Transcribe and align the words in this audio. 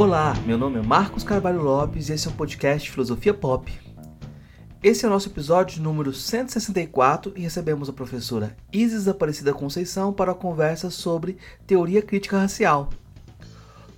Olá, 0.00 0.32
meu 0.46 0.56
nome 0.56 0.78
é 0.78 0.82
Marcos 0.82 1.22
Carvalho 1.22 1.60
Lopes 1.60 2.08
e 2.08 2.14
esse 2.14 2.26
é 2.26 2.30
um 2.30 2.34
podcast 2.34 2.90
Filosofia 2.90 3.34
Pop. 3.34 3.70
Esse 4.82 5.04
é 5.04 5.08
o 5.08 5.10
nosso 5.10 5.28
episódio 5.28 5.82
número 5.82 6.10
164 6.14 7.34
e 7.36 7.42
recebemos 7.42 7.86
a 7.86 7.92
professora 7.92 8.56
Isis 8.72 9.06
Aparecida 9.06 9.52
Conceição 9.52 10.10
para 10.10 10.32
a 10.32 10.34
conversa 10.34 10.88
sobre 10.88 11.36
teoria 11.66 12.00
crítica 12.00 12.38
racial. 12.38 12.88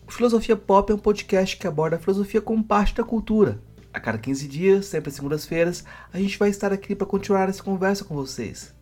O 0.04 0.10
Filosofia 0.10 0.56
Pop 0.56 0.90
é 0.90 0.94
um 0.96 0.98
podcast 0.98 1.56
que 1.56 1.68
aborda 1.68 1.94
a 1.94 2.00
filosofia 2.00 2.40
como 2.40 2.64
parte 2.64 2.96
da 2.96 3.04
cultura. 3.04 3.60
A 3.92 4.00
cada 4.00 4.18
15 4.18 4.48
dias, 4.48 4.86
sempre 4.86 5.08
às 5.08 5.14
segundas-feiras, 5.14 5.84
a 6.12 6.18
gente 6.18 6.36
vai 6.36 6.50
estar 6.50 6.72
aqui 6.72 6.96
para 6.96 7.06
continuar 7.06 7.48
essa 7.48 7.62
conversa 7.62 8.04
com 8.04 8.16
vocês. 8.16 8.74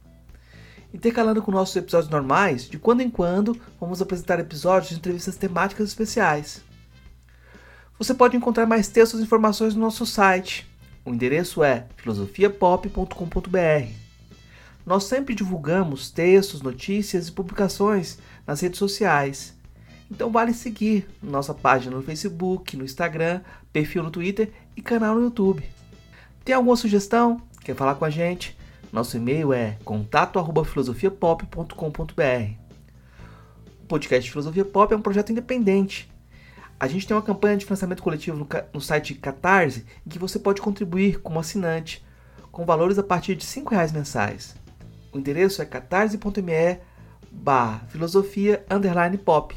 Intercalando 0.95 1.43
com 1.43 1.53
nossos 1.53 1.77
episódios 1.77 2.11
normais, 2.11 2.67
de 2.67 2.79
quando 2.79 3.03
em 3.03 3.11
quando 3.11 3.61
vamos 3.79 4.01
apresentar 4.01 4.41
episódios 4.41 4.89
de 4.89 4.97
entrevistas 4.97 5.37
temáticas 5.37 5.87
especiais. 5.87 6.70
Você 8.01 8.15
pode 8.15 8.35
encontrar 8.35 8.65
mais 8.65 8.89
textos 8.89 9.21
e 9.21 9.25
informações 9.25 9.75
no 9.75 9.83
nosso 9.83 10.07
site. 10.07 10.67
O 11.05 11.11
endereço 11.11 11.63
é 11.63 11.85
filosofiapop.com.br. 11.97 13.93
Nós 14.87 15.05
sempre 15.05 15.35
divulgamos 15.35 16.11
textos, 16.11 16.63
notícias 16.63 17.29
e 17.29 17.33
publicações 17.33 18.17
nas 18.47 18.63
redes 18.63 18.79
sociais. 18.79 19.55
Então 20.11 20.31
vale 20.31 20.55
seguir 20.55 21.07
nossa 21.23 21.53
página 21.53 21.95
no 21.95 22.03
Facebook, 22.03 22.75
no 22.75 22.85
Instagram, 22.85 23.43
perfil 23.71 24.03
no 24.03 24.11
Twitter 24.11 24.51
e 24.75 24.81
canal 24.81 25.17
no 25.17 25.25
YouTube. 25.25 25.63
Tem 26.43 26.55
alguma 26.55 26.77
sugestão? 26.77 27.43
Quer 27.63 27.77
falar 27.77 27.97
com 27.97 28.07
a 28.07 28.11
gente? 28.11 28.57
Nosso 28.91 29.19
e-mail 29.19 29.53
é 29.53 29.77
contato@filosofiapop.com.br. 29.85 32.55
O 33.83 33.87
podcast 33.87 34.31
Filosofia 34.31 34.65
Pop 34.65 34.91
é 34.91 34.97
um 34.97 35.03
projeto 35.03 35.33
independente. 35.33 36.10
A 36.81 36.89
gente 36.89 37.07
tem 37.07 37.15
uma 37.15 37.23
campanha 37.23 37.59
de 37.59 37.67
financiamento 37.67 38.03
coletivo 38.03 38.39
no, 38.39 38.49
no 38.73 38.81
site 38.81 39.15
Catarse 39.15 39.85
em 40.07 40.09
que 40.09 40.19
você 40.19 40.39
pode 40.39 40.63
contribuir 40.63 41.21
como 41.21 41.39
assinante, 41.39 42.03
com 42.51 42.65
valores 42.65 42.99
a 42.99 43.03
partir 43.03 43.35
de 43.35 43.45
R$ 43.45 43.67
reais 43.71 43.93
mensais. 43.93 44.57
O 45.13 45.19
endereço 45.19 45.61
é 45.61 45.67
catarse.me 45.67 46.79
barra 47.31 47.81
filosofia 47.89 48.65
underline 48.71 49.19
pop. 49.19 49.55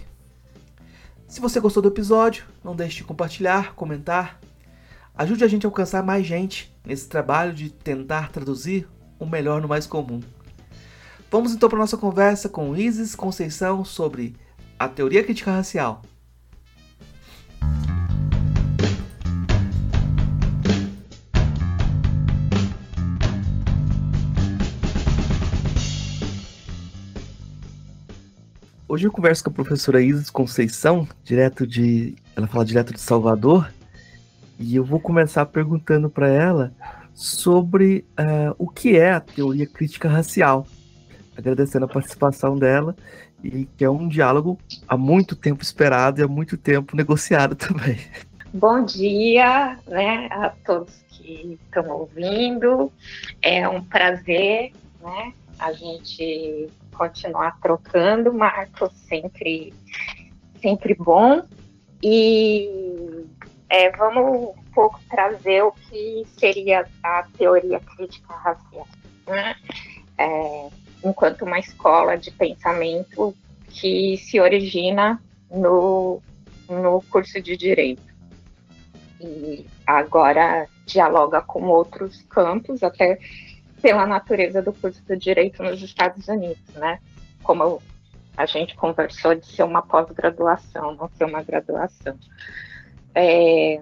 Se 1.25 1.39
você 1.39 1.61
gostou 1.61 1.81
do 1.81 1.88
episódio, 1.88 2.43
não 2.61 2.75
deixe 2.75 2.97
de 2.97 3.03
compartilhar, 3.05 3.73
comentar. 3.73 4.37
Ajude 5.15 5.45
a 5.45 5.47
gente 5.47 5.65
a 5.65 5.69
alcançar 5.69 6.03
mais 6.03 6.25
gente 6.27 6.75
nesse 6.85 7.08
trabalho 7.08 7.53
de 7.53 7.69
tentar 7.69 8.33
traduzir 8.33 8.85
o 9.17 9.25
melhor 9.25 9.61
no 9.61 9.67
mais 9.69 9.87
comum. 9.87 10.19
Vamos 11.31 11.53
então 11.53 11.69
para 11.69 11.80
nossa 11.80 11.97
conversa 11.97 12.49
com 12.49 12.75
Isis 12.75 13.15
Conceição 13.15 13.85
sobre 13.85 14.35
a 14.77 14.89
teoria 14.89 15.23
crítica 15.23 15.52
racial. 15.52 16.02
Hoje 28.94 29.08
eu 29.08 29.11
converso 29.11 29.44
com 29.44 29.49
a 29.49 29.53
professora 29.53 30.03
Isis 30.03 30.30
Conceição, 30.30 31.08
direto 31.23 31.66
de, 31.66 32.16
ela 32.36 32.45
fala 32.45 32.63
direto 32.63 32.94
de 32.94 33.02
Salvador, 33.02 33.73
e 34.59 34.75
eu 34.75 34.86
vou 34.86 34.99
começar 34.99 35.47
perguntando 35.47 36.11
para 36.11 36.27
ela 36.27 36.72
sobre 37.11 38.05
uh, 38.11 38.53
o 38.55 38.69
que 38.69 38.95
é 38.95 39.14
a 39.14 39.19
teoria 39.19 39.66
crítica 39.66 40.08
racial, 40.08 40.67
agradecendo 41.36 41.86
a 41.86 41.88
participação 41.88 42.55
dela 42.55 42.95
e 43.44 43.66
que 43.66 43.83
é 43.83 43.89
um 43.89 44.08
diálogo 44.08 44.59
há 44.88 44.95
muito 44.95 45.36
tempo 45.36 45.64
esperado 45.64 46.21
e 46.21 46.23
há 46.23 46.27
muito 46.27 46.55
tempo 46.55 46.95
negociado 46.95 47.55
também. 47.58 47.98
Bom 48.54 48.86
dia, 48.86 49.75
né, 49.87 50.27
a 50.30 50.49
todos 50.64 51.04
que 51.10 51.58
estão 51.65 51.89
ouvindo. 51.89 52.92
É 53.42 53.67
um 53.67 53.83
prazer, 53.83 54.71
né, 55.02 55.33
a 55.58 55.73
gente 55.73 56.70
continuar 56.93 57.59
trocando, 57.59 58.33
Marco, 58.33 58.89
sempre, 59.08 59.73
sempre 60.61 60.95
bom. 60.95 61.42
E 62.02 62.70
é, 63.70 63.89
vamos 63.92 64.55
pouco 64.73 64.99
trazer 65.09 65.64
o 65.64 65.71
que 65.71 66.26
seria 66.37 66.87
a 67.02 67.23
teoria 67.37 67.80
crítica 67.80 68.33
racial, 68.33 68.87
né? 69.27 69.55
É, 70.17 70.70
enquanto 71.04 71.43
uma 71.43 71.59
escola 71.59 72.17
de 72.17 72.31
pensamento 72.31 73.36
que 73.70 74.17
se 74.17 74.39
origina 74.39 75.21
no, 75.49 76.21
no 76.70 77.02
curso 77.10 77.42
de 77.42 77.58
direito. 77.58 78.14
E 79.20 79.65
agora 79.86 80.67
dialoga 80.86 81.42
com 81.42 81.64
outros 81.67 82.21
campos, 82.23 82.83
até 82.83 83.17
pela 83.83 84.08
natureza 84.08 84.61
do 84.61 84.71
curso 84.71 85.04
de 85.05 85.17
direito 85.17 85.61
nos 85.61 85.82
Estados 85.83 86.26
Unidos, 86.30 86.73
né? 86.76 86.99
Como 87.44 87.83
a 88.38 88.45
gente 88.45 88.76
conversou 88.77 89.36
de 89.36 89.45
ser 89.45 89.64
uma 89.64 89.82
pós-graduação, 89.82 90.95
não 90.95 91.10
ser 91.10 91.26
uma 91.26 91.44
graduação. 91.44 92.17
É, 93.14 93.82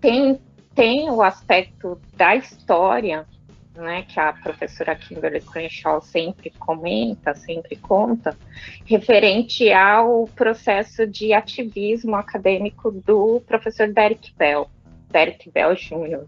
tem, 0.00 0.40
tem 0.72 1.10
o 1.10 1.20
aspecto 1.20 2.00
da 2.14 2.36
história, 2.36 3.26
né, 3.74 4.02
que 4.02 4.20
a 4.20 4.32
professora 4.34 4.94
Kimberly 4.94 5.40
Crenshaw 5.40 6.00
sempre 6.00 6.50
comenta, 6.50 7.34
sempre 7.34 7.74
conta, 7.74 8.38
referente 8.84 9.72
ao 9.72 10.28
processo 10.28 11.08
de 11.08 11.32
ativismo 11.32 12.14
acadêmico 12.14 12.92
do 12.92 13.40
professor 13.48 13.92
Derek 13.92 14.32
Bell, 14.36 14.70
Derek 15.10 15.50
Bell 15.50 15.74
Jr. 15.74 16.24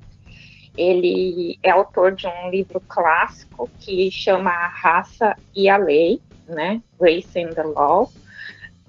Ele 0.76 1.58
é 1.62 1.70
autor 1.70 2.12
de 2.12 2.26
um 2.26 2.50
livro 2.50 2.80
clássico 2.80 3.70
que 3.78 4.10
chama 4.10 4.50
A 4.50 4.66
Raça 4.66 5.36
e 5.54 5.68
a 5.68 5.76
Lei, 5.76 6.20
né, 6.46 6.82
Race 7.00 7.38
and 7.38 7.50
the 7.50 7.62
Law. 7.62 8.10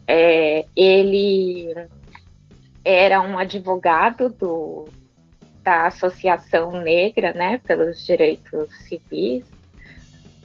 É, 0.07 0.65
ele 0.75 1.73
era 2.83 3.21
um 3.21 3.37
advogado 3.37 4.29
do, 4.29 4.87
da 5.63 5.87
Associação 5.87 6.71
Negra, 6.81 7.33
né, 7.33 7.59
pelos 7.65 8.05
direitos 8.05 8.69
civis, 8.87 9.43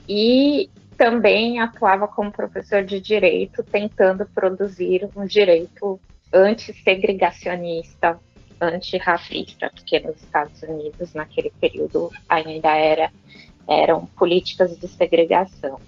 e 0.09 0.71
também 0.97 1.61
atuava 1.61 2.09
como 2.09 2.33
professor 2.33 2.83
de 2.83 3.01
direito, 3.01 3.63
tentando 3.63 4.27
produzir 4.27 5.09
um 5.17 5.25
direito 5.25 6.01
antissegregacionista, 6.33 8.19
antirracista, 8.61 9.71
porque 9.75 10.01
nos 10.01 10.17
Estados 10.23 10.63
Unidos, 10.63 11.15
naquele 11.15 11.51
período, 11.61 12.11
ainda 12.29 12.75
era, 12.75 13.11
eram 13.69 14.07
políticas 14.07 14.79
de 14.79 14.87
segregação. 14.89 15.81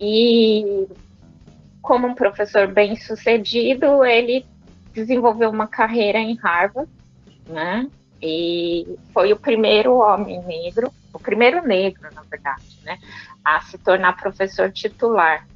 E 0.00 0.86
como 1.80 2.06
um 2.06 2.14
professor 2.14 2.66
bem 2.68 2.96
sucedido, 2.96 4.04
ele 4.04 4.44
desenvolveu 4.92 5.50
uma 5.50 5.66
carreira 5.66 6.18
em 6.18 6.34
Harvard, 6.36 6.90
né? 7.46 7.88
E 8.20 8.98
foi 9.12 9.32
o 9.32 9.36
primeiro 9.36 9.96
homem 9.96 10.42
negro, 10.44 10.92
o 11.12 11.18
primeiro 11.18 11.66
negro, 11.66 12.08
na 12.12 12.22
verdade, 12.22 12.78
né, 12.82 12.98
a 13.44 13.60
se 13.60 13.78
tornar 13.78 14.16
professor 14.16 14.72
titular 14.72 15.46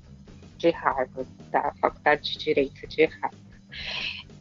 de 0.56 0.70
Harvard, 0.70 1.28
da 1.50 1.72
Faculdade 1.80 2.32
de 2.32 2.38
Direito 2.38 2.86
de 2.86 3.04
Harvard. 3.06 3.36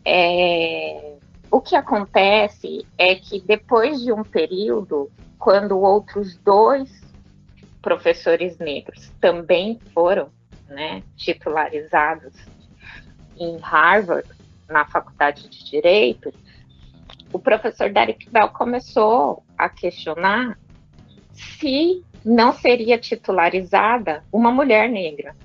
É, 0.05 1.15
o 1.51 1.59
que 1.59 1.75
acontece 1.75 2.87
é 2.97 3.13
que 3.13 3.41
depois 3.41 4.01
de 4.01 4.13
um 4.13 4.23
período, 4.23 5.11
quando 5.37 5.77
outros 5.77 6.37
dois 6.37 7.01
professores 7.81 8.57
negros 8.57 9.11
também 9.19 9.77
foram 9.93 10.29
né, 10.69 11.03
titularizados 11.17 12.33
em 13.37 13.57
Harvard, 13.57 14.29
na 14.69 14.85
Faculdade 14.85 15.49
de 15.49 15.65
Direito, 15.65 16.33
o 17.33 17.39
professor 17.39 17.91
Derek 17.91 18.29
Bell 18.29 18.47
começou 18.49 19.43
a 19.57 19.67
questionar 19.67 20.57
se 21.33 22.05
não 22.23 22.53
seria 22.53 22.97
titularizada 22.97 24.23
uma 24.31 24.51
mulher 24.51 24.87
negra, 24.87 25.35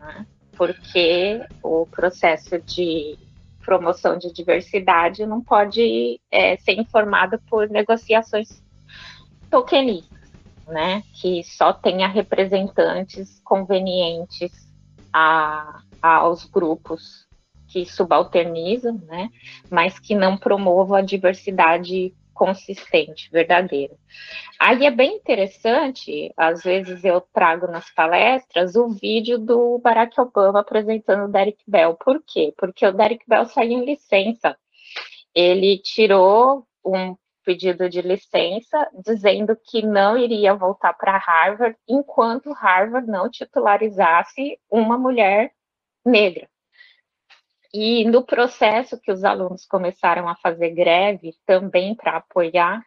né? 0.00 0.26
porque 0.56 1.44
o 1.62 1.86
processo 1.86 2.58
de 2.62 3.16
promoção 3.66 4.16
de 4.16 4.32
diversidade 4.32 5.26
não 5.26 5.42
pode 5.42 6.20
é, 6.30 6.56
ser 6.58 6.74
informado 6.74 7.38
por 7.50 7.68
negociações 7.68 8.62
tokenistas, 9.50 10.30
né? 10.68 11.02
que 11.20 11.42
só 11.42 11.72
tenha 11.72 12.06
representantes 12.06 13.40
convenientes 13.44 14.52
a, 15.12 15.80
aos 16.00 16.44
grupos 16.44 17.26
que 17.66 17.84
subalternizam, 17.84 19.00
né, 19.06 19.28
mas 19.70 19.98
que 19.98 20.14
não 20.14 20.38
promovam 20.38 20.96
a 20.96 21.02
diversidade 21.02 22.14
consistente, 22.36 23.30
verdadeiro. 23.32 23.96
Aí 24.60 24.86
é 24.86 24.90
bem 24.90 25.16
interessante, 25.16 26.32
às 26.36 26.62
vezes 26.62 27.02
eu 27.02 27.20
trago 27.20 27.66
nas 27.66 27.92
palestras 27.92 28.76
o 28.76 28.90
vídeo 28.90 29.38
do 29.38 29.78
Barack 29.78 30.20
Obama 30.20 30.60
apresentando 30.60 31.24
o 31.24 31.32
Derek 31.32 31.64
Bell. 31.66 31.94
Por 31.94 32.22
quê? 32.24 32.54
Porque 32.56 32.86
o 32.86 32.92
Derek 32.92 33.24
Bell 33.26 33.46
saiu 33.46 33.72
em 33.72 33.84
licença. 33.84 34.56
Ele 35.34 35.78
tirou 35.78 36.66
um 36.84 37.16
pedido 37.44 37.88
de 37.88 38.02
licença 38.02 38.88
dizendo 39.04 39.56
que 39.56 39.80
não 39.80 40.16
iria 40.18 40.54
voltar 40.54 40.92
para 40.94 41.16
Harvard 41.16 41.76
enquanto 41.88 42.52
Harvard 42.52 43.08
não 43.08 43.30
titularizasse 43.30 44.58
uma 44.70 44.98
mulher 44.98 45.52
negra. 46.04 46.48
E 47.78 48.06
no 48.06 48.24
processo 48.24 48.98
que 48.98 49.12
os 49.12 49.22
alunos 49.22 49.66
começaram 49.66 50.26
a 50.30 50.34
fazer 50.36 50.70
greve 50.70 51.34
também 51.44 51.94
para 51.94 52.16
apoiar 52.16 52.82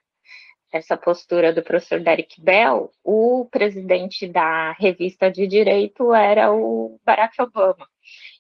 essa 0.73 0.97
postura 0.97 1.53
do 1.53 1.61
professor 1.61 1.99
Derek 1.99 2.41
Bell, 2.41 2.91
o 3.03 3.47
presidente 3.51 4.27
da 4.27 4.71
revista 4.71 5.29
de 5.29 5.45
direito 5.45 6.11
era 6.11 6.51
o 6.51 6.99
Barack 7.05 7.39
Obama. 7.39 7.87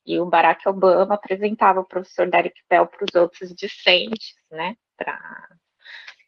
E 0.03 0.19
o 0.19 0.25
Barack 0.25 0.67
Obama 0.67 1.13
apresentava 1.13 1.81
o 1.81 1.85
professor 1.85 2.27
Derek 2.27 2.59
Bell 2.67 2.87
para 2.87 3.05
os 3.05 3.13
outros 3.13 3.53
discentes, 3.53 4.33
né, 4.49 4.75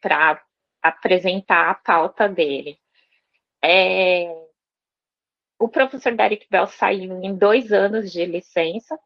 para 0.00 0.40
apresentar 0.80 1.68
a 1.68 1.74
pauta 1.74 2.28
dele. 2.28 2.78
É, 3.60 4.32
o 5.58 5.68
professor 5.68 6.14
Derek 6.14 6.46
Bell 6.48 6.68
saiu 6.68 7.20
em 7.24 7.34
dois 7.34 7.72
anos 7.72 8.12
de 8.12 8.24
licença, 8.24 8.96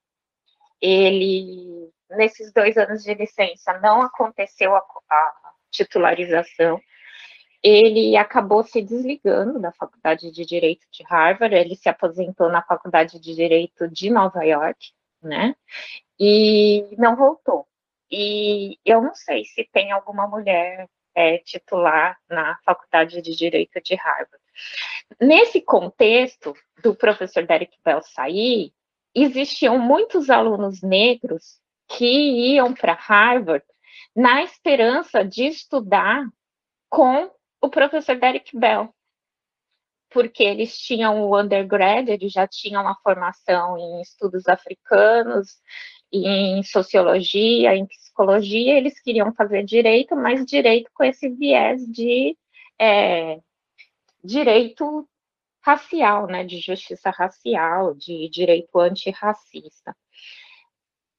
ele, 0.81 1.90
nesses 2.11 2.52
dois 2.52 2.76
anos 2.76 3.02
de 3.02 3.14
licença, 3.14 3.78
não 3.81 4.02
aconteceu 4.02 4.75
a, 4.75 4.78
a 4.78 5.32
titularização, 5.70 6.81
ele 7.62 8.17
acabou 8.17 8.62
se 8.62 8.81
desligando 8.81 9.58
da 9.58 9.73
Faculdade 9.73 10.31
de 10.31 10.44
Direito 10.44 10.87
de 10.90 11.02
Harvard, 11.05 11.55
ele 11.55 11.75
se 11.75 11.88
aposentou 11.88 12.49
na 12.49 12.62
Faculdade 12.62 13.19
de 13.19 13.34
Direito 13.34 13.88
de 13.88 14.11
Nova 14.11 14.44
York, 14.44 14.93
né? 15.23 15.55
E 16.19 16.87
não 16.96 17.17
voltou. 17.17 17.67
E 18.11 18.78
eu 18.84 19.02
não 19.02 19.14
sei 19.14 19.44
se 19.44 19.69
tem 19.73 19.90
alguma 19.90 20.28
mulher 20.28 20.88
é, 21.14 21.38
titular 21.38 22.17
na 22.28 22.56
Faculdade 22.64 23.20
de 23.20 23.34
Direito 23.34 23.81
de 23.82 23.94
Harvard. 23.96 24.44
Nesse 25.20 25.61
contexto 25.61 26.55
do 26.82 26.94
professor 26.94 27.44
Derek 27.46 27.76
Bell 27.84 28.02
sair, 28.02 28.73
existiam 29.22 29.78
muitos 29.78 30.28
alunos 30.28 30.82
negros 30.82 31.58
que 31.88 32.54
iam 32.54 32.74
para 32.74 32.92
Harvard 32.92 33.64
na 34.14 34.42
esperança 34.42 35.24
de 35.24 35.46
estudar 35.46 36.26
com 36.88 37.30
o 37.60 37.68
professor 37.70 38.16
Derek 38.16 38.56
Bell, 38.56 38.94
porque 40.10 40.42
eles 40.42 40.78
tinham 40.78 41.22
o 41.22 41.38
undergrad, 41.38 42.08
eles 42.08 42.32
já 42.32 42.46
tinham 42.46 42.82
uma 42.82 42.96
formação 43.02 43.76
em 43.78 44.00
estudos 44.00 44.46
africanos, 44.48 45.60
em 46.12 46.62
sociologia, 46.62 47.74
em 47.74 47.86
psicologia, 47.86 48.76
eles 48.76 49.00
queriam 49.00 49.34
fazer 49.34 49.64
direito, 49.64 50.14
mas 50.14 50.44
direito 50.46 50.90
com 50.94 51.04
esse 51.04 51.28
viés 51.28 51.84
de 51.86 52.36
é, 52.78 53.40
direito 54.22 55.08
racial, 55.66 56.28
né, 56.28 56.44
de 56.44 56.60
justiça 56.60 57.10
racial, 57.10 57.92
de 57.94 58.28
direito 58.28 58.78
antirracista. 58.78 59.96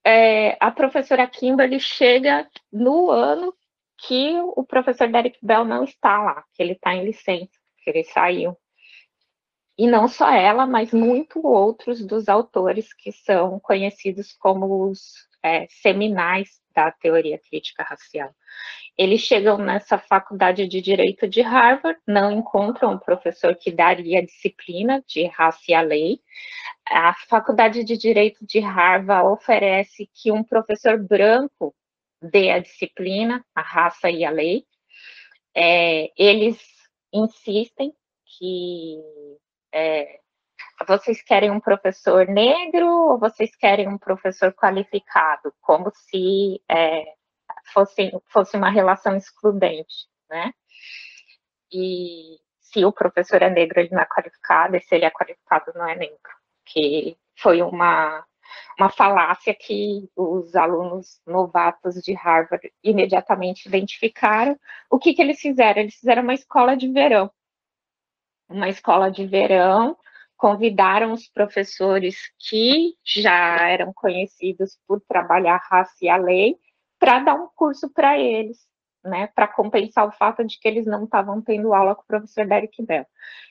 É, 0.06 0.58
a 0.62 0.72
professora 0.72 1.28
Kimberly 1.28 1.82
chega 1.82 2.50
no 2.72 3.12
ano 3.12 3.54
que 3.98 4.40
o 4.56 4.64
professor 4.64 5.10
Derek 5.12 5.38
Bell 5.42 5.66
não 5.66 5.84
está 5.84 6.24
lá, 6.24 6.46
que 6.54 6.64
ele 6.64 6.74
está 6.74 6.96
em 6.96 7.04
licença, 7.04 7.52
que 7.84 7.90
ele 7.90 8.06
saiu. 8.06 8.58
E 9.78 9.86
não 9.86 10.08
só 10.08 10.32
ela, 10.32 10.66
mas 10.66 10.94
muitos 10.94 11.44
outros 11.44 12.06
dos 12.06 12.30
autores 12.30 12.94
que 12.94 13.12
são 13.12 13.60
conhecidos 13.60 14.34
como 14.34 14.90
os 14.90 15.28
é, 15.44 15.68
seminais 15.70 16.62
da 16.74 16.90
teoria 16.90 17.38
crítica 17.38 17.84
racial. 17.84 18.34
Eles 18.98 19.22
chegam 19.22 19.58
nessa 19.60 20.00
faculdade 20.00 20.68
de 20.68 20.82
direito 20.82 21.28
de 21.28 21.42
Harvard, 21.42 22.00
não 22.08 22.32
encontram 22.32 22.94
um 22.94 22.98
professor 22.98 23.56
que 23.56 23.72
daria 23.72 24.20
a 24.20 24.26
disciplina 24.26 25.04
de 25.08 25.28
raça 25.28 25.62
e 25.70 25.74
a 25.74 25.82
lei. 25.82 26.20
A 26.90 27.14
faculdade 27.30 27.84
de 27.84 27.96
direito 27.96 28.46
de 28.46 28.60
Harvard 28.60 29.28
oferece 29.28 30.10
que 30.14 30.32
um 30.32 30.44
professor 30.44 30.98
branco 30.98 31.76
dê 32.22 32.50
a 32.50 32.60
disciplina, 32.60 33.46
a 33.54 33.62
raça 33.62 34.10
e 34.10 34.26
a 34.26 34.32
lei. 34.32 34.66
É, 35.56 36.12
eles 36.18 36.58
insistem 37.14 37.94
que 38.26 39.00
é, 39.74 40.20
vocês 40.88 41.22
querem 41.22 41.52
um 41.52 41.60
professor 41.60 42.28
negro 42.28 42.88
ou 42.88 43.20
vocês 43.20 43.56
querem 43.56 43.88
um 43.88 43.98
professor 43.98 44.54
qualificado? 44.54 45.54
Como 45.62 45.92
se 45.94 46.62
é, 46.70 47.17
fosse, 47.72 48.12
fosse 48.28 48.58
uma 48.58 48.70
relação 48.70 49.16
excludente, 49.16 50.08
né? 50.30 50.52
E 51.72 52.40
se 52.60 52.86
o 52.86 52.92
professor 52.92 53.42
é 53.42 53.50
negro, 53.50 53.80
ele 53.80 53.90
não 53.92 54.02
é 54.02 54.06
qualificado, 54.06 54.76
e 54.76 54.82
se 54.82 54.96
ele 54.96 55.06
é 55.06 55.12
qualificado, 55.12 55.72
não 55.76 55.88
é 55.88 55.96
negro. 55.96 56.18
Que 56.66 57.18
foi 57.38 57.62
uma, 57.62 58.26
uma 58.80 58.90
falácia 58.90 59.54
que 59.54 60.10
os 60.16 60.56
alunos 60.56 61.22
novatos 61.26 61.96
de 61.96 62.14
Harvard 62.14 62.72
imediatamente 62.84 63.68
identificaram. 63.68 64.58
O 64.90 65.00
que, 65.00 65.14
que 65.14 65.22
eles 65.22 65.40
fizeram? 65.40 65.82
Eles 65.82 65.96
fizeram 65.96 66.24
uma 66.24 66.34
escola 66.34 66.76
de 66.76 66.92
verão. 66.92 67.32
Uma 68.50 68.70
escola 68.70 69.12
de 69.12 69.26
verão 69.26 69.98
convidaram 70.38 71.12
os 71.12 71.28
professores 71.28 72.32
que 72.38 72.94
já 73.04 73.68
eram 73.70 73.92
conhecidos 73.94 74.78
por 74.88 75.02
trabalhar 75.02 75.58
raça 75.70 75.96
e 76.02 76.10
a 76.10 76.16
lei 76.16 76.56
para 77.00 77.20
dar 77.20 77.36
um 77.36 77.48
curso 77.56 77.90
para 77.90 78.18
eles, 78.18 78.58
né, 79.04 79.28
para 79.28 79.48
compensar 79.48 80.08
o 80.08 80.12
fato 80.12 80.44
de 80.44 80.60
que 80.60 80.68
eles 80.68 80.86
não 80.86 81.06
estavam 81.06 81.42
tendo 81.42 81.74
aula 81.74 81.96
com 81.96 82.02
o 82.02 82.08
professor 82.08 82.46
Derek 82.46 82.84
Bell. 82.84 83.06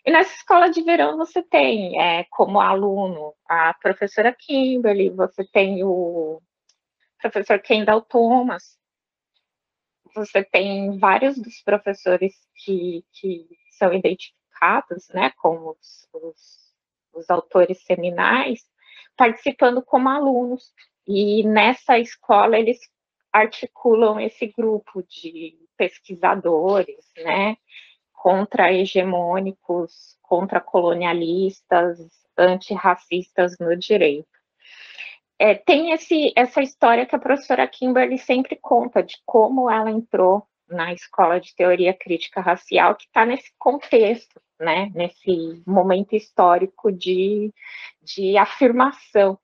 E 0.05 0.11
nessa 0.11 0.35
escola 0.35 0.69
de 0.71 0.83
verão 0.83 1.17
você 1.17 1.43
tem, 1.43 2.01
é, 2.01 2.25
como 2.31 2.61
aluno, 2.61 3.35
a 3.49 3.75
professora 3.75 4.35
Kimberly, 4.39 5.11
você 5.11 5.45
tem 5.45 5.83
o 5.85 6.43
professor 7.21 7.61
Kendall 7.61 8.03
Thomas, 8.03 8.79
você 10.15 10.45
tem 10.45 10.99
vários 10.99 11.39
dos 11.39 11.63
professores 11.63 12.35
que, 12.55 13.05
que 13.13 13.47
são 13.79 13.93
identificados, 13.93 15.09
né, 15.15 15.31
como 15.37 15.71
os, 15.71 16.09
os 16.13 16.67
os 17.17 17.31
autores 17.31 17.83
seminais, 17.85 18.61
participando 19.17 19.83
como 19.83 20.09
alunos. 20.09 20.73
E 21.07 21.43
nessa 21.45 21.99
escola 21.99 22.59
eles 22.59 22.79
articulam 23.37 24.21
esse 24.21 24.47
grupo 24.47 25.03
de 25.03 25.59
pesquisadores, 25.77 27.05
né, 27.19 27.57
contra-hegemônicos, 28.13 30.17
contra-colonialistas, 30.23 31.99
antirracistas 32.37 33.57
no 33.59 33.77
direito. 33.77 34.29
É, 35.39 35.55
tem 35.55 35.93
esse, 35.93 36.33
essa 36.35 36.63
história 36.63 37.05
que 37.05 37.15
a 37.15 37.19
professora 37.19 37.69
Kimberly 37.69 38.19
sempre 38.19 38.57
conta 38.57 39.03
de 39.03 39.17
como 39.25 39.71
ela 39.71 39.91
entrou 39.91 40.47
na 40.67 40.93
escola 40.93 41.39
de 41.39 41.55
teoria 41.55 41.93
crítica 41.93 42.41
racial, 42.41 42.97
que 42.97 43.05
está 43.05 43.25
nesse 43.25 43.53
contexto 43.59 44.41
né, 44.59 44.91
nesse 44.95 45.63
momento 45.67 46.15
histórico 46.15 46.91
de, 46.91 47.53
de 48.03 48.37
afirmação 48.37 49.39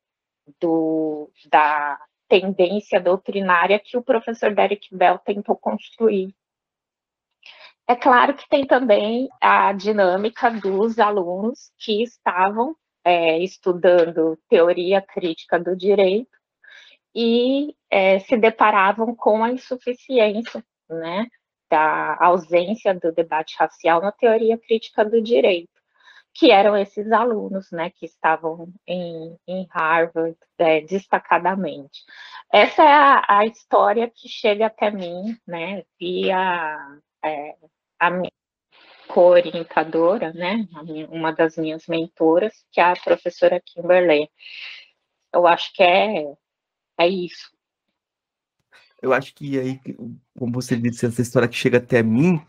do, 0.60 1.30
da 1.50 1.98
tendência 2.32 2.98
doutrinária 2.98 3.78
que 3.78 3.94
o 3.94 4.02
professor 4.02 4.54
Derek 4.54 4.88
Bell 4.90 5.18
tentou 5.18 5.54
construir. 5.54 6.34
É 7.86 7.94
claro 7.94 8.32
que 8.32 8.48
tem 8.48 8.66
também 8.66 9.28
a 9.38 9.70
dinâmica 9.74 10.50
dos 10.50 10.98
alunos 10.98 11.70
que 11.78 12.02
estavam 12.02 12.74
é, 13.04 13.38
estudando 13.40 14.38
teoria 14.48 15.02
crítica 15.02 15.60
do 15.60 15.76
direito 15.76 16.30
e 17.14 17.76
é, 17.90 18.18
se 18.20 18.34
deparavam 18.38 19.14
com 19.14 19.44
a 19.44 19.52
insuficiência 19.52 20.64
né, 20.88 21.26
da 21.70 22.16
ausência 22.18 22.94
do 22.94 23.12
debate 23.12 23.56
racial 23.58 24.00
na 24.00 24.10
teoria 24.10 24.56
crítica 24.56 25.04
do 25.04 25.20
direito, 25.20 25.81
que 26.34 26.50
eram 26.50 26.76
esses 26.76 27.10
alunos, 27.12 27.70
né, 27.70 27.90
que 27.90 28.06
estavam 28.06 28.72
em, 28.86 29.36
em 29.46 29.66
Harvard 29.70 30.36
é, 30.58 30.80
destacadamente. 30.80 32.02
Essa 32.50 32.82
é 32.82 32.92
a, 32.92 33.24
a, 33.28 33.46
história 33.46 34.10
que 34.10 34.28
chega 34.28 34.66
até 34.66 34.90
mim, 34.90 35.36
né, 35.46 35.84
via 36.00 36.78
é, 37.24 37.56
a 37.98 38.10
minha 38.10 38.32
co-orientadora, 39.08 40.32
né, 40.32 40.66
minha, 40.84 41.06
uma 41.08 41.32
das 41.32 41.56
minhas 41.56 41.86
mentoras, 41.86 42.64
que 42.72 42.80
é 42.80 42.84
a 42.84 42.96
professora 42.96 43.60
Kimberly. 43.60 44.28
Eu 45.32 45.46
acho 45.46 45.72
que 45.74 45.82
é, 45.82 46.24
é 46.98 47.08
isso. 47.08 47.50
eu 49.02 49.12
acho 49.12 49.34
que 49.34 49.58
aí, 49.58 49.80
como 50.38 50.52
você 50.52 50.76
disse, 50.76 51.04
essa 51.04 51.20
história 51.20 51.48
que 51.48 51.56
chega 51.56 51.78
até 51.78 52.02
mim, 52.02 52.40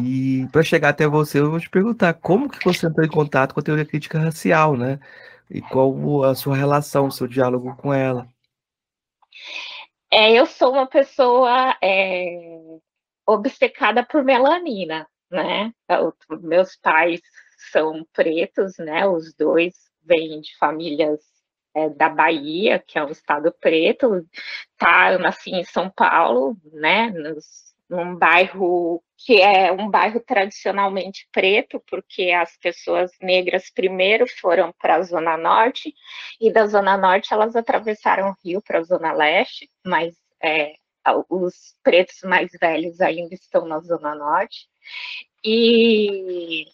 e 0.00 0.46
para 0.50 0.62
chegar 0.62 0.90
até 0.90 1.06
você, 1.06 1.40
eu 1.40 1.50
vou 1.50 1.60
te 1.60 1.68
perguntar 1.68 2.14
como 2.14 2.48
que 2.48 2.64
você 2.64 2.86
entrou 2.86 3.04
em 3.04 3.10
contato 3.10 3.52
com 3.52 3.60
a 3.60 3.62
teoria 3.62 3.84
crítica 3.84 4.18
racial, 4.18 4.76
né? 4.76 4.98
E 5.50 5.60
qual 5.60 6.24
a 6.24 6.34
sua 6.34 6.56
relação, 6.56 7.06
o 7.06 7.12
seu 7.12 7.26
diálogo 7.26 7.76
com 7.76 7.92
ela? 7.92 8.26
É, 10.10 10.32
eu 10.32 10.46
sou 10.46 10.72
uma 10.72 10.86
pessoa 10.86 11.76
é, 11.82 12.48
obcecada 13.26 14.04
por 14.04 14.24
melanina, 14.24 15.06
né? 15.30 15.72
meus 16.42 16.76
pais 16.76 17.20
são 17.70 18.06
pretos, 18.12 18.76
né? 18.78 19.06
Os 19.06 19.34
dois 19.34 19.74
vêm 20.02 20.40
de 20.40 20.56
famílias 20.58 21.20
é, 21.74 21.88
da 21.90 22.08
Bahia, 22.08 22.78
que 22.78 22.98
é 22.98 23.04
um 23.04 23.10
estado 23.10 23.52
preto. 23.60 24.26
Tá, 24.76 25.12
eu 25.12 25.18
nasci 25.18 25.50
em 25.50 25.64
São 25.64 25.90
Paulo, 25.90 26.56
né? 26.72 27.10
Nos 27.10 27.71
num 27.92 28.16
bairro 28.16 29.02
que 29.18 29.40
é 29.40 29.70
um 29.70 29.88
bairro 29.88 30.18
tradicionalmente 30.18 31.28
preto, 31.30 31.80
porque 31.86 32.30
as 32.30 32.56
pessoas 32.56 33.12
negras 33.20 33.70
primeiro 33.70 34.26
foram 34.40 34.72
para 34.80 34.96
a 34.96 35.02
Zona 35.02 35.36
Norte, 35.36 35.94
e 36.40 36.50
da 36.50 36.66
Zona 36.66 36.96
Norte 36.96 37.32
elas 37.32 37.54
atravessaram 37.54 38.30
o 38.30 38.36
rio 38.42 38.62
para 38.62 38.78
a 38.78 38.82
Zona 38.82 39.12
Leste, 39.12 39.70
mas 39.84 40.16
é, 40.42 40.74
os 41.28 41.76
pretos 41.82 42.20
mais 42.24 42.50
velhos 42.58 43.00
ainda 43.00 43.34
estão 43.34 43.66
na 43.66 43.78
Zona 43.80 44.14
Norte. 44.14 44.66
E 45.44 46.64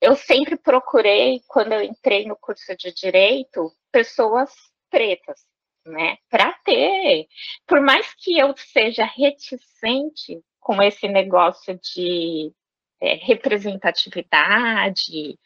eu 0.00 0.14
sempre 0.14 0.56
procurei, 0.56 1.40
quando 1.48 1.72
eu 1.72 1.82
entrei 1.82 2.26
no 2.26 2.36
curso 2.36 2.76
de 2.76 2.92
Direito, 2.92 3.72
pessoas 3.90 4.52
pretas, 4.90 5.40
né? 5.84 6.16
Para 6.30 6.52
ter, 6.64 7.26
por 7.66 7.80
mais 7.80 8.14
que 8.14 8.38
eu 8.38 8.54
seja 8.56 9.04
reticente 9.04 10.40
com 10.60 10.80
esse 10.82 11.08
negócio 11.08 11.78
de 11.78 12.52
é, 13.00 13.14
representatividade, 13.16 15.38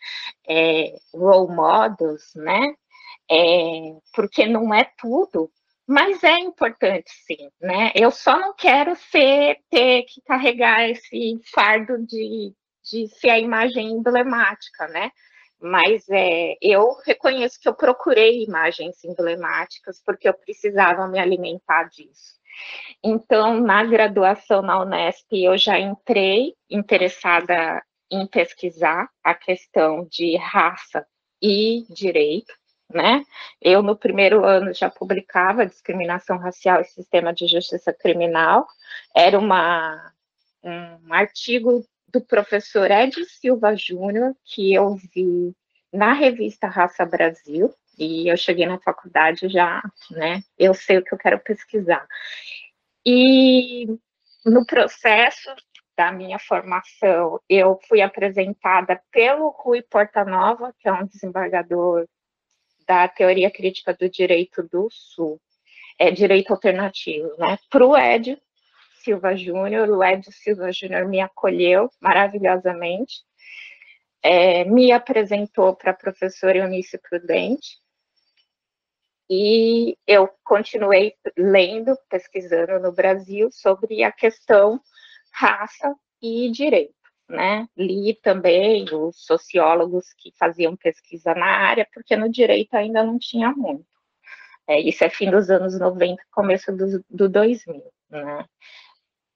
é, 0.49 0.95
role 1.15 1.55
models, 1.55 2.33
né? 2.35 2.75
É, 3.31 3.97
porque 4.15 4.47
não 4.47 4.73
é 4.75 4.85
tudo, 4.99 5.51
mas 5.87 6.23
é 6.23 6.39
importante 6.41 7.11
sim, 7.27 7.51
né? 7.61 7.93
Eu 7.95 8.11
só 8.11 8.39
não 8.39 8.55
quero 8.55 8.95
ser 8.97 9.59
ter 9.71 10.03
que 10.05 10.21
carregar 10.23 10.89
esse 10.89 11.41
fardo 11.55 11.99
de, 12.07 12.53
de 12.85 13.09
ser 13.09 13.31
a 13.31 13.39
imagem 13.39 13.89
emblemática, 13.89 14.87
né? 14.89 15.11
Mas 15.61 16.09
é, 16.11 16.57
eu 16.61 16.95
reconheço 17.05 17.61
que 17.61 17.69
eu 17.69 17.75
procurei 17.75 18.45
imagens 18.45 19.03
emblemáticas 19.05 20.03
porque 20.05 20.29
eu 20.29 20.35
precisava 20.35 21.09
me 21.09 21.19
alimentar 21.19 21.85
disso. 21.85 22.37
Então, 23.03 23.61
na 23.61 23.85
graduação 23.85 24.63
na 24.63 24.81
Unesp, 24.81 25.27
eu 25.33 25.57
já 25.59 25.79
entrei 25.79 26.55
interessada 26.71 27.83
em 28.11 28.27
pesquisar 28.27 29.09
a 29.23 29.35
questão 29.35 30.07
de 30.11 30.37
raça 30.37 31.07
e 31.43 31.85
direito, 31.91 32.53
né? 32.93 33.25
Eu, 33.61 33.83
no 33.83 33.97
primeiro 33.97 34.45
ano, 34.45 34.73
já 34.73 34.89
publicava 34.89 35.67
Discriminação 35.67 36.39
Racial 36.39 36.81
e 36.81 36.85
Sistema 36.85 37.33
de 37.33 37.47
Justiça 37.47 37.93
Criminal, 37.93 38.67
era 39.15 39.39
uma, 39.39 40.13
um 40.63 41.13
artigo 41.13 41.85
do 42.09 42.21
professor 42.21 42.91
Ed 42.91 43.25
Silva 43.27 43.75
Júnior, 43.75 44.35
que 44.45 44.73
eu 44.73 44.95
vi 44.95 45.55
na 45.93 46.13
revista 46.13 46.67
Raça 46.67 47.05
Brasil, 47.05 47.73
e 47.99 48.29
eu 48.31 48.37
cheguei 48.37 48.67
na 48.67 48.79
faculdade 48.79 49.49
já, 49.49 49.83
né, 50.11 50.43
eu 50.59 50.75
sei 50.75 50.99
o 50.99 51.05
que 51.05 51.15
eu 51.15 51.19
quero 51.19 51.41
pesquisar. 51.41 52.07
E 53.05 53.87
no 54.45 54.67
processo 54.67 55.55
da 55.97 56.13
minha 56.13 56.39
formação, 56.39 57.41
eu 57.49 57.81
fui 57.89 58.03
apresentada 58.03 59.01
pelo 59.11 59.49
Rui 59.49 59.81
Portanova, 59.83 60.75
que 60.79 60.89
é 60.89 60.93
um 60.93 61.07
desembargador 61.07 62.07
da 62.87 63.09
teoria 63.09 63.51
crítica 63.51 63.95
do 63.95 64.09
direito 64.09 64.63
do 64.63 64.89
Sul, 64.91 65.41
é 65.99 66.11
direito 66.11 66.53
alternativo, 66.53 67.35
né, 67.39 67.59
para 67.71 67.87
o 67.87 67.97
Ed 67.97 68.39
Silva 69.07 69.37
Júnior, 69.37 69.89
o 69.89 70.03
Ed 70.03 70.27
Silva 70.33 70.73
Júnior 70.73 71.07
me 71.07 71.21
acolheu 71.21 71.89
maravilhosamente, 72.01 73.23
é, 74.21 74.65
me 74.65 74.91
apresentou 74.91 75.77
para 75.77 75.93
a 75.93 75.97
professora 75.97 76.59
Eunice 76.59 76.99
Prudente, 76.99 77.79
e 79.31 79.97
eu 80.05 80.29
continuei 80.43 81.15
lendo, 81.37 81.97
pesquisando 82.09 82.81
no 82.81 82.91
Brasil 82.91 83.49
sobre 83.53 84.03
a 84.03 84.11
questão 84.11 84.81
raça 85.33 85.95
e 86.21 86.51
direito, 86.51 86.95
né? 87.29 87.69
Li 87.77 88.13
também 88.15 88.87
os 88.93 89.25
sociólogos 89.25 90.13
que 90.15 90.33
faziam 90.37 90.77
pesquisa 90.77 91.33
na 91.33 91.47
área, 91.47 91.87
porque 91.95 92.17
no 92.17 92.29
direito 92.29 92.75
ainda 92.75 93.05
não 93.05 93.21
tinha 93.21 93.53
muito. 93.53 93.87
É, 94.67 94.81
isso 94.81 95.05
é 95.05 95.09
fim 95.09 95.31
dos 95.31 95.49
anos 95.49 95.79
90, 95.79 96.21
começo 96.33 96.73
do, 96.73 97.05
do 97.09 97.29
2000, 97.29 97.85
né? 98.11 98.45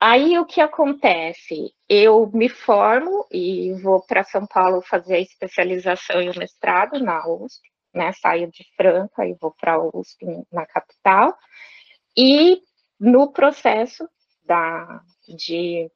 Aí 0.00 0.38
o 0.38 0.46
que 0.46 0.62
acontece? 0.62 1.74
Eu 1.86 2.30
me 2.32 2.48
formo 2.48 3.26
e 3.30 3.74
vou 3.82 4.00
para 4.00 4.24
São 4.24 4.46
Paulo 4.46 4.80
fazer 4.80 5.16
a 5.16 5.20
especialização 5.20 6.22
e 6.22 6.30
o 6.30 6.38
mestrado 6.38 6.98
na 6.98 7.28
USP, 7.28 7.60
né? 7.94 8.10
Saio 8.14 8.50
de 8.50 8.64
Franca 8.76 9.26
e 9.26 9.34
vou 9.34 9.52
para 9.52 9.74
a 9.74 9.84
USP 9.84 10.24
na 10.50 10.64
capital. 10.64 11.36
E 12.16 12.62
no 12.98 13.30
processo 13.30 14.08
da, 14.46 15.02
de 15.28 15.90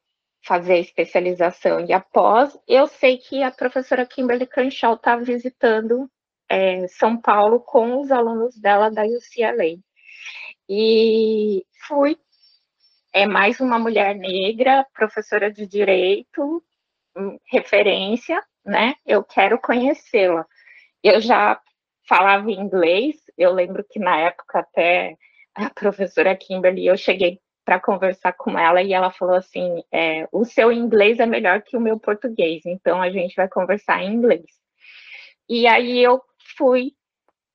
fazer 0.44 0.74
a 0.74 0.78
especialização 0.78 1.80
e 1.80 1.92
após, 1.92 2.58
eu 2.68 2.86
sei 2.86 3.16
que 3.16 3.42
a 3.42 3.50
professora 3.50 4.04
Kimberly 4.04 4.46
Crenshaw 4.46 4.94
está 4.94 5.16
visitando 5.16 6.10
é, 6.48 6.86
São 6.88 7.18
Paulo 7.18 7.60
com 7.60 8.00
os 8.00 8.12
alunos 8.12 8.54
dela 8.58 8.90
da 8.90 9.02
UCLA. 9.02 9.78
E 10.68 11.64
fui 11.86 12.18
é 13.14 13.26
mais 13.26 13.60
uma 13.60 13.78
mulher 13.78 14.16
negra, 14.16 14.84
professora 14.92 15.50
de 15.50 15.66
direito, 15.68 16.62
hum, 17.16 17.38
referência, 17.46 18.42
né? 18.66 18.96
Eu 19.06 19.22
quero 19.22 19.56
conhecê-la. 19.60 20.44
Eu 21.02 21.20
já 21.20 21.60
falava 22.08 22.50
inglês, 22.50 23.16
eu 23.38 23.52
lembro 23.52 23.84
que 23.88 24.00
na 24.00 24.18
época 24.18 24.58
até 24.58 25.16
a 25.54 25.70
professora 25.70 26.36
Kimberly, 26.36 26.86
eu 26.86 26.96
cheguei 26.96 27.40
para 27.64 27.78
conversar 27.80 28.32
com 28.32 28.58
ela 28.58 28.82
e 28.82 28.92
ela 28.92 29.12
falou 29.12 29.36
assim: 29.36 29.82
é, 29.92 30.26
o 30.32 30.44
seu 30.44 30.72
inglês 30.72 31.20
é 31.20 31.26
melhor 31.26 31.62
que 31.62 31.76
o 31.76 31.80
meu 31.80 31.98
português, 32.00 32.62
então 32.66 33.00
a 33.00 33.10
gente 33.10 33.36
vai 33.36 33.48
conversar 33.48 34.02
em 34.02 34.12
inglês. 34.12 34.44
E 35.48 35.68
aí 35.68 36.00
eu 36.02 36.20
fui 36.56 36.92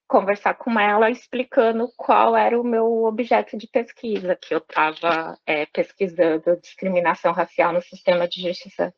conversar 0.10 0.56
com 0.56 0.78
ela 0.80 1.12
explicando 1.12 1.88
qual 1.96 2.36
era 2.36 2.60
o 2.60 2.64
meu 2.64 3.04
objeto 3.04 3.56
de 3.56 3.68
pesquisa, 3.68 4.36
que 4.36 4.56
eu 4.56 4.58
estava 4.58 5.38
é, 5.46 5.68
pesquisando 5.68 6.60
discriminação 6.60 7.32
racial 7.32 7.72
no 7.72 7.82
sistema 7.82 8.28
de 8.28 8.42
justiça 8.42 8.92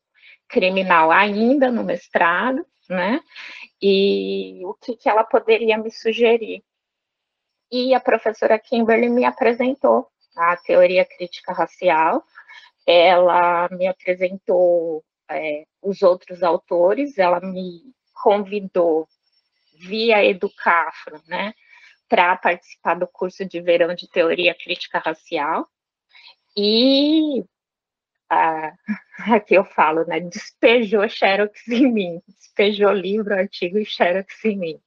criminal 0.48 1.12
ainda 1.12 1.70
no 1.70 1.84
mestrado, 1.84 2.66
né? 2.90 3.20
E 3.82 4.62
o 4.66 4.74
que, 4.76 4.96
que 4.96 5.10
ela 5.10 5.26
poderia 5.26 5.78
me 5.78 5.92
sugerir. 5.92 6.64
E 7.70 7.94
a 7.94 8.00
professora 8.00 8.58
Kimberly 8.58 9.10
me 9.10 9.26
apresentou 9.26 10.08
a 10.36 10.56
teoria 10.56 11.04
crítica 11.04 11.52
racial, 11.52 12.24
ela 12.88 13.68
me 13.70 13.86
apresentou 13.86 15.04
é, 15.30 15.66
os 15.82 16.02
outros 16.02 16.42
autores, 16.42 17.18
ela 17.18 17.42
me 17.42 17.94
convidou 18.14 19.10
via 19.82 20.24
Educafro, 20.24 21.22
né, 21.28 21.54
para 22.08 22.36
participar 22.36 22.96
do 22.96 23.08
curso 23.08 23.46
de 23.46 23.62
verão 23.62 23.94
de 23.96 24.08
teoria 24.10 24.56
crítica 24.56 25.00
racial. 25.00 25.68
E 26.56 27.44
ah, 28.30 28.74
aqui 29.36 29.56
eu 29.56 29.66
falo, 29.66 30.06
né, 30.06 30.20
despejou 30.20 31.08
xerox 31.10 31.68
em 31.68 31.92
mim, 31.92 32.22
despejou 32.28 32.92
livro, 32.92 33.34
artigo 33.34 33.78
e 33.78 33.86
xerox 33.86 34.46
em 34.46 34.58
mim. 34.58 34.82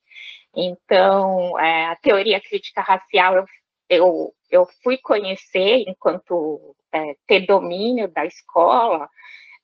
Então, 0.57 1.59
é, 1.59 1.87
a 1.87 1.97
teoria 1.97 2.41
crítica 2.41 2.81
racial 2.81 3.37
eu, 3.37 3.47
eu, 3.89 4.35
eu 4.51 4.67
fui 4.83 4.97
conhecer 4.99 5.85
enquanto 5.89 6.77
é, 6.93 7.17
ter 7.27 7.41
domínio 7.47 8.09
da 8.09 8.25
escola, 8.25 9.09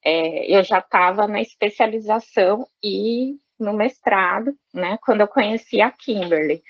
é, 0.04 0.46
eu 0.54 0.62
já 0.64 0.78
estava 0.78 1.26
na 1.28 1.40
especialização 1.40 2.66
e 2.82 3.36
no 3.60 3.72
mestrado, 3.72 4.54
né, 4.72 4.98
quando 5.02 5.20
eu 5.20 5.28
conheci 5.28 5.80
a 5.80 5.90
Kimberly. 5.90 6.62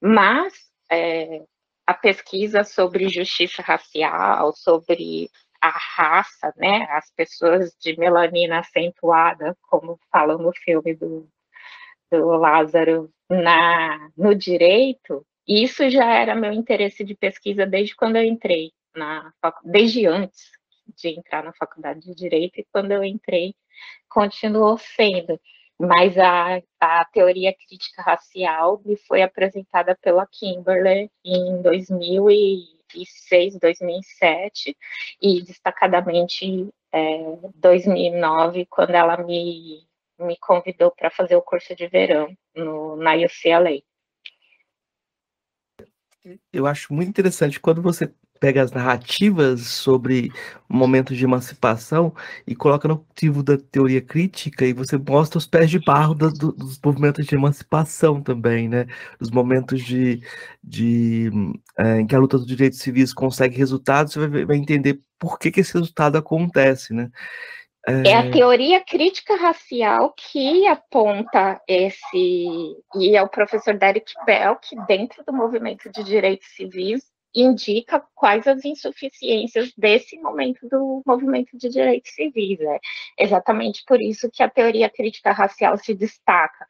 Mas 0.00 0.54
é, 0.90 1.42
a 1.86 1.94
pesquisa 1.94 2.64
sobre 2.64 3.08
justiça 3.08 3.62
racial, 3.62 4.52
sobre 4.56 5.30
a 5.60 5.70
raça, 5.70 6.52
né, 6.56 6.86
as 6.90 7.10
pessoas 7.14 7.76
de 7.80 7.96
melanina 7.98 8.60
acentuada, 8.60 9.56
como 9.62 9.98
falam 10.10 10.38
no 10.38 10.52
filme 10.52 10.94
do, 10.94 11.28
do 12.10 12.26
Lázaro, 12.36 13.10
na, 13.28 14.10
no 14.16 14.34
direito, 14.34 15.24
isso 15.46 15.88
já 15.90 16.12
era 16.14 16.34
meu 16.34 16.52
interesse 16.52 17.04
de 17.04 17.14
pesquisa 17.14 17.66
desde 17.66 17.94
quando 17.94 18.16
eu 18.16 18.24
entrei 18.24 18.72
na 18.94 19.32
desde 19.64 20.06
antes 20.06 20.50
de 20.96 21.08
entrar 21.08 21.44
na 21.44 21.52
faculdade 21.52 22.00
de 22.00 22.14
direito 22.14 22.60
e 22.60 22.66
quando 22.72 22.92
eu 22.92 23.04
entrei 23.04 23.54
continuou 24.08 24.78
sendo. 24.78 25.40
Mas 25.80 26.18
a, 26.18 26.60
a 26.78 27.04
teoria 27.06 27.54
crítica 27.54 28.02
racial 28.02 28.82
me 28.84 28.98
foi 28.98 29.22
apresentada 29.22 29.96
pela 30.02 30.26
Kimberley 30.26 31.10
em 31.24 31.62
2006, 31.62 33.58
2007 33.58 34.76
e 35.22 35.42
destacadamente 35.42 36.68
é, 36.92 37.38
2009, 37.54 38.66
quando 38.66 38.90
ela 38.90 39.16
me, 39.24 39.82
me 40.18 40.36
convidou 40.38 40.90
para 40.90 41.10
fazer 41.10 41.36
o 41.36 41.42
curso 41.42 41.74
de 41.74 41.88
verão 41.88 42.28
no, 42.54 42.96
na 42.96 43.14
UCLA. 43.14 43.80
Eu 46.52 46.66
acho 46.66 46.92
muito 46.92 47.08
interessante 47.08 47.58
quando 47.58 47.80
você 47.80 48.12
pega 48.40 48.62
as 48.62 48.72
narrativas 48.72 49.60
sobre 49.66 50.32
momentos 50.66 51.16
de 51.16 51.24
emancipação 51.24 52.14
e 52.46 52.56
coloca 52.56 52.88
no 52.88 52.96
motivo 52.96 53.42
da 53.42 53.58
teoria 53.58 54.00
crítica 54.00 54.64
e 54.64 54.72
você 54.72 54.96
mostra 54.96 55.36
os 55.36 55.46
pés 55.46 55.68
de 55.70 55.78
barro 55.78 56.14
do, 56.14 56.32
do, 56.32 56.52
dos 56.52 56.80
movimentos 56.82 57.26
de 57.26 57.34
emancipação 57.34 58.22
também, 58.22 58.66
né? 58.66 58.86
Os 59.20 59.30
momentos 59.30 59.84
de, 59.84 60.22
de 60.64 61.30
é, 61.78 62.00
em 62.00 62.06
que 62.06 62.14
a 62.16 62.18
luta 62.18 62.38
dos 62.38 62.46
direitos 62.46 62.78
civis 62.78 63.12
consegue 63.12 63.58
resultados, 63.58 64.14
você 64.14 64.26
vai, 64.26 64.46
vai 64.46 64.56
entender 64.56 65.00
por 65.18 65.38
que, 65.38 65.50
que 65.50 65.60
esse 65.60 65.74
resultado 65.74 66.16
acontece, 66.16 66.94
né? 66.94 67.10
É... 67.86 68.10
é 68.10 68.14
a 68.14 68.30
teoria 68.30 68.82
crítica 68.84 69.36
racial 69.36 70.14
que 70.14 70.66
aponta 70.66 71.60
esse, 71.66 72.76
e 72.96 73.16
é 73.16 73.22
o 73.22 73.28
professor 73.28 73.76
Derek 73.76 74.12
Bell, 74.24 74.56
que 74.56 74.76
dentro 74.86 75.22
do 75.24 75.32
movimento 75.32 75.90
de 75.90 76.04
direitos 76.04 76.48
civis 76.54 77.02
indica 77.34 78.02
quais 78.14 78.46
as 78.46 78.64
insuficiências 78.64 79.72
desse 79.76 80.18
momento 80.18 80.68
do 80.68 81.02
movimento 81.06 81.56
de 81.56 81.68
direitos 81.68 82.12
civis. 82.12 82.60
É 82.60 82.80
exatamente 83.18 83.84
por 83.86 84.00
isso 84.00 84.30
que 84.30 84.42
a 84.42 84.50
teoria 84.50 84.88
crítica 84.88 85.32
racial 85.32 85.76
se 85.78 85.94
destaca. 85.94 86.66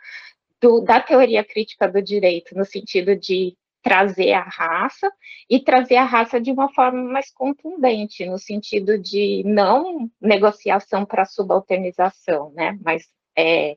Do, 0.60 0.82
da 0.82 1.00
teoria 1.00 1.42
crítica 1.42 1.88
do 1.88 2.02
direito, 2.02 2.54
no 2.54 2.66
sentido 2.66 3.16
de 3.16 3.56
trazer 3.82 4.32
a 4.32 4.42
raça 4.42 5.10
e 5.48 5.58
trazer 5.58 5.96
a 5.96 6.04
raça 6.04 6.38
de 6.38 6.50
uma 6.50 6.72
forma 6.74 7.02
mais 7.02 7.32
contundente, 7.32 8.26
no 8.26 8.38
sentido 8.38 8.98
de 8.98 9.42
não 9.46 10.10
negociação 10.20 11.06
para 11.06 11.24
subalternização, 11.24 12.52
né, 12.52 12.78
mas 12.84 13.08
é, 13.34 13.76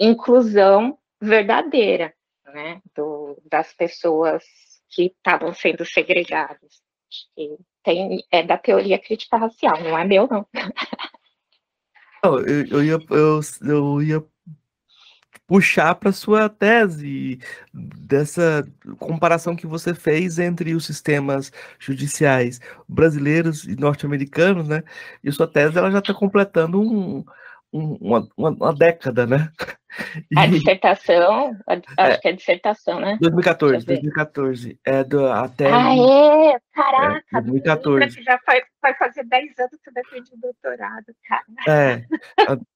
inclusão 0.00 0.98
verdadeira, 1.20 2.12
né, 2.46 2.80
do, 2.92 3.40
das 3.48 3.72
pessoas 3.72 4.42
que 4.90 5.06
estavam 5.06 5.54
sendo 5.54 5.84
segregados. 5.84 6.82
Tem, 7.82 8.22
é 8.30 8.42
da 8.42 8.58
teoria 8.58 8.98
crítica 8.98 9.36
racial, 9.36 9.82
não 9.82 9.98
é 9.98 10.04
meu. 10.04 10.28
Não, 10.28 10.46
eu, 12.46 12.66
eu, 12.66 12.84
ia, 12.84 12.98
eu, 13.10 13.40
eu 13.62 14.02
ia 14.02 14.24
puxar 15.50 15.96
para 15.96 16.12
sua 16.12 16.48
tese 16.48 17.40
dessa 17.74 18.64
comparação 19.00 19.56
que 19.56 19.66
você 19.66 19.92
fez 19.92 20.38
entre 20.38 20.74
os 20.74 20.86
sistemas 20.86 21.50
judiciais 21.76 22.60
brasileiros 22.88 23.64
e 23.64 23.74
norte-americanos, 23.74 24.68
né? 24.68 24.84
E 25.24 25.32
sua 25.32 25.48
tese 25.48 25.76
ela 25.76 25.90
já 25.90 25.98
está 25.98 26.14
completando 26.14 26.80
um, 26.80 27.24
uma, 27.72 28.28
uma, 28.36 28.50
uma, 28.50 28.74
década, 28.74 29.26
né? 29.26 29.50
A 30.36 30.46
dissertação, 30.46 31.56
acho 31.66 31.82
é, 31.98 32.16
que 32.18 32.28
é 32.28 32.32
dissertação, 32.32 33.00
né? 33.00 33.18
2014, 33.20 33.84
2014. 33.84 34.78
É 34.84 35.02
do, 35.02 35.26
até. 35.26 35.68
Ah, 35.68 35.94
é? 35.96 36.60
Caraca! 36.72 37.24
É, 37.34 37.40
2014. 37.40 38.16
Que 38.16 38.22
já 38.22 38.38
vai, 38.46 38.62
vai 38.80 38.94
fazer 38.94 39.24
10 39.24 39.58
anos 39.58 39.70
que 39.72 39.78
você 39.82 39.90
defende 39.92 40.30
o 40.32 40.40
doutorado, 40.40 41.06
cara. 41.26 41.42
É. 41.68 42.04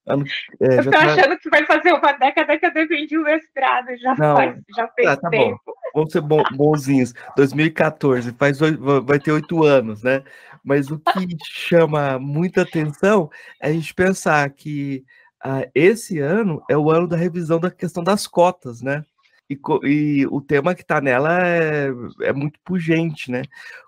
Ano, 0.07 0.25
é, 0.61 0.79
eu 0.79 0.83
tô 0.83 0.91
tá... 0.91 1.05
achando 1.05 1.37
que 1.39 1.49
vai 1.49 1.65
fazer 1.65 1.93
uma 1.93 2.11
década 2.11 2.57
que 2.57 2.65
eu 2.65 2.73
defendi 2.73 3.17
o 3.17 3.23
mestrado, 3.23 3.97
já, 3.97 4.15
Não, 4.15 4.35
faz, 4.35 4.61
já 4.75 4.87
fez 4.89 5.07
tá, 5.07 5.17
tá 5.17 5.29
tempo. 5.29 5.61
Bom. 5.65 5.73
Vamos 5.95 6.11
ser 6.11 6.21
bonzinhos. 6.21 7.13
2014, 7.37 8.33
faz, 8.33 8.59
vai 8.59 9.19
ter 9.19 9.31
oito 9.31 9.63
anos, 9.63 10.03
né? 10.03 10.21
Mas 10.65 10.89
o 10.89 10.97
que 10.97 11.37
chama 11.43 12.17
muita 12.17 12.63
atenção 12.63 13.29
é 13.61 13.69
a 13.69 13.71
gente 13.71 13.93
pensar 13.93 14.49
que 14.49 15.05
uh, 15.45 15.69
esse 15.75 16.17
ano 16.19 16.61
é 16.67 16.75
o 16.75 16.89
ano 16.89 17.07
da 17.07 17.15
revisão 17.15 17.59
da 17.59 17.69
questão 17.69 18.03
das 18.03 18.25
cotas, 18.25 18.81
né? 18.81 19.05
E, 19.47 19.59
e 19.83 20.27
o 20.27 20.41
tema 20.41 20.73
que 20.73 20.81
está 20.81 20.99
nela 20.99 21.39
é, 21.47 21.89
é 22.21 22.33
muito 22.33 22.59
pungente, 22.65 23.29
né? 23.29 23.43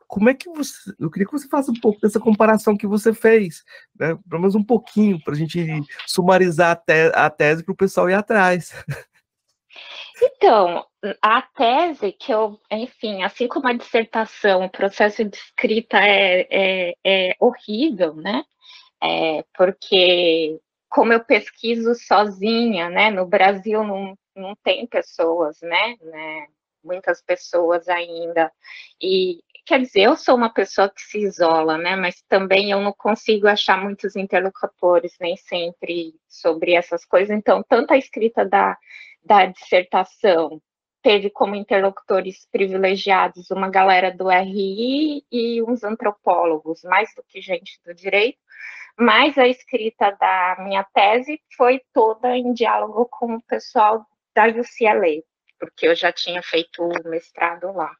Como 0.07 0.29
é 0.29 0.35
que 0.35 0.47
você. 0.49 0.93
Eu 0.99 1.09
queria 1.09 1.25
que 1.25 1.31
você 1.31 1.47
faça 1.47 1.71
um 1.71 1.79
pouco 1.79 1.99
dessa 1.99 2.19
comparação 2.19 2.77
que 2.77 2.85
você 2.85 3.11
fez, 3.11 3.63
né? 3.99 4.15
Pelo 4.29 4.41
menos 4.41 4.53
um 4.53 4.63
pouquinho, 4.63 5.19
para 5.23 5.33
a 5.33 5.37
gente 5.37 5.65
sumarizar 6.05 6.71
a, 6.71 6.75
te, 6.75 7.11
a 7.13 7.29
tese 7.29 7.63
para 7.63 7.73
o 7.73 7.75
pessoal 7.77 8.07
ir 8.07 8.13
atrás. 8.13 8.71
Então, 10.21 10.85
a 11.21 11.41
tese 11.41 12.11
que 12.11 12.33
eu, 12.33 12.59
enfim, 12.71 13.23
assim 13.23 13.47
como 13.47 13.67
a 13.67 13.73
dissertação, 13.73 14.65
o 14.65 14.69
processo 14.69 15.23
de 15.23 15.37
escrita 15.37 15.99
é, 15.99 16.47
é, 16.49 16.93
é 17.03 17.35
horrível, 17.39 18.15
né? 18.15 18.43
É, 19.01 19.43
porque 19.55 20.59
como 20.89 21.13
eu 21.13 21.23
pesquiso 21.23 21.93
sozinha, 21.95 22.89
né? 22.89 23.11
No 23.11 23.25
Brasil 23.27 23.83
não, 23.83 24.17
não 24.35 24.55
tem 24.63 24.87
pessoas, 24.87 25.61
né? 25.61 25.95
né 26.01 26.47
muitas 26.83 27.21
pessoas 27.21 27.87
ainda. 27.87 28.51
E 29.01 29.41
quer 29.65 29.81
dizer, 29.81 30.03
eu 30.03 30.15
sou 30.15 30.35
uma 30.35 30.51
pessoa 30.51 30.89
que 30.89 31.01
se 31.01 31.19
isola, 31.19 31.77
né? 31.77 31.95
Mas 31.95 32.23
também 32.27 32.71
eu 32.71 32.81
não 32.81 32.93
consigo 32.93 33.47
achar 33.47 33.81
muitos 33.81 34.15
interlocutores, 34.15 35.13
nem 35.19 35.35
sempre 35.37 36.15
sobre 36.27 36.73
essas 36.73 37.05
coisas. 37.05 37.35
Então, 37.35 37.61
tanto 37.67 37.93
a 37.93 37.97
escrita 37.97 38.45
da 38.45 38.77
da 39.27 39.45
dissertação 39.45 40.61
teve 41.01 41.29
como 41.29 41.55
interlocutores 41.55 42.47
privilegiados 42.51 43.51
uma 43.51 43.69
galera 43.69 44.11
do 44.11 44.29
RI 44.29 45.23
e 45.31 45.61
uns 45.61 45.83
antropólogos, 45.83 46.81
mais 46.83 47.13
do 47.15 47.23
que 47.23 47.41
gente 47.41 47.79
do 47.85 47.93
direito, 47.93 48.39
mas 48.97 49.37
a 49.37 49.47
escrita 49.47 50.11
da 50.11 50.57
minha 50.59 50.83
tese 50.93 51.39
foi 51.55 51.81
toda 51.93 52.35
em 52.35 52.53
diálogo 52.53 53.05
com 53.11 53.35
o 53.35 53.41
pessoal 53.43 54.05
da 54.33 54.47
UCLA, 54.47 55.21
porque 55.59 55.87
eu 55.87 55.95
já 55.95 56.11
tinha 56.11 56.41
feito 56.41 56.83
o 56.83 57.09
mestrado 57.09 57.71
lá. 57.73 57.91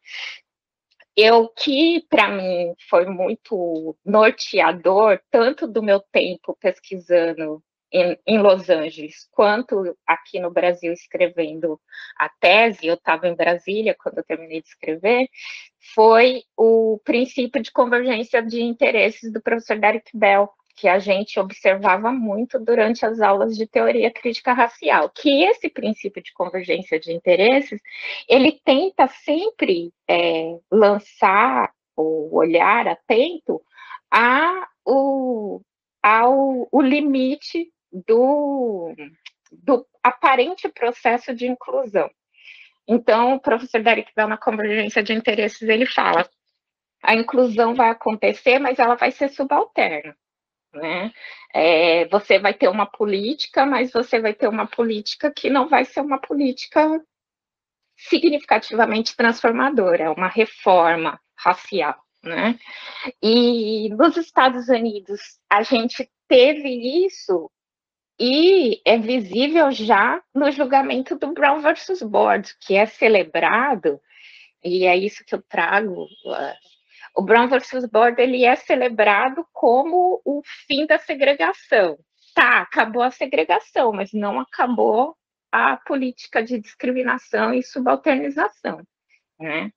Eu 1.15 1.49
que 1.49 2.05
para 2.09 2.29
mim 2.29 2.73
foi 2.89 3.05
muito 3.05 3.97
norteador 4.05 5.19
tanto 5.31 5.67
do 5.67 5.81
meu 5.81 5.99
tempo 5.99 6.55
pesquisando 6.59 7.63
em, 7.91 8.17
em, 8.25 8.39
Los 8.39 8.69
Angeles, 8.69 9.27
quanto 9.31 9.97
aqui 10.05 10.39
no 10.39 10.51
Brasil 10.51 10.91
escrevendo 10.91 11.79
a 12.17 12.29
tese, 12.29 12.87
eu 12.87 12.95
estava 12.95 13.27
em 13.27 13.35
Brasília 13.35 13.95
quando 13.97 14.17
eu 14.17 14.23
terminei 14.23 14.61
de 14.61 14.67
escrever, 14.67 15.27
foi 15.93 16.43
o 16.55 16.99
princípio 17.03 17.61
de 17.61 17.71
convergência 17.71 18.41
de 18.41 18.61
interesses 18.61 19.31
do 19.31 19.41
professor 19.41 19.79
Derek 19.79 20.11
Bell, 20.13 20.49
que 20.75 20.87
a 20.87 20.99
gente 20.99 21.39
observava 21.39 22.11
muito 22.11 22.59
durante 22.59 23.03
as 23.03 23.19
aulas 23.19 23.57
de 23.57 23.65
teoria 23.65 24.11
crítica 24.11 24.53
racial, 24.53 25.09
que 25.09 25.43
esse 25.43 25.69
princípio 25.69 26.21
de 26.21 26.31
convergência 26.33 26.99
de 26.99 27.11
interesses, 27.11 27.81
ele 28.29 28.61
tenta 28.63 29.07
sempre 29.07 29.91
é, 30.07 30.55
lançar 30.71 31.71
o 31.95 32.37
olhar 32.37 32.87
atento 32.87 33.59
a 34.11 34.67
o, 34.85 35.61
ao 36.01 36.67
o 36.71 36.81
limite 36.81 37.71
do, 37.91 38.93
do 39.51 39.85
aparente 40.03 40.67
processo 40.69 41.33
de 41.33 41.47
inclusão. 41.47 42.09
Então, 42.87 43.35
o 43.35 43.39
professor 43.39 43.81
Derek 43.81 44.11
Bell, 44.15 44.27
na 44.27 44.37
convergência 44.37 45.03
de 45.03 45.13
interesses, 45.13 45.67
ele 45.67 45.85
fala: 45.85 46.27
a 47.03 47.13
inclusão 47.13 47.75
vai 47.75 47.89
acontecer, 47.89 48.59
mas 48.59 48.79
ela 48.79 48.95
vai 48.95 49.11
ser 49.11 49.29
subalterna. 49.29 50.15
Né? 50.73 51.11
É, 51.53 52.05
você 52.07 52.39
vai 52.39 52.53
ter 52.53 52.67
uma 52.67 52.85
política, 52.85 53.65
mas 53.65 53.91
você 53.91 54.19
vai 54.19 54.33
ter 54.33 54.47
uma 54.47 54.67
política 54.67 55.31
que 55.31 55.49
não 55.49 55.67
vai 55.67 55.85
ser 55.85 56.01
uma 56.01 56.19
política 56.19 57.03
significativamente 57.97 59.15
transformadora, 59.15 60.03
é 60.03 60.09
uma 60.09 60.27
reforma 60.27 61.19
racial. 61.35 61.95
Né? 62.23 62.59
E 63.21 63.89
nos 63.89 64.17
Estados 64.17 64.69
Unidos, 64.69 65.39
a 65.49 65.63
gente 65.63 66.09
teve 66.27 67.05
isso 67.05 67.49
e 68.19 68.81
é 68.83 68.97
visível 68.97 69.71
já 69.71 70.21
no 70.33 70.51
julgamento 70.51 71.15
do 71.15 71.33
Brown 71.33 71.61
versus 71.61 72.01
Board, 72.01 72.55
que 72.61 72.75
é 72.75 72.85
celebrado, 72.85 74.01
e 74.63 74.85
é 74.85 74.95
isso 74.95 75.23
que 75.23 75.35
eu 75.35 75.41
trago. 75.41 76.03
Uh, 76.03 76.55
o 77.15 77.21
Brown 77.21 77.47
versus 77.47 77.85
Board 77.85 78.21
ele 78.21 78.43
é 78.43 78.55
celebrado 78.55 79.45
como 79.53 80.21
o 80.25 80.41
fim 80.67 80.85
da 80.85 80.97
segregação. 80.97 81.97
Tá, 82.33 82.61
acabou 82.61 83.01
a 83.01 83.11
segregação, 83.11 83.91
mas 83.91 84.13
não 84.13 84.39
acabou 84.39 85.15
a 85.51 85.77
política 85.77 86.43
de 86.43 86.59
discriminação 86.59 87.53
e 87.53 87.63
subalternização. 87.63 88.81
Né? 89.39 89.71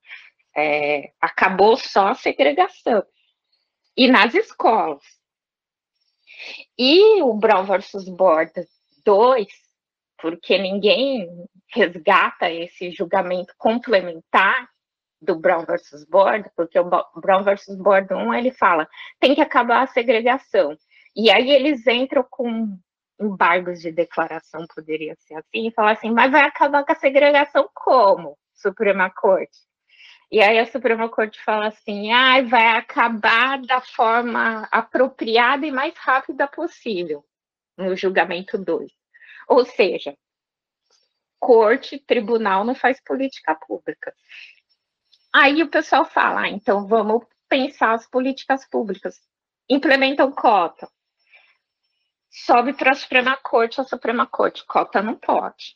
É, 0.56 1.12
acabou 1.20 1.76
só 1.76 2.08
a 2.08 2.14
segregação. 2.14 3.04
e 3.96 4.08
nas 4.08 4.34
escolas. 4.34 5.19
E 6.78 7.22
o 7.22 7.34
Brown 7.34 7.64
versus 7.64 8.08
Board 8.08 8.52
2, 9.04 9.46
porque 10.20 10.58
ninguém 10.58 11.28
resgata 11.72 12.50
esse 12.50 12.90
julgamento 12.90 13.54
complementar 13.56 14.68
do 15.20 15.36
Brown 15.36 15.64
versus 15.64 16.04
Board, 16.04 16.50
porque 16.56 16.78
o 16.78 16.90
Brown 17.16 17.44
versus 17.44 17.76
Board 17.76 18.12
1 18.12 18.34
ele 18.34 18.50
fala 18.50 18.88
tem 19.18 19.34
que 19.34 19.40
acabar 19.40 19.82
a 19.82 19.86
segregação. 19.86 20.76
E 21.14 21.30
aí 21.30 21.50
eles 21.50 21.86
entram 21.86 22.24
com 22.28 22.78
embargos 23.20 23.80
de 23.80 23.92
declaração, 23.92 24.66
poderia 24.74 25.14
ser 25.18 25.34
assim, 25.34 25.68
e 25.68 25.72
falar 25.72 25.92
assim, 25.92 26.10
mas 26.10 26.32
vai 26.32 26.42
acabar 26.42 26.84
com 26.84 26.92
a 26.92 26.96
segregação 26.96 27.68
como, 27.74 28.38
Suprema 28.54 29.10
Corte? 29.10 29.69
E 30.30 30.40
aí 30.40 30.58
a 30.60 30.66
Suprema 30.70 31.08
Corte 31.08 31.42
fala 31.42 31.68
assim, 31.68 32.12
ah, 32.12 32.40
vai 32.42 32.68
acabar 32.68 33.60
da 33.62 33.80
forma 33.80 34.68
apropriada 34.70 35.66
e 35.66 35.72
mais 35.72 35.92
rápida 35.96 36.46
possível, 36.46 37.24
no 37.76 37.96
julgamento 37.96 38.56
2. 38.56 38.92
Ou 39.48 39.64
seja, 39.64 40.16
corte, 41.40 41.98
tribunal 41.98 42.62
não 42.64 42.76
faz 42.76 43.02
política 43.02 43.56
pública. 43.56 44.14
Aí 45.32 45.64
o 45.64 45.68
pessoal 45.68 46.04
fala, 46.04 46.42
ah, 46.42 46.48
então 46.48 46.86
vamos 46.86 47.24
pensar 47.48 47.94
as 47.94 48.06
políticas 48.06 48.64
públicas. 48.68 49.20
Implementam 49.68 50.30
cota. 50.30 50.88
Sobe 52.30 52.72
para 52.74 52.92
a 52.92 52.94
Suprema 52.94 53.36
Corte, 53.36 53.80
a 53.80 53.84
Suprema 53.84 54.26
Corte, 54.26 54.64
cota 54.64 55.02
não 55.02 55.16
pode. 55.16 55.74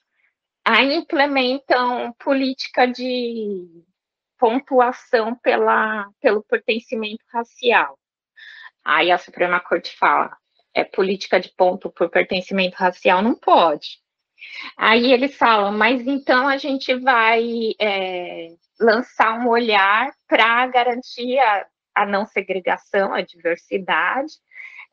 Aí 0.64 0.94
implementam 0.94 2.12
política 2.12 2.86
de 2.86 3.84
pontuação 4.44 5.34
pela, 5.36 6.06
pelo 6.20 6.44
pertencimento 6.44 7.24
racial. 7.32 7.98
Aí 8.84 9.10
a 9.10 9.16
Suprema 9.16 9.58
Corte 9.58 9.96
fala, 9.96 10.36
é 10.74 10.84
política 10.84 11.40
de 11.40 11.50
ponto 11.56 11.90
por 11.90 12.10
pertencimento 12.10 12.76
racial, 12.76 13.22
não 13.22 13.34
pode. 13.34 14.00
Aí 14.76 15.10
eles 15.10 15.34
falam, 15.38 15.72
mas 15.72 16.06
então 16.06 16.46
a 16.46 16.58
gente 16.58 16.94
vai 16.94 17.72
é, 17.80 18.50
lançar 18.78 19.40
um 19.40 19.48
olhar 19.48 20.12
para 20.28 20.66
garantir 20.66 21.38
a, 21.38 21.66
a, 21.94 22.04
não 22.04 22.26
segregação, 22.26 23.14
a 23.14 23.22
diversidade. 23.22 24.34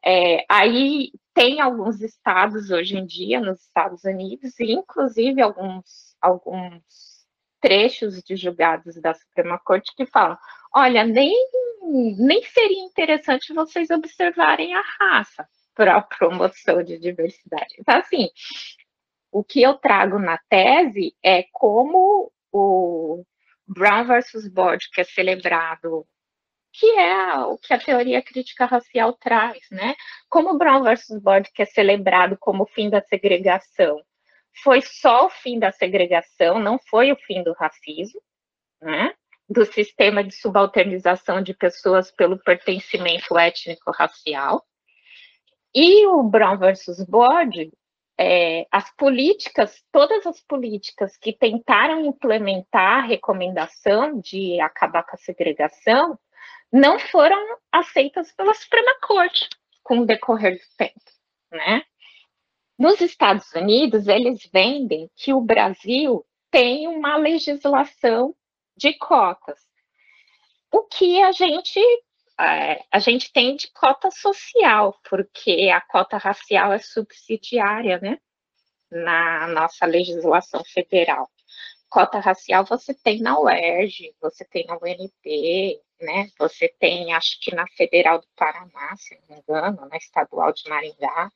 É, 0.02 0.46
aí 0.48 1.12
tem 1.34 1.60
alguns 1.60 2.00
estados 2.00 2.72
hoje 2.72 2.96
em 2.96 3.06
dia, 3.06 3.42
nos 3.42 3.60
Estados 3.60 4.06
Unidos, 4.06 4.58
inclusive 4.62 5.42
alguns, 5.42 6.16
alguns 6.22 7.11
trechos 7.62 8.22
de 8.24 8.36
julgados 8.36 8.96
da 8.96 9.14
Suprema 9.14 9.60
Corte 9.60 9.96
que 9.96 10.06
falam: 10.06 10.38
olha, 10.74 11.04
nem, 11.04 11.34
nem 12.18 12.44
seria 12.44 12.84
interessante 12.84 13.54
vocês 13.54 13.90
observarem 13.90 14.74
a 14.74 14.84
raça 15.00 15.48
para 15.76 15.98
a 15.98 16.02
promoção 16.02 16.84
de 16.84 16.98
diversidade. 16.98 17.76
Então, 17.80 17.98
assim, 17.98 18.30
o 19.32 19.44
que 19.44 19.62
eu 19.62 19.76
trago 19.76 20.20
na 20.20 20.38
tese 20.50 21.16
é 21.24 21.44
como 21.54 22.32
o 22.52 23.24
Brown 23.66 24.06
versus 24.06 24.48
Board, 24.48 24.90
que 24.92 25.02
é 25.02 25.04
celebrado, 25.06 26.06
que 26.74 26.86
é 26.98 27.38
o 27.40 27.58
que 27.58 27.74
a 27.74 27.80
teoria 27.80 28.22
crítica 28.22 28.66
racial 28.66 29.14
traz, 29.14 29.60
né? 29.72 29.96
Como 30.30 30.58
Brown 30.58 30.84
versus 30.84 31.22
Board, 31.22 31.50
que 31.54 31.62
é 31.62 31.66
celebrado 31.66 32.38
como 32.38 32.64
o 32.64 32.68
fim 32.68 32.90
da 32.90 33.02
segregação, 33.02 34.02
foi 34.64 34.82
só 34.82 35.26
o 35.26 35.30
fim 35.30 35.60
da 35.60 35.72
segregação, 35.72 36.60
não 36.60 36.80
foi 36.90 37.12
o 37.12 37.16
fim 37.16 37.44
do 37.44 37.54
racismo, 37.54 38.22
né? 38.82 39.14
do 39.52 39.66
sistema 39.66 40.24
de 40.24 40.34
subalternização 40.34 41.42
de 41.42 41.54
pessoas 41.54 42.10
pelo 42.10 42.38
pertencimento 42.38 43.38
étnico-racial. 43.38 44.66
E 45.76 46.06
o 46.08 46.24
Brown 46.24 46.58
versus 46.58 47.04
Board, 47.04 47.72
é, 48.18 48.66
as 48.72 48.90
políticas, 48.96 49.84
todas 49.92 50.26
as 50.26 50.40
políticas 50.42 51.18
que 51.18 51.34
tentaram 51.34 52.06
implementar 52.06 53.00
a 53.00 53.08
recomendação 53.08 54.20
de 54.20 54.60
acabar 54.62 55.04
com 55.04 55.16
a 55.16 55.20
segregação, 55.20 56.18
não 56.72 56.98
foram 56.98 57.58
aceitas 57.72 58.32
pela 58.32 58.54
Suprema 58.54 58.96
Corte 59.02 59.50
com 59.84 60.00
o 60.00 60.06
decorrer 60.06 60.56
do 60.56 60.78
tempo, 60.78 61.12
né? 61.52 61.84
Nos 62.82 63.00
Estados 63.00 63.54
Unidos, 63.54 64.08
eles 64.08 64.50
vendem 64.52 65.08
que 65.16 65.32
o 65.32 65.40
Brasil 65.40 66.26
tem 66.50 66.88
uma 66.88 67.16
legislação 67.16 68.36
de 68.76 68.92
cotas. 68.98 69.60
O 70.72 70.82
que 70.86 71.22
a 71.22 71.32
gente 71.32 71.80
é, 72.40 72.84
a 72.92 72.98
gente 72.98 73.32
tem 73.32 73.56
de 73.56 73.72
cota 73.72 74.10
social, 74.10 75.00
porque 75.08 75.70
a 75.72 75.80
cota 75.80 76.18
racial 76.18 76.74
é 76.74 76.80
subsidiária, 76.80 78.00
né, 78.00 78.18
na 78.90 79.46
nossa 79.50 79.86
legislação 79.86 80.64
federal. 80.66 81.30
Cota 81.92 82.20
racial 82.20 82.64
você 82.64 82.94
tem 82.94 83.20
na 83.20 83.38
UERJ, 83.38 84.16
você 84.22 84.46
tem 84.46 84.66
na 84.66 84.76
UNP, 84.76 85.78
né? 86.00 86.30
Você 86.40 86.74
tem, 86.80 87.14
acho 87.14 87.38
que 87.42 87.54
na 87.54 87.68
Federal 87.76 88.22
do 88.22 88.28
Paraná, 88.34 88.96
se 88.96 89.14
não 89.16 89.36
me 89.36 89.44
engano, 89.44 89.86
na 89.90 89.98
Estadual 89.98 90.54
de 90.54 90.70
Maringá, 90.70 91.30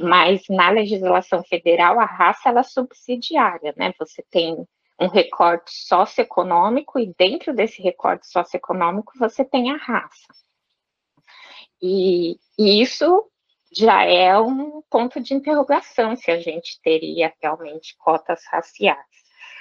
mas 0.00 0.42
na 0.48 0.70
legislação 0.70 1.44
federal 1.44 2.00
a 2.00 2.06
raça 2.06 2.48
ela 2.48 2.60
é 2.60 2.62
subsidiária, 2.62 3.74
né? 3.76 3.92
Você 3.98 4.24
tem 4.30 4.66
um 4.98 5.06
recorte 5.06 5.70
socioeconômico 5.70 6.98
e 6.98 7.12
dentro 7.18 7.54
desse 7.54 7.82
recorte 7.82 8.26
socioeconômico 8.26 9.12
você 9.18 9.44
tem 9.44 9.70
a 9.70 9.76
raça. 9.76 10.32
E, 11.82 12.38
e 12.58 12.80
isso 12.80 13.30
já 13.70 14.04
é 14.04 14.38
um 14.38 14.80
ponto 14.88 15.20
de 15.20 15.34
interrogação 15.34 16.16
se 16.16 16.30
a 16.30 16.40
gente 16.40 16.80
teria 16.82 17.32
realmente 17.40 17.94
cotas 17.98 18.40
raciais. 18.50 19.09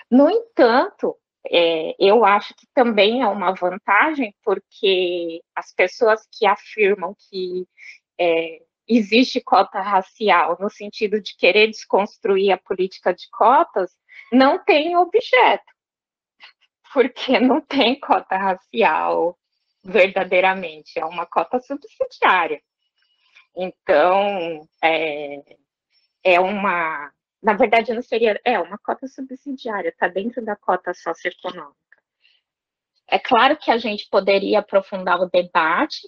No 0.09 0.29
entanto, 0.29 1.15
é, 1.47 1.95
eu 1.99 2.25
acho 2.25 2.53
que 2.55 2.67
também 2.73 3.21
é 3.21 3.27
uma 3.27 3.53
vantagem, 3.53 4.35
porque 4.43 5.41
as 5.55 5.73
pessoas 5.73 6.27
que 6.31 6.45
afirmam 6.45 7.15
que 7.29 7.67
é, 8.19 8.61
existe 8.87 9.39
cota 9.41 9.79
racial, 9.81 10.57
no 10.59 10.69
sentido 10.69 11.21
de 11.21 11.35
querer 11.37 11.67
desconstruir 11.67 12.51
a 12.51 12.57
política 12.57 13.13
de 13.13 13.29
cotas, 13.29 13.91
não 14.31 14.63
tem 14.63 14.97
objeto, 14.97 15.71
porque 16.93 17.39
não 17.39 17.61
tem 17.61 17.99
cota 17.99 18.35
racial 18.35 19.37
verdadeiramente, 19.83 20.99
é 20.99 21.05
uma 21.05 21.25
cota 21.25 21.59
subsidiária. 21.61 22.61
Então, 23.55 24.67
é, 24.83 25.41
é 26.23 26.39
uma 26.39 27.11
na 27.41 27.53
verdade, 27.53 27.93
não 27.93 28.01
seria. 28.01 28.39
É 28.43 28.59
uma 28.59 28.77
cota 28.77 29.07
subsidiária, 29.07 29.89
está 29.89 30.07
dentro 30.07 30.43
da 30.43 30.55
cota 30.55 30.93
socioeconômica. 30.93 31.77
É 33.07 33.17
claro 33.17 33.57
que 33.57 33.71
a 33.71 33.77
gente 33.77 34.07
poderia 34.09 34.59
aprofundar 34.59 35.19
o 35.19 35.29
debate, 35.29 36.07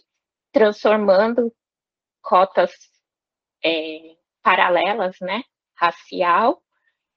transformando 0.52 1.54
cotas 2.22 2.72
é, 3.63 4.15
paralelas, 4.44 5.17
né, 5.20 5.44
racial 5.76 6.62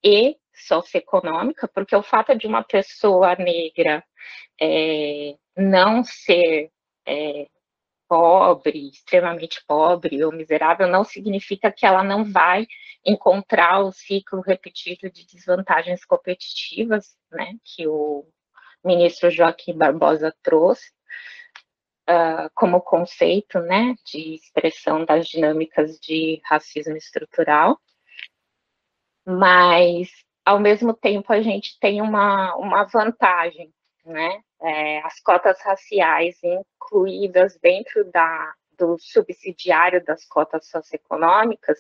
e 0.03 0.37
socioeconômica, 0.55 1.69
porque 1.69 1.95
o 1.95 2.03
fato 2.03 2.37
de 2.37 2.47
uma 2.47 2.63
pessoa 2.63 3.35
negra 3.37 4.05
é, 4.61 5.37
não 5.57 6.05
ser 6.05 6.71
é, 7.07 7.49
pobre, 8.15 8.91
extremamente 8.91 9.61
pobre 9.67 10.25
ou 10.25 10.31
miserável, 10.31 10.87
não 10.87 11.03
significa 11.03 11.73
que 11.73 11.85
ela 11.85 12.05
não 12.05 12.25
vai 12.25 12.65
encontrar 13.05 13.81
o 13.81 13.91
ciclo 13.91 14.41
repetido 14.41 15.11
de 15.11 15.27
desvantagens 15.27 16.05
competitivas, 16.05 17.17
né, 17.33 17.57
que 17.65 17.89
o 17.89 18.25
ministro 18.85 19.33
Joaquim 19.33 19.77
Barbosa 19.77 20.33
trouxe 20.45 20.93
uh, 22.09 22.49
como 22.55 22.81
conceito, 22.81 23.59
né, 23.59 23.97
de 24.07 24.37
expressão 24.37 25.05
das 25.05 25.27
dinâmicas 25.27 25.99
de 25.99 26.41
racismo 26.45 26.97
estrutural, 26.97 27.81
mas 29.27 30.09
ao 30.45 30.61
mesmo 30.61 30.95
tempo 30.95 31.33
a 31.33 31.43
gente 31.43 31.81
tem 31.81 32.01
uma, 32.01 32.55
uma 32.55 32.85
vantagem, 32.85 33.75
né, 34.05 34.43
é, 34.61 34.99
as 35.01 35.21
cotas 35.21 35.61
raciais 35.63 36.39
incluídas 36.43 37.59
dentro 37.59 38.05
da, 38.11 38.55
do 38.77 38.99
subsidiário 38.99 40.05
das 40.05 40.25
cotas 40.25 40.67
socioeconômicas 40.69 41.79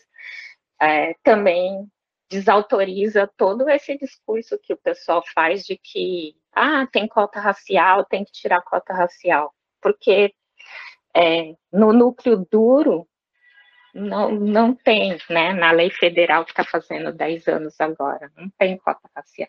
é, 0.81 1.15
também 1.23 1.89
desautoriza 2.29 3.31
todo 3.37 3.69
esse 3.69 3.97
discurso 3.99 4.59
que 4.59 4.73
o 4.73 4.77
pessoal 4.79 5.23
faz 5.35 5.65
de 5.65 5.77
que 5.77 6.35
ah, 6.53 6.87
tem 6.91 7.07
cota 7.07 7.41
racial, 7.41 8.05
tem 8.05 8.25
que 8.25 8.33
tirar 8.33 8.63
cota 8.63 8.93
racial, 8.95 9.55
porque 9.81 10.35
é, 11.15 11.55
no 11.73 11.93
núcleo 11.93 12.47
duro 12.51 13.07
não, 13.95 14.33
não 14.33 14.75
tem, 14.75 15.17
né, 15.31 15.53
na 15.53 15.71
lei 15.71 15.91
federal 15.91 16.45
que 16.45 16.51
está 16.51 16.65
fazendo 16.65 17.13
10 17.13 17.47
anos 17.49 17.81
agora, 17.81 18.31
não 18.37 18.51
tem 18.59 18.77
cota 18.79 19.09
racial. 19.15 19.49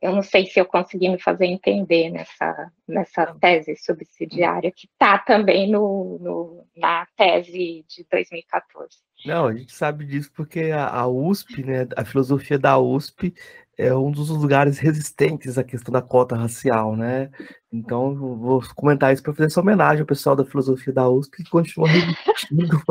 Eu 0.00 0.12
não 0.12 0.22
sei 0.22 0.46
se 0.46 0.58
eu 0.58 0.64
consegui 0.64 1.08
me 1.08 1.20
fazer 1.20 1.46
entender 1.46 2.10
nessa, 2.10 2.72
nessa 2.88 3.26
tese 3.40 3.76
subsidiária, 3.76 4.72
que 4.72 4.86
está 4.86 5.18
também 5.18 5.70
no, 5.70 6.18
no, 6.20 6.66
na 6.76 7.06
tese 7.16 7.84
de 7.86 8.06
2014. 8.10 8.96
Não, 9.26 9.46
a 9.46 9.54
gente 9.54 9.72
sabe 9.72 10.06
disso 10.06 10.30
porque 10.34 10.70
a, 10.72 10.88
a 10.88 11.06
USP, 11.06 11.62
né, 11.62 11.86
a 11.96 12.04
filosofia 12.04 12.58
da 12.58 12.78
USP 12.78 13.34
é 13.76 13.94
um 13.94 14.10
dos 14.10 14.30
lugares 14.30 14.78
resistentes 14.78 15.58
à 15.58 15.64
questão 15.64 15.92
da 15.92 16.02
cota 16.02 16.36
racial, 16.36 16.96
né? 16.96 17.30
Então, 17.72 18.14
vou 18.14 18.62
comentar 18.74 19.12
isso 19.12 19.22
para 19.22 19.32
fazer 19.32 19.46
essa 19.46 19.60
homenagem 19.60 20.00
ao 20.00 20.06
pessoal 20.06 20.36
da 20.36 20.44
filosofia 20.44 20.92
da 20.92 21.08
USP 21.08 21.42
que 21.42 21.50
continua 21.50 21.88
resistindo. 21.88 22.82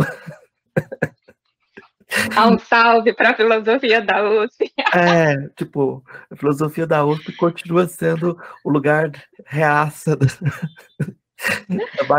Um 2.47 2.57
salve 2.57 3.13
para 3.13 3.31
a 3.31 3.35
filosofia 3.35 4.01
da 4.01 4.27
USP. 4.29 4.71
É, 4.93 5.47
tipo, 5.55 6.03
a 6.29 6.35
filosofia 6.35 6.87
da 6.87 7.05
USP 7.05 7.33
continua 7.33 7.87
sendo 7.87 8.37
o 8.63 8.69
lugar 8.69 9.11
reaça 9.45 10.15
da, 10.17 10.25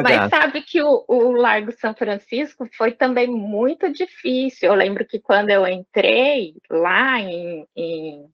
Mas 0.03 0.31
sabe 0.31 0.63
que 0.63 0.83
o, 0.83 1.05
o, 1.07 1.33
Largo 1.33 1.73
São 1.73 1.95
Francisco 1.95 2.69
foi 2.77 2.93
também 2.93 3.27
muito 3.27 3.93
difícil. 3.93 4.69
Eu 4.69 4.75
lembro 4.75 5.05
que 5.05 5.19
quando 5.19 5.51
eu 5.51 5.67
entrei 5.67 6.55
lá 6.71 7.21
em, 7.21 7.67
em, 7.77 8.27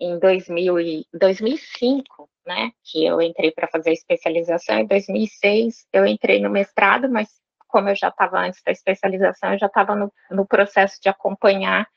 em 0.00 0.18
2000 0.18 0.80
e, 0.80 1.06
2005, 1.14 2.28
né, 2.46 2.72
que 2.84 3.06
eu 3.06 3.22
entrei 3.22 3.52
para 3.52 3.68
fazer 3.68 3.92
especialização, 3.92 4.80
em 4.80 4.86
2006 4.86 5.86
eu 5.92 6.04
entrei 6.04 6.40
no 6.40 6.50
mestrado, 6.50 7.08
mas 7.08 7.28
como 7.72 7.88
eu 7.88 7.96
já 7.96 8.08
estava 8.08 8.38
antes 8.38 8.62
da 8.64 8.70
especialização, 8.70 9.52
eu 9.52 9.58
já 9.58 9.66
estava 9.66 9.96
no, 9.96 10.12
no 10.30 10.46
processo 10.46 11.00
de 11.02 11.08
acompanhar 11.08 11.88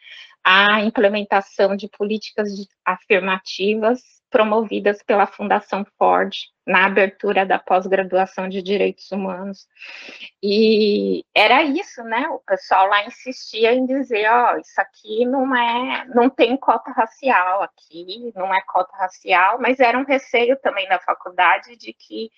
a 0.43 0.81
implementação 0.81 1.75
de 1.75 1.89
políticas 1.89 2.49
afirmativas 2.85 4.01
promovidas 4.29 5.01
pela 5.01 5.25
Fundação 5.25 5.85
Ford 5.97 6.35
na 6.67 6.85
abertura 6.85 7.45
da 7.45 7.57
pós-graduação 7.57 8.49
de 8.49 8.61
Direitos 8.61 9.11
Humanos. 9.11 9.67
E 10.43 11.23
era 11.33 11.63
isso, 11.63 12.03
né? 12.03 12.27
O 12.29 12.39
pessoal 12.39 12.87
lá 12.87 13.05
insistia 13.05 13.73
em 13.73 13.85
dizer, 13.85 14.29
ó, 14.29 14.53
oh, 14.53 14.57
isso 14.57 14.81
aqui 14.81 15.25
não 15.25 15.55
é, 15.55 16.05
não 16.07 16.29
tem 16.29 16.57
cota 16.57 16.91
racial 16.91 17.63
aqui, 17.63 18.31
não 18.35 18.53
é 18.53 18.61
cota 18.67 18.95
racial, 18.97 19.59
mas 19.59 19.79
era 19.79 19.97
um 19.97 20.05
receio 20.05 20.59
também 20.61 20.87
da 20.89 20.99
faculdade 20.99 21.77
de 21.77 21.93
que 21.93 22.29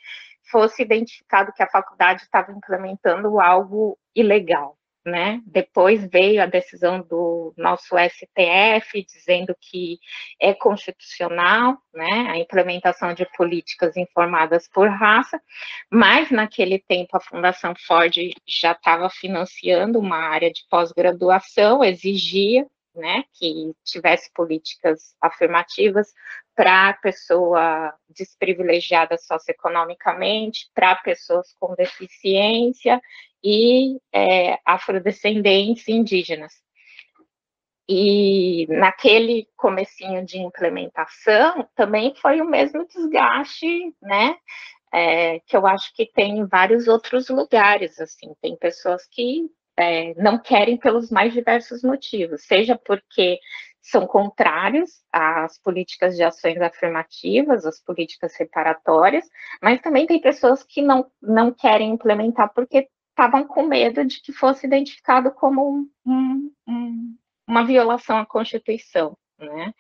fosse 0.50 0.82
identificado 0.82 1.54
que 1.54 1.64
a 1.64 1.70
faculdade 1.70 2.24
estava 2.24 2.52
implementando 2.52 3.40
algo 3.40 3.98
ilegal. 4.16 4.78
Né? 5.06 5.42
Depois 5.46 6.06
veio 6.06 6.44
a 6.44 6.46
decisão 6.46 7.00
do 7.00 7.54
nosso 7.56 7.96
STF 7.98 9.06
dizendo 9.06 9.56
que 9.58 10.00
é 10.38 10.54
constitucional, 10.54 11.78
né, 11.94 12.28
a 12.30 12.38
implementação 12.38 13.14
de 13.14 13.26
políticas 13.38 13.96
informadas 13.96 14.68
por 14.68 14.90
raça, 14.90 15.42
mas 15.90 16.30
naquele 16.30 16.78
tempo 16.78 17.16
a 17.16 17.22
Fundação 17.22 17.74
Ford 17.88 18.14
já 18.46 18.74
estava 18.74 19.10
financiando 19.10 19.98
uma 19.98 20.18
área 20.18 20.52
de 20.52 20.66
pós-graduação, 20.70 21.86
exigia 21.86 22.68
né, 22.98 23.24
que 23.34 23.74
tivesse 23.84 24.32
políticas 24.34 25.16
afirmativas 25.22 26.14
para 26.56 26.94
pessoa 26.94 27.94
desprivilegiada 28.10 29.18
socioeconomicamente, 29.18 30.70
para 30.74 30.96
pessoas 30.96 31.54
com 31.60 31.76
deficiência 31.76 33.00
e 33.44 34.00
é, 34.12 34.60
afrodescendentes 34.66 35.88
indígenas. 35.88 36.54
E 37.88 38.68
naquele 38.70 39.48
comecinho 39.56 40.26
de 40.26 40.40
implementação 40.40 41.66
também 41.74 42.14
foi 42.16 42.42
o 42.42 42.50
mesmo 42.50 42.86
desgaste, 42.86 43.96
né? 44.02 44.36
É, 44.92 45.40
que 45.42 45.56
eu 45.56 45.68
acho 45.68 45.94
que 45.94 46.06
tem 46.06 46.40
em 46.40 46.46
vários 46.46 46.88
outros 46.88 47.30
lugares, 47.30 48.00
assim, 48.00 48.34
tem 48.42 48.58
pessoas 48.58 49.06
que 49.06 49.50
é, 49.78 50.14
não 50.16 50.40
querem 50.40 50.76
pelos 50.78 51.12
mais 51.12 51.32
diversos 51.34 51.84
motivos, 51.84 52.44
seja 52.44 52.78
porque 52.78 53.40
são 53.82 54.06
contrários 54.06 55.02
às 55.14 55.58
políticas 55.60 56.16
de 56.16 56.24
ações 56.24 56.60
afirmativas, 56.60 57.66
às 57.66 57.82
políticas 57.82 58.36
reparatórias, 58.36 59.26
mas 59.62 59.80
também 59.80 60.06
tem 60.06 60.20
pessoas 60.20 60.64
que 60.64 60.82
não, 60.82 61.10
não 61.22 61.54
querem 61.54 61.92
implementar 61.92 62.52
porque 62.54 62.90
estavam 63.12 63.48
com 63.48 63.64
medo 63.64 64.04
de 64.04 64.22
que 64.22 64.34
fosse 64.34 64.68
identificado 64.68 65.32
como 65.32 65.88
um, 66.06 66.52
um, 66.68 67.18
uma 67.48 67.66
violação 67.66 68.18
à 68.18 68.26
Constituição, 68.26 69.18
né? 69.40 69.74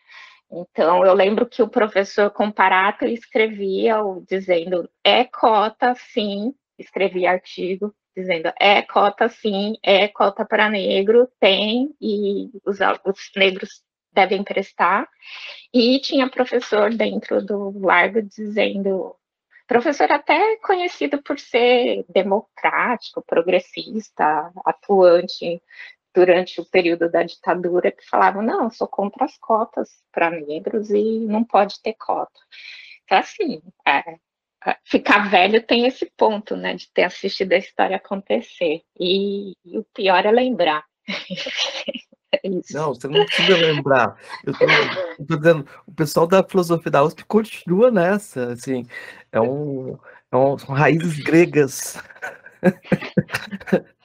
Então, 0.49 1.05
eu 1.05 1.13
lembro 1.13 1.45
que 1.45 1.61
o 1.61 1.67
professor 1.67 2.31
Comparato 2.31 3.05
escrevia 3.05 3.97
dizendo, 4.25 4.89
é 5.03 5.25
cota, 5.25 5.93
sim, 5.95 6.55
escrevia 6.79 7.31
artigo, 7.31 7.93
dizendo 8.17 8.51
é 8.59 8.81
cota 8.81 9.29
sim, 9.29 9.75
é 9.83 10.07
cota 10.07 10.43
para 10.43 10.69
negro, 10.69 11.29
tem, 11.39 11.95
e 12.01 12.49
os, 12.65 12.79
os 13.05 13.31
negros 13.35 13.83
devem 14.11 14.43
prestar. 14.43 15.07
E 15.71 15.99
tinha 15.99 16.29
professor 16.29 16.91
dentro 16.93 17.45
do 17.45 17.79
largo 17.79 18.21
dizendo, 18.23 19.15
professor 19.67 20.11
até 20.11 20.57
conhecido 20.57 21.21
por 21.21 21.39
ser 21.39 22.03
democrático, 22.09 23.23
progressista, 23.23 24.51
atuante 24.65 25.61
durante 26.15 26.59
o 26.59 26.65
período 26.65 27.11
da 27.11 27.21
ditadura, 27.21 27.91
que 27.91 28.03
falavam, 28.09 28.41
não, 28.41 28.71
sou 28.71 28.87
contra 28.87 29.25
as 29.25 29.37
cotas 29.37 29.89
para 30.11 30.31
negros 30.31 30.89
e 30.89 31.19
não 31.19 31.43
pode 31.43 31.79
ter 31.83 31.93
cota. 31.93 32.39
Então, 33.03 33.19
assim, 33.19 33.61
é, 33.87 34.17
ficar 34.83 35.29
velho 35.29 35.61
tem 35.61 35.85
esse 35.85 36.11
ponto, 36.17 36.55
né, 36.55 36.73
de 36.73 36.89
ter 36.91 37.03
assistido 37.03 37.53
a 37.53 37.57
história 37.57 37.97
acontecer. 37.97 38.81
E, 38.99 39.53
e 39.65 39.77
o 39.77 39.85
pior 39.93 40.25
é 40.25 40.31
lembrar. 40.31 40.83
é 42.33 42.49
não, 42.71 42.93
você 42.93 43.07
não 43.07 43.25
precisa 43.25 43.57
lembrar. 43.57 44.17
Eu 44.45 44.53
tô, 44.53 44.65
eu 44.65 45.25
tô, 45.25 45.35
dizendo, 45.37 45.67
o 45.85 45.91
pessoal 45.91 46.27
da 46.27 46.43
filosofia 46.43 46.91
da 46.91 47.03
USP 47.03 47.23
continua 47.25 47.91
nessa, 47.91 48.51
assim, 48.53 48.85
é 49.31 49.39
um, 49.39 49.97
é 50.31 50.37
um 50.37 50.57
são 50.57 50.75
raízes 50.75 51.19
gregas. 51.19 51.97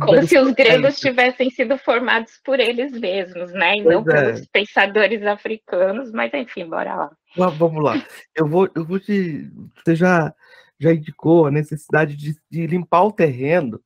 Como 0.00 0.26
se 0.26 0.38
os 0.38 0.52
gregos 0.52 0.98
tivessem 0.98 1.50
sido 1.50 1.78
formados 1.78 2.40
por 2.44 2.58
eles 2.58 2.92
mesmos, 2.92 3.52
né? 3.52 3.76
E 3.76 3.82
pois 3.82 4.04
não 4.04 4.12
é. 4.12 4.24
pelos 4.24 4.46
pensadores 4.46 5.22
africanos, 5.24 6.10
mas 6.12 6.32
enfim, 6.34 6.68
bora 6.68 6.94
lá. 6.94 7.10
Vamos 7.36 7.82
lá. 7.82 7.94
Eu 8.34 8.46
vou, 8.48 8.68
eu 8.74 8.84
vou 8.84 8.98
te. 8.98 9.50
Você 9.76 9.94
já, 9.94 10.34
já 10.78 10.92
indicou 10.92 11.46
a 11.46 11.50
necessidade 11.50 12.16
de, 12.16 12.34
de 12.50 12.66
limpar 12.66 13.04
o 13.04 13.12
terreno, 13.12 13.80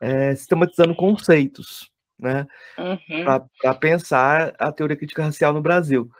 é, 0.00 0.34
sistematizando 0.34 0.94
conceitos, 0.94 1.90
né? 2.18 2.46
Uhum. 2.78 3.24
Para 3.60 3.74
pensar 3.74 4.54
a 4.58 4.72
teoria 4.72 4.96
crítica 4.96 5.22
racial 5.22 5.52
no 5.52 5.62
Brasil. 5.62 6.10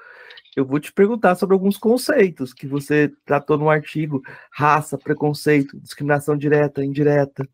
Eu 0.56 0.64
vou 0.64 0.80
te 0.80 0.92
perguntar 0.92 1.36
sobre 1.36 1.54
alguns 1.54 1.76
conceitos 1.76 2.52
que 2.52 2.66
você 2.66 3.12
tratou 3.24 3.56
no 3.56 3.70
artigo: 3.70 4.22
raça, 4.52 4.98
preconceito, 4.98 5.78
discriminação 5.80 6.36
direta, 6.36 6.84
indireta, 6.84 7.48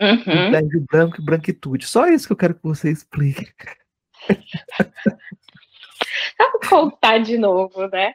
Uhum. 0.00 0.86
branco 0.90 1.20
e 1.20 1.24
branquitude. 1.24 1.86
Só 1.86 2.06
isso 2.06 2.26
que 2.26 2.32
eu 2.32 2.36
quero 2.36 2.54
que 2.54 2.62
você 2.62 2.90
explique. 2.90 3.52
Vamos 6.38 6.68
contar 6.68 7.18
de 7.18 7.36
novo, 7.36 7.86
né? 7.88 8.14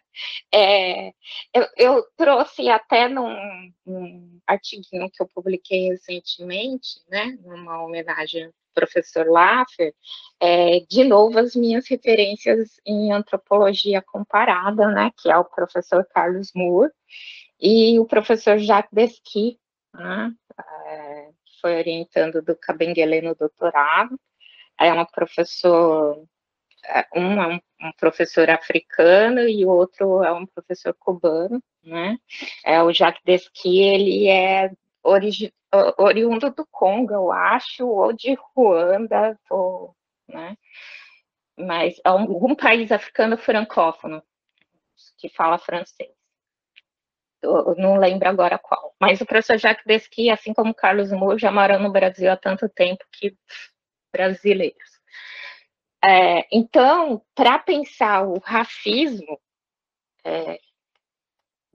É, 0.52 1.10
eu, 1.54 1.68
eu, 1.78 2.04
trouxe 2.18 2.70
até 2.70 3.08
num, 3.08 3.36
num 3.86 4.40
artiguinho 4.48 5.10
que 5.12 5.22
eu 5.22 5.28
publiquei 5.28 5.90
recentemente, 5.90 7.02
né? 7.08 7.38
Numa 7.44 7.84
homenagem 7.84 8.46
ao 8.46 8.54
professor 8.74 9.28
Laffer, 9.28 9.94
é, 10.40 10.80
de 10.90 11.04
novo 11.04 11.38
as 11.38 11.56
minhas 11.56 11.88
referências 11.88 12.80
em 12.86 13.12
antropologia 13.12 14.02
comparada, 14.02 14.88
né? 14.88 15.12
Que 15.22 15.30
é 15.30 15.38
o 15.38 15.46
professor 15.46 16.06
Carlos 16.06 16.52
Moore 16.56 16.92
e 17.60 18.00
o 18.00 18.06
professor 18.06 18.58
Jacques 18.58 18.92
Desqui, 18.92 19.60
né? 19.94 20.34
É, 20.88 21.25
foi 21.62 21.78
orientando 21.78 22.42
do 22.42 22.56
Cabenguele 22.56 23.22
no 23.22 23.36
doutorado. 23.36 24.20
É 24.80 24.92
uma 24.92 25.06
professor, 25.06 26.26
é, 26.86 27.06
um 27.16 27.42
é 27.42 27.48
um, 27.48 27.88
um, 27.88 27.92
professor 27.94 28.50
africano 28.50 29.42
e 29.42 29.66
o 29.66 29.70
outro 29.70 30.24
é 30.24 30.32
um 30.32 30.46
professor 30.46 30.94
cubano, 30.94 31.62
né? 31.84 32.18
É 32.66 32.82
o 32.84 32.92
Jacques 32.94 33.22
Desqui, 33.26 33.82
ele 33.82 34.28
é 34.28 34.72
origi, 35.04 35.54
oriundo 35.98 36.52
do 36.52 36.66
Congo, 36.68 37.14
eu 37.14 37.32
acho, 37.32 37.88
ou 37.88 38.14
de 38.14 38.36
Ruanda, 38.56 39.40
ou, 39.50 39.96
né? 40.28 40.58
Mas 41.58 42.00
é 42.04 42.12
um, 42.12 42.52
um 42.52 42.56
país 42.56 42.92
africano 42.92 43.38
francófono 43.38 44.22
que 45.18 45.30
fala 45.30 45.58
francês 45.58 46.15
não 47.78 47.98
lembro 47.98 48.28
agora 48.28 48.58
qual. 48.58 48.96
Mas 49.00 49.22
o 49.22 49.26
professor 49.26 49.58
Jacques 49.58 49.86
Desqui, 49.86 50.30
assim 50.30 50.54
como 50.54 50.74
Carlos 50.74 51.12
Moore, 51.12 51.40
já 51.40 51.52
moram 51.52 51.80
no 51.80 51.92
Brasil 51.92 52.32
há 52.32 52.38
tanto 52.38 52.70
tempo 52.70 53.04
que 53.12 53.36
brasileiros. 54.12 54.96
É, 56.04 56.46
então, 56.52 57.22
para 57.34 57.60
pensar 57.60 58.24
o 58.28 58.40
racismo, 58.40 59.40
é, 60.24 60.60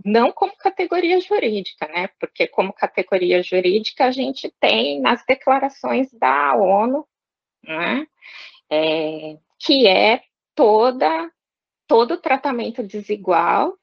não 0.04 0.32
como 0.32 0.56
categoria 0.56 1.20
jurídica, 1.20 1.86
né? 1.88 2.08
Porque 2.18 2.46
como 2.46 2.72
categoria 2.72 3.42
jurídica 3.42 4.06
a 4.06 4.10
gente 4.10 4.52
tem 4.60 5.00
nas 5.00 5.24
declarações 5.26 6.12
da 6.12 6.54
ONU, 6.54 7.06
né? 7.62 8.06
É, 8.70 9.36
que 9.58 9.86
é 9.86 10.22
toda 10.54 11.30
todo 11.86 12.20
tratamento 12.20 12.84
desigual 12.84 13.76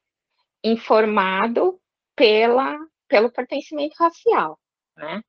informado 0.62 1.80
pela 2.14 2.78
pelo 3.08 3.32
pertencimento 3.32 3.96
racial, 3.98 4.58
né? 4.96 5.22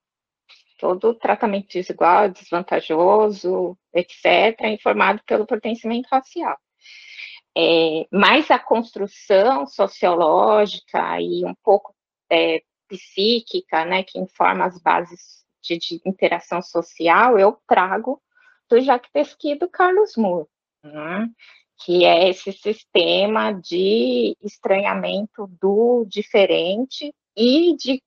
Todo 0.77 1.15
tratamento 1.15 1.67
desigual, 1.69 2.29
desvantajoso, 2.29 3.77
etc., 3.93 4.55
é 4.61 4.69
informado 4.69 5.21
pelo 5.25 5.45
pertencimento 5.45 6.07
racial. 6.11 6.57
É, 7.57 8.05
mas 8.11 8.51
a 8.51 8.59
construção 8.59 9.65
sociológica 9.65 11.19
e 11.19 11.43
um 11.45 11.55
pouco 11.63 11.93
é, 12.29 12.61
psíquica, 12.87 13.85
né, 13.85 14.03
que 14.03 14.19
informa 14.19 14.65
as 14.65 14.81
bases 14.81 15.43
de, 15.61 15.77
de, 15.77 16.01
interação 16.05 16.61
social, 16.61 17.37
eu 17.37 17.59
trago 17.67 18.21
do 18.69 18.79
Jacques 18.79 19.11
Pesquet 19.11 19.53
e 19.53 19.59
do 19.59 19.67
Carlos 19.69 20.15
Moore, 20.15 20.47
né, 20.83 21.27
que 21.79 22.03
é 22.03 22.29
esse 22.29 22.51
sistema 22.51 23.53
de 23.53 24.35
estranhamento 24.41 25.47
do 25.61 26.05
diferente 26.05 27.13
e 27.35 27.75
de 27.77 28.03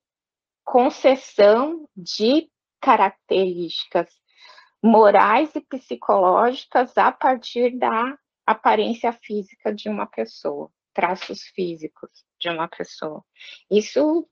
concessão 0.63 1.89
de 1.97 2.51
características 2.81 4.09
morais 4.83 5.55
e 5.55 5.61
psicológicas 5.61 6.97
a 6.99 7.11
partir 7.11 7.79
da 7.79 8.19
aparência 8.47 9.13
física 9.13 9.73
de 9.73 9.89
uma 9.89 10.07
pessoa, 10.07 10.71
traços 10.93 11.43
físicos 11.55 12.11
de 12.39 12.51
uma 12.51 12.69
pessoa. 12.69 13.25
Isso 13.71 14.29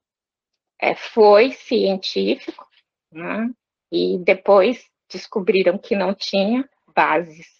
é, 0.78 0.94
foi 0.94 1.52
científico, 1.52 2.68
né? 3.12 3.50
e 3.90 4.18
depois 4.18 4.84
descobriram 5.08 5.78
que 5.78 5.96
não 5.96 6.14
tinha 6.14 6.68
bases 6.94 7.59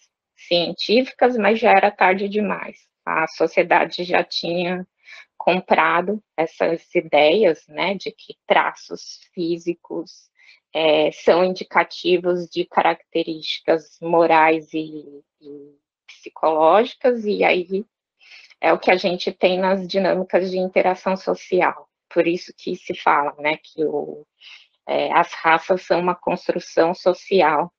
científicas, 0.51 1.37
mas 1.37 1.59
já 1.59 1.71
era 1.71 1.89
tarde 1.89 2.27
demais. 2.27 2.77
A 3.05 3.25
sociedade 3.27 4.03
já 4.03 4.21
tinha 4.21 4.85
comprado 5.37 6.21
essas 6.35 6.93
ideias, 6.93 7.65
né, 7.69 7.95
de 7.95 8.11
que 8.11 8.35
traços 8.45 9.21
físicos 9.33 10.29
é, 10.73 11.11
são 11.11 11.43
indicativos 11.43 12.47
de 12.49 12.65
características 12.65 13.97
morais 14.01 14.73
e, 14.73 15.23
e 15.41 15.75
psicológicas, 16.05 17.23
e 17.25 17.43
aí 17.43 17.85
é 18.59 18.73
o 18.73 18.79
que 18.79 18.91
a 18.91 18.97
gente 18.97 19.31
tem 19.31 19.57
nas 19.57 19.87
dinâmicas 19.87 20.51
de 20.51 20.57
interação 20.57 21.15
social. 21.15 21.89
Por 22.13 22.27
isso 22.27 22.53
que 22.55 22.75
se 22.75 22.93
fala, 22.93 23.33
né, 23.39 23.57
que 23.57 23.83
o, 23.85 24.25
é, 24.85 25.11
as 25.13 25.33
raças 25.33 25.81
são 25.83 25.99
uma 25.99 26.13
construção 26.13 26.93
social, 26.93 27.73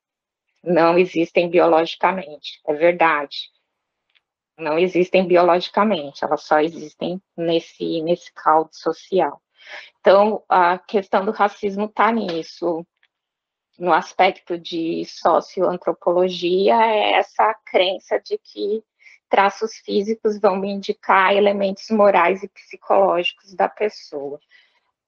não 0.63 0.97
existem 0.97 1.49
biologicamente, 1.49 2.61
é 2.65 2.73
verdade. 2.73 3.51
Não 4.57 4.77
existem 4.77 5.27
biologicamente, 5.27 6.23
elas 6.23 6.43
só 6.43 6.59
existem 6.59 7.21
nesse, 7.35 8.01
nesse 8.01 8.31
caldo 8.33 8.69
social. 8.71 9.41
Então, 9.99 10.43
a 10.47 10.77
questão 10.77 11.25
do 11.25 11.31
racismo 11.31 11.85
está 11.85 12.11
nisso, 12.11 12.85
no 13.77 13.91
aspecto 13.91 14.57
de 14.57 15.03
socioantropologia, 15.05 16.75
é 16.75 17.13
essa 17.13 17.53
crença 17.65 18.19
de 18.19 18.37
que 18.37 18.83
traços 19.27 19.77
físicos 19.77 20.39
vão 20.39 20.63
indicar 20.63 21.35
elementos 21.35 21.89
morais 21.89 22.43
e 22.43 22.47
psicológicos 22.47 23.55
da 23.55 23.67
pessoa. 23.67 24.39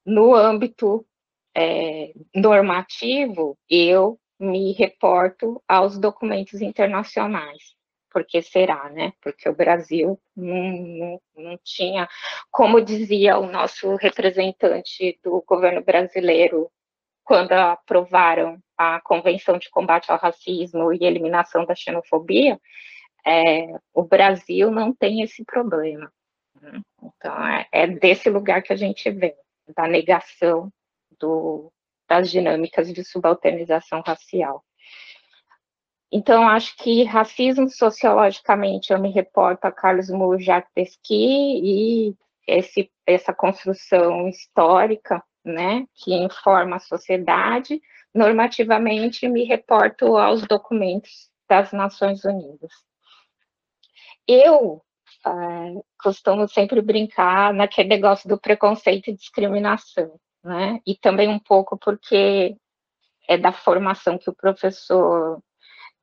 No 0.03 0.33
âmbito 0.33 1.05
é, 1.53 2.11
normativo, 2.33 3.57
eu 3.69 4.19
me 4.39 4.73
reporto 4.73 5.61
aos 5.67 5.97
documentos 5.97 6.61
internacionais. 6.61 7.75
Porque 8.11 8.41
será, 8.41 8.89
né? 8.89 9.11
Porque 9.21 9.47
o 9.49 9.55
Brasil 9.55 10.19
não, 10.35 10.71
não, 10.71 11.21
não 11.35 11.59
tinha, 11.63 12.07
como 12.49 12.79
dizia 12.79 13.37
o 13.37 13.45
nosso 13.45 13.95
representante 13.95 15.19
do 15.21 15.43
governo 15.45 15.83
brasileiro, 15.83 16.71
quando 17.25 17.51
aprovaram 17.51 18.57
a 18.77 19.01
Convenção 19.01 19.57
de 19.57 19.69
Combate 19.69 20.11
ao 20.11 20.17
Racismo 20.17 20.93
e 20.93 21.03
Eliminação 21.03 21.65
da 21.65 21.75
Xenofobia, 21.75 22.59
é, 23.25 23.67
o 23.93 24.03
Brasil 24.03 24.71
não 24.71 24.93
tem 24.93 25.21
esse 25.21 25.43
problema. 25.43 26.11
Então, 27.01 27.47
é, 27.47 27.67
é, 27.71 27.87
desse 27.87 28.29
lugar 28.29 28.61
que 28.61 28.71
a 28.71 28.75
gente 28.75 29.09
vem, 29.11 29.33
da 29.75 29.87
negação 29.87 30.71
do, 31.19 31.71
das 32.07 32.29
dinâmicas 32.29 32.91
de 32.91 33.03
subalternização 33.03 34.01
racial. 34.05 34.63
Então, 36.11 36.47
acho 36.47 36.77
que 36.77 37.03
racismo 37.03 37.69
sociologicamente, 37.69 38.93
eu 38.93 38.99
me 38.99 39.11
reporto 39.11 39.65
a 39.65 39.71
Carlos 39.71 40.09
Moore 40.09 40.41
Jacques 40.41 40.71
Pesquet 40.73 41.09
e 41.13 42.15
esse, 42.47 42.91
essa 43.05 43.33
construção 43.33 44.27
histórica 44.27 45.23
né, 45.43 45.85
que 45.93 46.13
informa 46.13 46.77
a 46.77 46.79
sociedade, 46.79 47.81
normativamente 48.13 49.27
me 49.27 49.43
reporto 49.43 50.17
aos 50.17 50.47
documentos 50.47 51.29
das 51.49 51.71
Nações 51.71 52.23
Unidas. 52.23 52.71
Eu 54.27 54.81
uh, 55.27 55.85
costumo 56.01 56.47
sempre 56.47 56.81
brincar 56.81 57.53
naquele 57.53 57.89
negócio 57.89 58.27
do 58.27 58.39
preconceito 58.39 59.09
e 59.09 59.15
discriminação, 59.15 60.19
né, 60.45 60.79
e 60.85 60.95
também 60.95 61.27
um 61.27 61.39
pouco 61.39 61.75
porque 61.75 62.55
é 63.27 63.35
da 63.35 63.51
formação 63.51 64.15
que 64.15 64.29
o 64.29 64.35
professor 64.35 65.41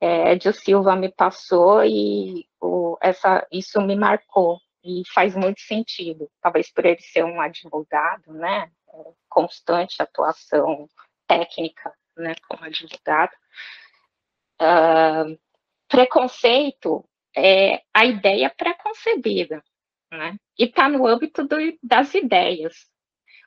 é, 0.01 0.33
Edio 0.33 0.53
Silva 0.53 0.97
me 0.97 1.09
passou 1.09 1.85
e 1.85 2.49
o, 2.61 2.99
essa, 3.01 3.47
isso 3.53 3.81
me 3.81 3.95
marcou 3.95 4.59
e 4.83 5.05
faz 5.15 5.37
muito 5.37 5.61
sentido, 5.61 6.29
talvez 6.41 6.73
por 6.73 6.85
ele 6.85 7.01
ser 7.01 7.25
um 7.25 7.41
advogado, 7.41 8.33
né, 8.33 8.69
constante 9.29 10.03
atuação 10.03 10.89
técnica, 11.29 11.95
né, 12.17 12.35
como 12.49 12.65
advogado. 12.65 13.33
Uh, 14.61 15.39
preconceito 15.89 17.09
é 17.37 17.81
a 17.95 18.05
ideia 18.05 18.51
pré-concebida, 18.51 19.63
né, 20.11 20.37
e 20.59 20.65
está 20.65 20.89
no 20.89 21.07
âmbito 21.07 21.47
do, 21.47 21.57
das 21.81 22.13
ideias. 22.13 22.91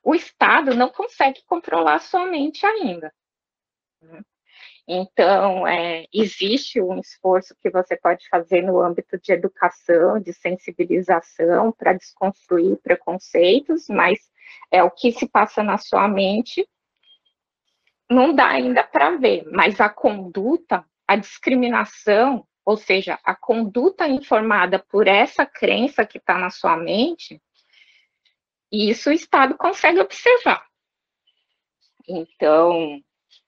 O 0.05 0.13
Estado 0.13 0.75
não 0.75 0.87
consegue 0.87 1.41
controlar 1.47 1.97
sua 1.97 2.27
mente 2.27 2.63
ainda. 2.63 3.11
Né? 3.99 4.21
Então, 4.87 5.67
é, 5.67 6.05
existe 6.13 6.79
um 6.79 6.99
esforço 6.99 7.55
que 7.59 7.71
você 7.71 7.97
pode 7.97 8.29
fazer 8.29 8.61
no 8.61 8.79
âmbito 8.79 9.19
de 9.19 9.31
educação, 9.31 10.19
de 10.19 10.31
sensibilização, 10.31 11.71
para 11.71 11.93
desconstruir 11.93 12.77
preconceitos, 12.83 13.87
mas 13.89 14.19
é 14.69 14.83
o 14.83 14.91
que 14.91 15.11
se 15.11 15.27
passa 15.27 15.63
na 15.63 15.79
sua 15.79 16.07
mente, 16.07 16.69
não 18.07 18.31
dá 18.31 18.49
ainda 18.49 18.83
para 18.83 19.17
ver, 19.17 19.43
mas 19.51 19.81
a 19.81 19.89
conduta, 19.89 20.85
a 21.07 21.15
discriminação, 21.15 22.45
ou 22.63 22.77
seja, 22.77 23.17
a 23.23 23.33
conduta 23.33 24.07
informada 24.07 24.77
por 24.77 25.07
essa 25.07 25.47
crença 25.47 26.05
que 26.05 26.19
está 26.19 26.37
na 26.37 26.51
sua 26.51 26.77
mente, 26.77 27.41
isso 28.75 29.09
o 29.09 29.13
Estado 29.13 29.55
consegue 29.57 29.99
observar. 29.99 30.65
Então, 32.07 33.01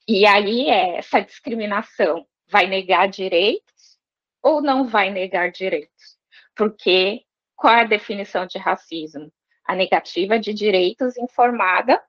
e 0.08 0.26
aí 0.26 0.70
é 0.70 0.98
essa 0.98 1.20
discriminação 1.20 2.26
vai 2.48 2.66
negar 2.66 3.08
direitos 3.08 3.98
ou 4.42 4.62
não 4.62 4.88
vai 4.88 5.10
negar 5.12 5.52
direitos? 5.52 6.18
Porque 6.56 7.24
qual 7.56 7.76
é 7.76 7.82
a 7.82 7.88
definição 7.88 8.46
de 8.46 8.58
racismo? 8.58 9.32
A 9.66 9.76
negativa 9.76 10.40
de 10.40 10.54
direitos 10.54 11.17
informada 11.17 12.02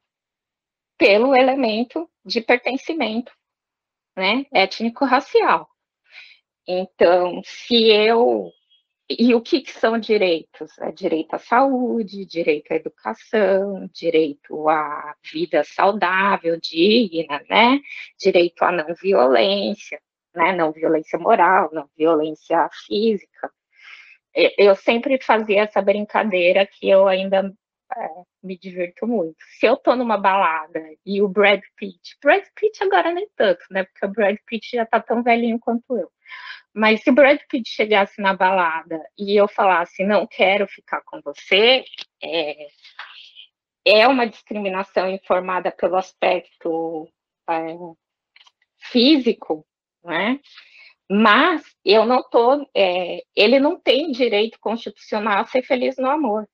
pelo 0.96 1.36
elemento 1.36 2.08
de 2.24 2.40
pertencimento, 2.40 3.32
né, 4.16 4.46
étnico-racial. 4.52 5.68
Então, 6.66 7.40
se 7.44 7.90
eu 7.90 8.52
e 9.10 9.34
o 9.34 9.40
que, 9.40 9.62
que, 9.62 9.72
são 9.72 9.98
direitos? 9.98 10.78
É 10.78 10.92
direito 10.92 11.34
à 11.34 11.38
saúde, 11.38 12.26
direito 12.26 12.72
à 12.72 12.76
educação, 12.76 13.88
direito 13.92 14.68
à 14.68 15.14
vida 15.32 15.64
saudável, 15.64 16.58
digna, 16.60 17.42
né? 17.48 17.80
Direito 18.18 18.62
à 18.62 18.70
não 18.70 18.94
violência, 18.94 20.00
né? 20.34 20.52
Não 20.52 20.72
violência 20.72 21.18
moral, 21.18 21.70
não 21.72 21.88
violência 21.96 22.68
física. 22.86 23.50
Eu 24.58 24.76
sempre 24.76 25.18
fazia 25.22 25.62
essa 25.62 25.80
brincadeira 25.80 26.66
que 26.66 26.88
eu 26.88 27.08
ainda 27.08 27.52
é, 27.96 28.08
me 28.42 28.58
divirto 28.58 29.06
muito. 29.06 29.36
Se 29.58 29.66
eu 29.66 29.76
tô 29.76 29.96
numa 29.96 30.18
balada 30.18 30.80
e 31.04 31.22
o 31.22 31.28
Brad 31.28 31.60
Pitt, 31.76 32.16
Brad 32.22 32.44
Pitt 32.54 32.82
agora 32.84 33.12
nem 33.12 33.28
tanto, 33.36 33.64
né? 33.70 33.84
Porque 33.84 34.06
o 34.06 34.10
Brad 34.10 34.36
Pitt 34.46 34.76
já 34.76 34.86
tá 34.86 35.00
tão 35.00 35.22
velhinho 35.22 35.58
quanto 35.58 35.96
eu. 35.96 36.10
Mas 36.74 37.02
se 37.02 37.10
o 37.10 37.14
Brad 37.14 37.38
Pitt 37.48 37.68
chegasse 37.68 38.20
na 38.20 38.34
balada 38.34 39.02
e 39.18 39.36
eu 39.36 39.48
falasse, 39.48 40.04
não 40.04 40.26
quero 40.26 40.66
ficar 40.68 41.02
com 41.02 41.20
você, 41.22 41.84
é, 42.22 42.68
é 43.84 44.06
uma 44.06 44.26
discriminação 44.26 45.08
informada 45.10 45.70
pelo 45.72 45.96
aspecto 45.96 47.08
é, 47.48 47.74
físico, 48.78 49.66
né? 50.04 50.38
Mas 51.10 51.64
eu 51.84 52.04
não 52.04 52.22
tô, 52.22 52.68
é, 52.76 53.22
ele 53.34 53.58
não 53.58 53.80
tem 53.80 54.10
direito 54.12 54.58
constitucional 54.60 55.40
a 55.40 55.46
ser 55.46 55.62
feliz 55.62 55.96
no 55.96 56.10
amor, 56.10 56.46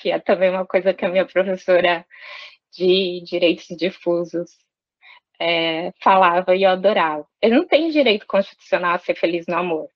que 0.00 0.10
é 0.10 0.18
também 0.18 0.50
uma 0.50 0.66
coisa 0.66 0.94
que 0.94 1.04
a 1.04 1.08
minha 1.08 1.26
professora 1.26 2.06
de 2.72 3.22
direitos 3.24 3.66
difusos 3.76 4.58
é, 5.38 5.92
falava 6.02 6.56
e 6.56 6.62
eu 6.62 6.70
adorava. 6.70 7.26
Ele 7.40 7.56
não 7.56 7.66
tem 7.66 7.90
direito 7.90 8.26
constitucional 8.26 8.94
a 8.94 8.98
ser 8.98 9.14
feliz 9.14 9.46
no 9.46 9.56
amor. 9.56 9.88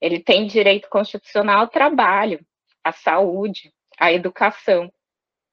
Ele 0.00 0.20
tem 0.20 0.46
direito 0.46 0.88
constitucional 0.88 1.60
ao 1.60 1.68
trabalho, 1.68 2.44
à 2.84 2.92
saúde, 2.92 3.72
à 3.98 4.12
educação. 4.12 4.92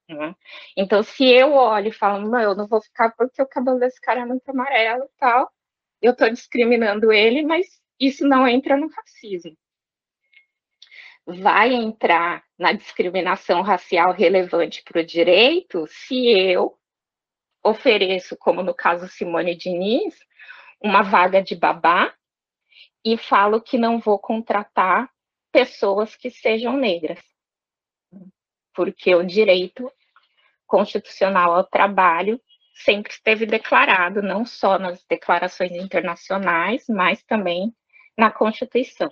Né? 0.07 0.35
Então, 0.77 1.01
se 1.01 1.25
eu 1.25 1.53
olho 1.53 1.87
e 1.87 1.93
falo, 1.93 2.29
não, 2.29 2.41
eu 2.41 2.55
não 2.55 2.67
vou 2.67 2.81
ficar 2.81 3.11
porque 3.15 3.41
o 3.41 3.47
cabelo 3.47 3.79
desse 3.79 3.99
cara 4.01 4.21
é 4.21 4.25
muito 4.25 4.47
amarelo 4.49 5.05
e 5.05 5.17
tal, 5.17 5.49
eu 6.01 6.11
estou 6.11 6.29
discriminando 6.29 7.11
ele, 7.11 7.43
mas 7.43 7.65
isso 7.99 8.27
não 8.27 8.47
entra 8.47 8.75
no 8.77 8.89
racismo. 8.89 9.55
Vai 11.25 11.73
entrar 11.73 12.43
na 12.57 12.73
discriminação 12.73 13.61
racial 13.61 14.11
relevante 14.11 14.83
para 14.83 15.01
o 15.01 15.05
direito 15.05 15.85
se 15.87 16.27
eu 16.27 16.77
ofereço, 17.63 18.35
como 18.37 18.61
no 18.61 18.73
caso 18.73 19.07
Simone 19.07 19.55
Diniz, 19.55 20.15
uma 20.81 21.01
vaga 21.01 21.41
de 21.41 21.55
babá 21.55 22.13
e 23.05 23.17
falo 23.17 23.61
que 23.61 23.77
não 23.77 23.99
vou 23.99 24.19
contratar 24.19 25.09
pessoas 25.51 26.15
que 26.15 26.29
sejam 26.29 26.75
negras, 26.75 27.19
porque 28.73 29.15
o 29.15 29.23
direito 29.23 29.89
constitucional 30.65 31.53
ao 31.53 31.63
trabalho 31.63 32.41
sempre 32.73 33.13
esteve 33.13 33.45
declarado, 33.45 34.21
não 34.21 34.45
só 34.45 34.79
nas 34.79 35.03
declarações 35.05 35.71
internacionais, 35.71 36.85
mas 36.89 37.23
também 37.23 37.73
na 38.17 38.31
Constituição. 38.31 39.11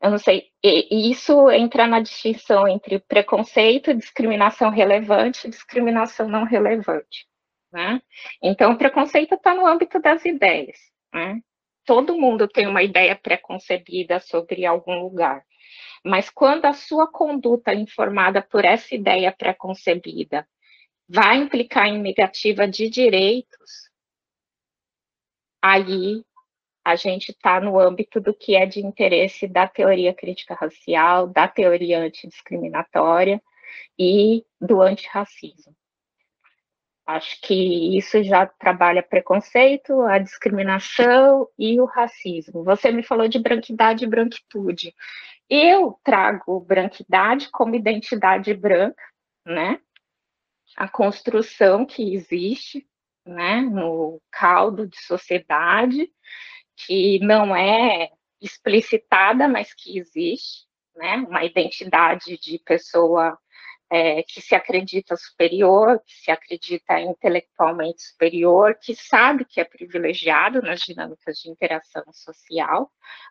Eu 0.00 0.10
não 0.10 0.18
sei, 0.18 0.50
e 0.62 1.10
isso 1.10 1.50
entra 1.50 1.86
na 1.86 2.00
distinção 2.00 2.68
entre 2.68 2.98
preconceito, 2.98 3.94
discriminação 3.94 4.70
relevante 4.70 5.46
e 5.46 5.50
discriminação 5.50 6.28
não 6.28 6.44
relevante. 6.44 7.26
Né? 7.72 8.00
Então, 8.42 8.72
o 8.72 8.78
preconceito 8.78 9.34
está 9.34 9.54
no 9.54 9.66
âmbito 9.66 10.00
das 10.00 10.24
ideias. 10.24 10.78
Né? 11.12 11.40
Todo 11.84 12.18
mundo 12.18 12.46
tem 12.46 12.66
uma 12.66 12.82
ideia 12.82 13.16
preconcebida 13.16 14.20
sobre 14.20 14.66
algum 14.66 15.00
lugar. 15.00 15.44
Mas 16.04 16.30
quando 16.30 16.66
a 16.66 16.72
sua 16.72 17.10
conduta 17.10 17.74
informada 17.74 18.42
por 18.42 18.64
essa 18.64 18.94
ideia 18.94 19.32
preconcebida 19.32 20.46
vai 21.08 21.36
implicar 21.36 21.86
em 21.86 22.00
negativa 22.00 22.66
de 22.68 22.88
direitos, 22.88 23.90
aí 25.62 26.22
a 26.86 26.94
gente 26.94 27.30
está 27.32 27.60
no 27.60 27.80
âmbito 27.80 28.20
do 28.20 28.32
que 28.32 28.54
é 28.54 28.64
de 28.64 28.78
interesse 28.78 29.48
da 29.48 29.66
teoria 29.66 30.14
crítica 30.14 30.54
racial, 30.54 31.26
da 31.26 31.48
teoria 31.48 31.98
antidiscriminatória 31.98 33.42
e 33.98 34.44
do 34.60 34.80
antirracismo. 34.80 35.74
Acho 37.04 37.40
que 37.40 37.98
isso 37.98 38.22
já 38.22 38.46
trabalha 38.46 39.02
preconceito, 39.02 40.00
a 40.02 40.20
discriminação 40.20 41.48
e 41.58 41.80
o 41.80 41.86
racismo. 41.86 42.62
Você 42.62 42.92
me 42.92 43.02
falou 43.02 43.26
de 43.26 43.40
branquidade 43.40 44.04
e 44.04 44.08
branquitude. 44.08 44.94
Eu 45.50 45.98
trago 46.04 46.60
branquidade 46.60 47.50
como 47.50 47.74
identidade 47.74 48.54
branca, 48.54 49.02
né? 49.44 49.80
A 50.76 50.88
construção 50.88 51.84
que 51.84 52.14
existe, 52.14 52.86
né, 53.26 53.60
no 53.60 54.22
caldo 54.30 54.86
de 54.86 55.00
sociedade, 55.00 56.08
que 56.76 57.18
não 57.20 57.54
é 57.54 58.10
explicitada, 58.40 59.48
mas 59.48 59.72
que 59.74 59.98
existe, 59.98 60.66
né? 60.94 61.16
Uma 61.28 61.44
identidade 61.44 62.38
de 62.38 62.58
pessoa 62.64 63.38
é, 63.90 64.22
que 64.22 64.40
se 64.40 64.54
acredita 64.54 65.16
superior, 65.16 66.00
que 66.04 66.14
se 66.14 66.30
acredita 66.30 67.00
intelectualmente 67.00 68.02
superior, 68.02 68.76
que 68.80 68.94
sabe 68.94 69.44
que 69.44 69.60
é 69.60 69.64
privilegiado 69.64 70.60
nas 70.60 70.80
dinâmicas 70.80 71.38
de 71.38 71.50
interação 71.50 72.02
social. 72.12 72.90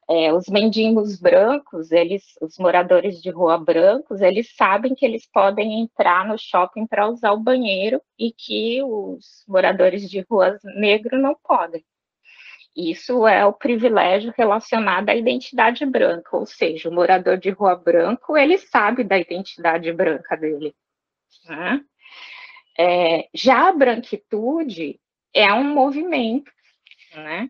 É, 0.09 0.33
os 0.33 0.47
mendigos 0.47 1.19
brancos, 1.19 1.91
eles, 1.91 2.23
os 2.41 2.57
moradores 2.57 3.21
de 3.21 3.29
rua 3.29 3.57
brancos, 3.57 4.21
eles 4.21 4.55
sabem 4.55 4.95
que 4.95 5.05
eles 5.05 5.27
podem 5.29 5.81
entrar 5.81 6.25
no 6.27 6.37
shopping 6.37 6.87
para 6.87 7.09
usar 7.09 7.33
o 7.33 7.39
banheiro 7.39 8.01
e 8.17 8.31
que 8.31 8.81
os 8.83 9.43
moradores 9.47 10.09
de 10.09 10.21
ruas 10.29 10.59
negros 10.63 11.21
não 11.21 11.35
podem. 11.43 11.83
Isso 12.75 13.25
é 13.25 13.45
o 13.45 13.53
privilégio 13.53 14.33
relacionado 14.37 15.09
à 15.09 15.15
identidade 15.15 15.85
branca, 15.85 16.35
ou 16.35 16.45
seja, 16.45 16.89
o 16.89 16.93
morador 16.93 17.37
de 17.37 17.49
rua 17.49 17.75
branco, 17.75 18.35
ele 18.35 18.57
sabe 18.57 19.03
da 19.03 19.17
identidade 19.17 19.91
branca 19.93 20.35
dele. 20.35 20.75
Né? 21.45 21.81
É, 22.77 23.29
já 23.33 23.69
a 23.69 23.71
branquitude 23.71 24.99
é 25.33 25.53
um 25.53 25.63
movimento 25.63 26.51
né, 27.13 27.49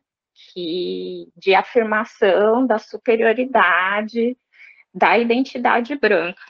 que, 0.53 1.28
de 1.36 1.55
afirmação 1.55 2.67
da 2.67 2.78
superioridade 2.78 4.38
da 4.93 5.17
identidade 5.17 5.95
branca, 5.95 6.41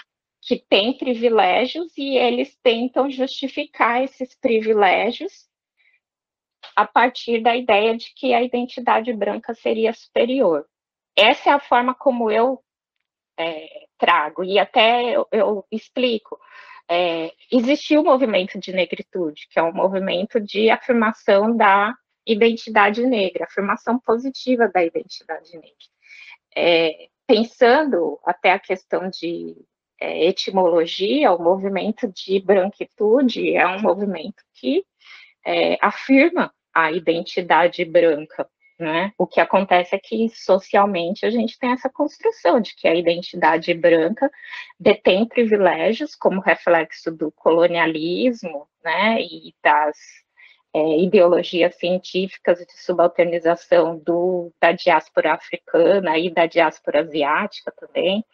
que 0.42 0.60
tem 0.70 0.98
privilégios 0.98 1.98
e 1.98 2.18
eles 2.18 2.56
tentam 2.62 3.10
justificar 3.10 4.04
esses 4.04 4.36
privilégios 4.36 5.45
a 6.76 6.86
partir 6.86 7.42
da 7.42 7.56
ideia 7.56 7.98
de 7.98 8.14
que 8.14 8.34
a 8.34 8.42
identidade 8.42 9.12
branca 9.14 9.54
seria 9.54 9.94
superior. 9.94 10.66
Essa 11.16 11.50
é 11.50 11.54
a 11.54 11.60
forma 11.60 11.94
como 11.94 12.30
eu 12.30 12.62
é, 13.38 13.86
trago, 13.98 14.44
e 14.44 14.60
até 14.60 15.16
eu, 15.16 15.28
eu 15.32 15.66
explico. 15.72 16.40
É, 16.90 17.32
existiu 17.52 18.02
o 18.02 18.06
movimento 18.06 18.60
de 18.60 18.72
negritude, 18.72 19.48
que 19.50 19.60
é 19.60 19.64
um 19.64 19.74
movimento 19.74 20.40
de 20.40 20.70
afirmação 20.70 21.56
da 21.56 21.96
identidade 22.26 23.06
negra, 23.06 23.46
afirmação 23.46 24.00
positiva 24.00 24.68
da 24.68 24.84
identidade 24.84 25.54
negra. 25.54 25.74
É, 26.56 27.08
pensando 27.28 28.20
até 28.24 28.52
a 28.52 28.60
questão 28.60 29.10
de 29.10 29.56
é, 30.00 30.26
etimologia, 30.26 31.32
o 31.32 31.42
movimento 31.42 32.08
de 32.08 32.40
branquitude 32.40 33.56
é 33.56 33.68
um 33.68 33.82
movimento 33.82 34.44
que 34.54 34.86
é, 35.46 35.78
afirma 35.82 36.54
a 36.76 36.92
identidade 36.92 37.86
branca. 37.86 38.48
Né? 38.78 39.14
O 39.18 39.26
que 39.26 39.40
acontece 39.40 39.96
é 39.96 40.00
que 40.00 40.28
socialmente 40.28 41.26
a 41.26 41.30
gente 41.30 41.58
tem 41.58 41.72
essa 41.72 41.90
construção 41.90 42.60
de 42.60 42.76
que 42.76 42.90
a 42.90 42.94
identidade 42.94 43.74
branca 43.74 44.30
detém 44.78 45.26
privilégios 45.26 46.14
como 46.14 46.42
reflexo 46.42 47.10
do 47.10 47.32
colonialismo 47.32 48.68
né? 48.84 49.22
e 49.22 49.56
das 49.64 49.98
é, 50.74 51.00
ideologias 51.00 51.74
científicas 51.76 52.60
de 52.60 52.78
subalternização 52.78 53.98
do, 53.98 54.52
da 54.60 54.74
diáspora 54.74 55.34
africana 55.34 56.18
e 56.18 56.30
da 56.30 56.46
diáspora 56.46 57.00
asiática 57.00 57.72
também, 57.80 58.26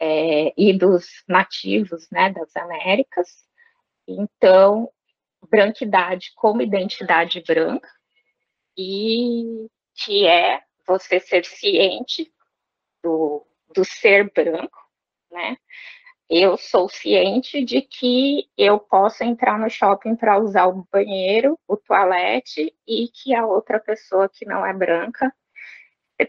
é, 0.00 0.52
e 0.56 0.76
dos 0.76 1.22
nativos 1.28 2.10
né, 2.10 2.32
das 2.32 2.56
Américas. 2.56 3.28
Então, 4.04 4.90
branquidade 5.50 6.32
como 6.34 6.62
identidade 6.62 7.42
branca, 7.46 7.88
e 8.76 9.68
que 9.94 10.26
é 10.26 10.62
você 10.86 11.20
ser 11.20 11.44
ciente 11.44 12.32
do, 13.02 13.46
do 13.74 13.84
ser 13.84 14.30
branco, 14.32 14.78
né? 15.30 15.56
Eu 16.30 16.56
sou 16.56 16.88
ciente 16.88 17.62
de 17.62 17.82
que 17.82 18.48
eu 18.56 18.78
posso 18.78 19.22
entrar 19.22 19.58
no 19.58 19.68
shopping 19.68 20.16
para 20.16 20.38
usar 20.38 20.66
o 20.66 20.86
banheiro, 20.90 21.58
o 21.68 21.76
toalete, 21.76 22.74
e 22.86 23.08
que 23.08 23.34
a 23.34 23.44
outra 23.44 23.78
pessoa 23.78 24.30
que 24.30 24.46
não 24.46 24.64
é 24.64 24.72
branca 24.72 25.30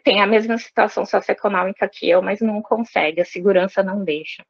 tem 0.03 0.21
a 0.21 0.27
mesma 0.27 0.57
situação 0.57 1.05
socioeconômica 1.05 1.87
que 1.87 2.09
eu, 2.09 2.21
mas 2.21 2.41
não 2.41 2.61
consegue, 2.61 3.21
a 3.21 3.25
segurança 3.25 3.83
não 3.83 4.03
deixa. 4.03 4.43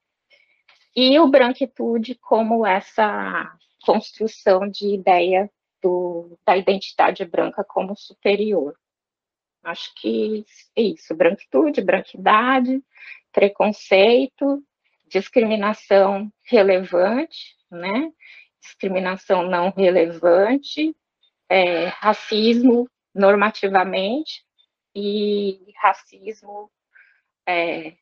E 0.96 1.20
o 1.20 1.28
branquitude 1.28 2.16
como 2.16 2.66
essa 2.66 3.52
construção 3.86 4.70
de 4.70 4.94
ideia 4.94 5.50
do, 5.82 6.38
da 6.46 6.56
identidade 6.58 7.26
branca 7.26 7.64
como 7.64 7.96
superior. 7.96 8.76
Acho 9.64 9.94
que 9.96 10.46
é 10.76 10.82
isso, 10.82 11.16
branquitude, 11.16 11.82
branquidade, 11.82 12.82
preconceito, 13.32 14.64
discriminação 15.08 16.32
relevante, 16.44 17.56
né? 17.70 18.12
Discriminação 18.62 19.44
não 19.44 19.70
relevante, 19.72 20.96
é, 21.50 21.86
racismo 21.86 22.90
normativamente 23.14 24.44
e 24.96 25.74
racismo 25.78 26.72
é, 27.48 27.96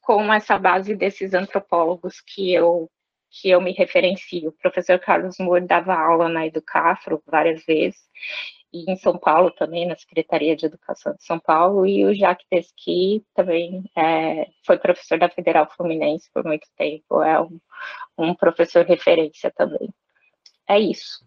com 0.00 0.32
essa 0.32 0.58
base 0.58 0.94
desses 0.94 1.34
antropólogos 1.34 2.20
que 2.20 2.52
eu 2.52 2.90
que 3.34 3.50
eu 3.50 3.60
me 3.60 3.72
referencio. 3.72 4.50
O 4.50 4.52
professor 4.52 4.98
Carlos 4.98 5.36
Moore 5.38 5.66
dava 5.66 5.94
aula 5.94 6.28
na 6.28 6.46
Educafro 6.46 7.22
várias 7.26 7.64
vezes, 7.64 8.00
e 8.72 8.90
em 8.90 8.96
São 8.96 9.18
Paulo 9.18 9.50
também, 9.52 9.86
na 9.86 9.96
Secretaria 9.96 10.56
de 10.56 10.66
Educação 10.66 11.14
de 11.14 11.24
São 11.24 11.38
Paulo, 11.38 11.86
e 11.86 12.04
o 12.04 12.14
Jacques 12.14 12.46
Tesqui 12.48 13.24
também 13.34 13.84
é, 13.96 14.48
foi 14.64 14.78
professor 14.78 15.18
da 15.18 15.28
Federal 15.28 15.68
Fluminense 15.76 16.30
por 16.32 16.44
muito 16.44 16.66
tempo, 16.76 17.22
é 17.22 17.40
um, 17.40 17.60
um 18.18 18.34
professor 18.34 18.84
referência 18.84 19.52
também. 19.56 19.92
É 20.68 20.78
isso. 20.78 21.24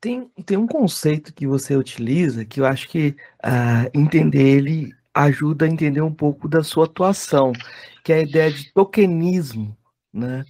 Tem, 0.00 0.28
tem 0.44 0.56
um 0.56 0.66
conceito 0.66 1.34
que 1.34 1.46
você 1.46 1.76
utiliza 1.76 2.44
que 2.44 2.60
eu 2.60 2.66
acho 2.66 2.88
que 2.88 3.14
uh, 3.44 3.90
entender 3.92 4.56
ele 4.58 4.92
ajuda 5.12 5.64
a 5.64 5.68
entender 5.68 6.02
um 6.02 6.12
pouco 6.12 6.48
da 6.48 6.62
sua 6.62 6.84
atuação, 6.84 7.52
que 8.04 8.12
é 8.12 8.16
a 8.16 8.22
ideia 8.22 8.50
de 8.50 8.72
tokenismo, 8.72 9.76
né? 10.12 10.44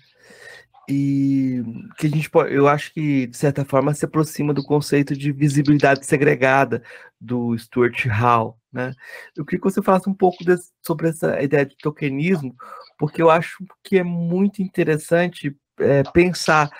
E 0.89 1.62
que 1.99 2.07
a 2.07 2.11
gente 2.11 2.30
pode, 2.30 2.55
eu 2.55 2.68
acho 2.68 2.93
que, 2.93 3.26
de 3.26 3.37
certa 3.37 3.64
forma, 3.64 3.93
se 3.93 4.05
aproxima 4.05 4.55
do 4.55 4.62
conceito 4.62 5.16
de 5.16 5.32
visibilidade 5.32 6.07
segregada 6.07 6.82
do 7.20 7.57
Stuart 7.59 8.07
Hall, 8.07 8.59
né? 8.72 8.93
Eu 9.37 9.45
queria 9.45 9.61
que 9.61 9.70
você 9.70 9.82
falasse 9.82 10.09
um 10.09 10.14
pouco 10.14 10.39
sobre 10.82 11.09
essa 11.09 11.43
ideia 11.43 11.66
de 11.66 11.76
tokenismo, 11.78 12.55
porque 12.99 13.20
eu 13.20 13.30
acho 13.30 13.64
que 13.82 13.99
é 13.99 14.05
muito 14.05 14.62
interessante 14.62 15.57
é, 15.80 16.03
pensar 16.05 16.70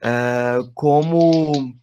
é, 0.00 0.58
como 0.74 1.74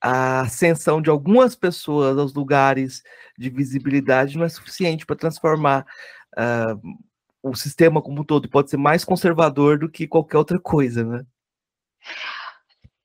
a 0.00 0.42
ascensão 0.42 1.02
de 1.02 1.10
algumas 1.10 1.56
pessoas 1.56 2.16
aos 2.16 2.32
lugares 2.32 3.02
de 3.36 3.50
visibilidade 3.50 4.38
não 4.38 4.44
é 4.44 4.48
suficiente 4.48 5.04
para 5.04 5.16
transformar 5.16 5.84
uh, 6.36 6.80
o 7.42 7.54
sistema 7.54 8.02
como 8.02 8.20
um 8.20 8.24
todo 8.24 8.48
pode 8.48 8.70
ser 8.70 8.76
mais 8.76 9.04
conservador 9.04 9.78
do 9.78 9.90
que 9.90 10.06
qualquer 10.06 10.38
outra 10.38 10.58
coisa, 10.58 11.04
né? 11.04 11.24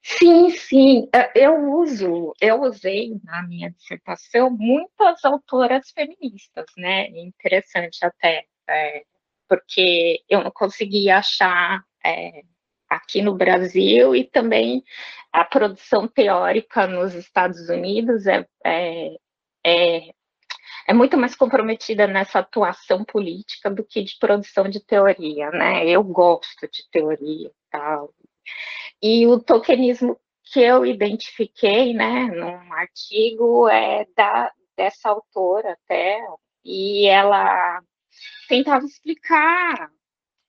Sim, 0.02 0.50
sim. 0.50 1.10
É, 1.14 1.32
eu 1.46 1.72
uso, 1.80 2.34
eu 2.42 2.62
usei 2.64 3.20
na 3.24 3.42
minha 3.44 3.72
dissertação 3.72 4.50
muitas 4.50 5.24
autoras 5.24 5.92
feministas, 5.92 6.66
né? 6.78 7.08
Interessante 7.10 8.06
até, 8.06 8.46
é, 8.70 9.04
porque 9.48 10.22
eu 10.30 10.44
não 10.44 10.52
conseguia 10.52 11.20
achar 11.20 11.84
é, 12.06 12.44
aqui 12.90 13.22
no 13.22 13.36
Brasil 13.36 14.16
e 14.16 14.26
também 14.26 14.84
a 15.32 15.46
produção 15.46 16.08
teórica 16.08 16.86
nos 16.86 17.14
Estados 17.16 17.70
Unidos 17.70 18.28
é, 18.28 18.46
é, 18.66 19.16
é 19.66 20.14
é 20.88 20.94
muito 20.94 21.18
mais 21.18 21.36
comprometida 21.36 22.08
nessa 22.08 22.40
atuação 22.40 23.04
política 23.06 23.70
do 23.70 23.84
que 23.84 24.04
de 24.04 24.18
produção 24.20 24.70
de 24.70 24.80
teoria, 24.80 25.50
né? 25.52 25.88
Eu 25.88 26.04
gosto 26.04 26.68
de 26.70 26.90
teoria 26.92 27.48
e 27.48 27.54
tal. 27.70 28.14
E 29.02 29.28
o 29.28 29.40
tokenismo 29.40 30.20
que 30.44 30.60
eu 30.60 30.86
identifiquei, 30.86 31.94
né, 31.94 32.26
num 32.26 32.74
artigo 32.74 33.68
é 33.70 34.06
da 34.16 34.52
dessa 34.76 35.10
autora 35.10 35.74
até, 35.74 36.20
e 36.66 37.06
ela 37.08 37.80
tentava 38.48 38.86
explicar 38.86 39.92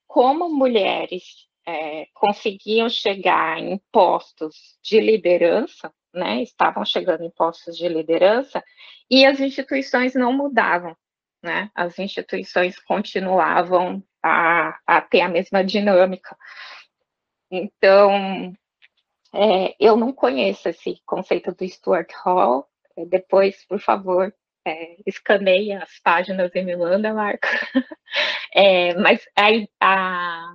como 0.07 0.49
mulheres 0.49 1.47
é, 1.67 2.07
conseguiam 2.15 2.89
chegar 2.89 3.59
em 3.59 3.79
postos 3.93 4.79
de 4.83 5.01
liderança 5.01 5.93
né, 6.15 6.43
estavam 6.43 6.85
chegando 6.85 7.25
em 7.25 7.31
postos 7.31 7.77
de 7.77 7.89
liderança 7.89 8.63
e 9.11 9.27
as 9.27 9.41
instituições 9.41 10.15
não 10.15 10.33
mudavam, 10.33 10.97
né? 11.43 11.71
As 11.75 11.99
instituições 11.99 12.79
continuavam 12.79 14.03
a, 14.23 14.79
a 14.87 15.01
ter 15.01 15.21
a 15.21 15.29
mesma 15.29 15.63
dinâmica. 15.63 16.37
Então, 17.51 18.55
é, 19.35 19.75
eu 19.79 19.97
não 19.97 20.13
conheço 20.13 20.69
esse 20.69 21.01
conceito 21.05 21.53
do 21.53 21.69
Stuart 21.69 22.11
Hall. 22.25 22.67
Depois, 23.09 23.65
por 23.67 23.81
favor, 23.81 24.33
é, 24.67 24.97
escaneie 25.07 25.73
as 25.73 25.99
páginas 26.03 26.51
e 26.55 26.63
me 26.63 26.77
manda, 26.77 27.13
Marco. 27.13 27.47
É, 28.57 28.95
mas 28.95 29.21
a, 29.37 29.49
a, 29.81 30.55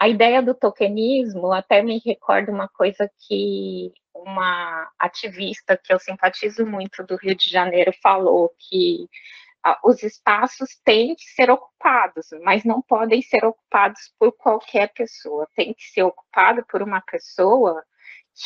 a 0.00 0.08
ideia 0.08 0.40
do 0.42 0.54
tokenismo 0.54 1.52
até 1.52 1.82
me 1.82 2.00
recorda 2.02 2.50
uma 2.50 2.66
coisa 2.66 3.06
que 3.28 3.92
uma 4.24 4.90
ativista 4.98 5.76
que 5.76 5.92
eu 5.92 5.98
simpatizo 5.98 6.66
muito 6.66 7.04
do 7.04 7.16
Rio 7.16 7.34
de 7.34 7.50
Janeiro 7.50 7.92
falou 8.02 8.50
que 8.58 9.08
ah, 9.64 9.78
os 9.84 10.02
espaços 10.02 10.76
têm 10.84 11.14
que 11.14 11.24
ser 11.24 11.48
ocupados, 11.50 12.26
mas 12.42 12.64
não 12.64 12.82
podem 12.82 13.22
ser 13.22 13.44
ocupados 13.44 14.12
por 14.18 14.32
qualquer 14.32 14.92
pessoa. 14.92 15.48
Tem 15.54 15.72
que 15.72 15.84
ser 15.84 16.02
ocupado 16.02 16.64
por 16.66 16.82
uma 16.82 17.00
pessoa 17.00 17.84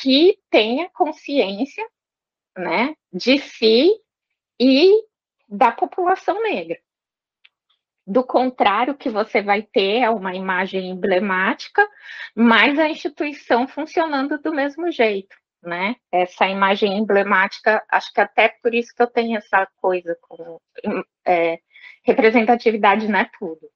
que 0.01 0.39
tenha 0.51 0.91
consciência, 0.91 1.87
né, 2.57 2.95
de 3.12 3.39
si 3.39 3.91
e 4.61 4.91
da 5.49 5.72
população 5.72 6.43
negra. 6.43 6.79
Do 8.07 8.22
contrário, 8.24 8.95
o 8.95 8.97
que 8.97 9.11
você 9.11 9.43
vai 9.43 9.62
ter 9.62 10.01
é 10.03 10.11
uma 10.11 10.35
imagem 10.35 10.91
emblemática, 10.91 11.87
mas 12.35 12.79
a 12.79 12.89
instituição 12.89 13.66
funcionando 13.66 14.39
do 14.39 14.53
mesmo 14.53 14.91
jeito 14.93 15.37
né? 15.67 15.97
Essa 16.12 16.47
imagem 16.47 16.97
emblemática, 16.97 17.85
acho 17.91 18.12
que 18.12 18.21
até 18.21 18.49
por 18.62 18.73
isso 18.73 18.95
que 18.95 19.03
eu 19.03 19.07
tenho 19.09 19.37
essa 19.37 19.67
coisa 19.77 20.17
com 20.23 20.61
é, 21.27 21.59
representatividade 22.05 23.09
não 23.09 23.19
é 23.19 23.31
tudo, 23.39 23.69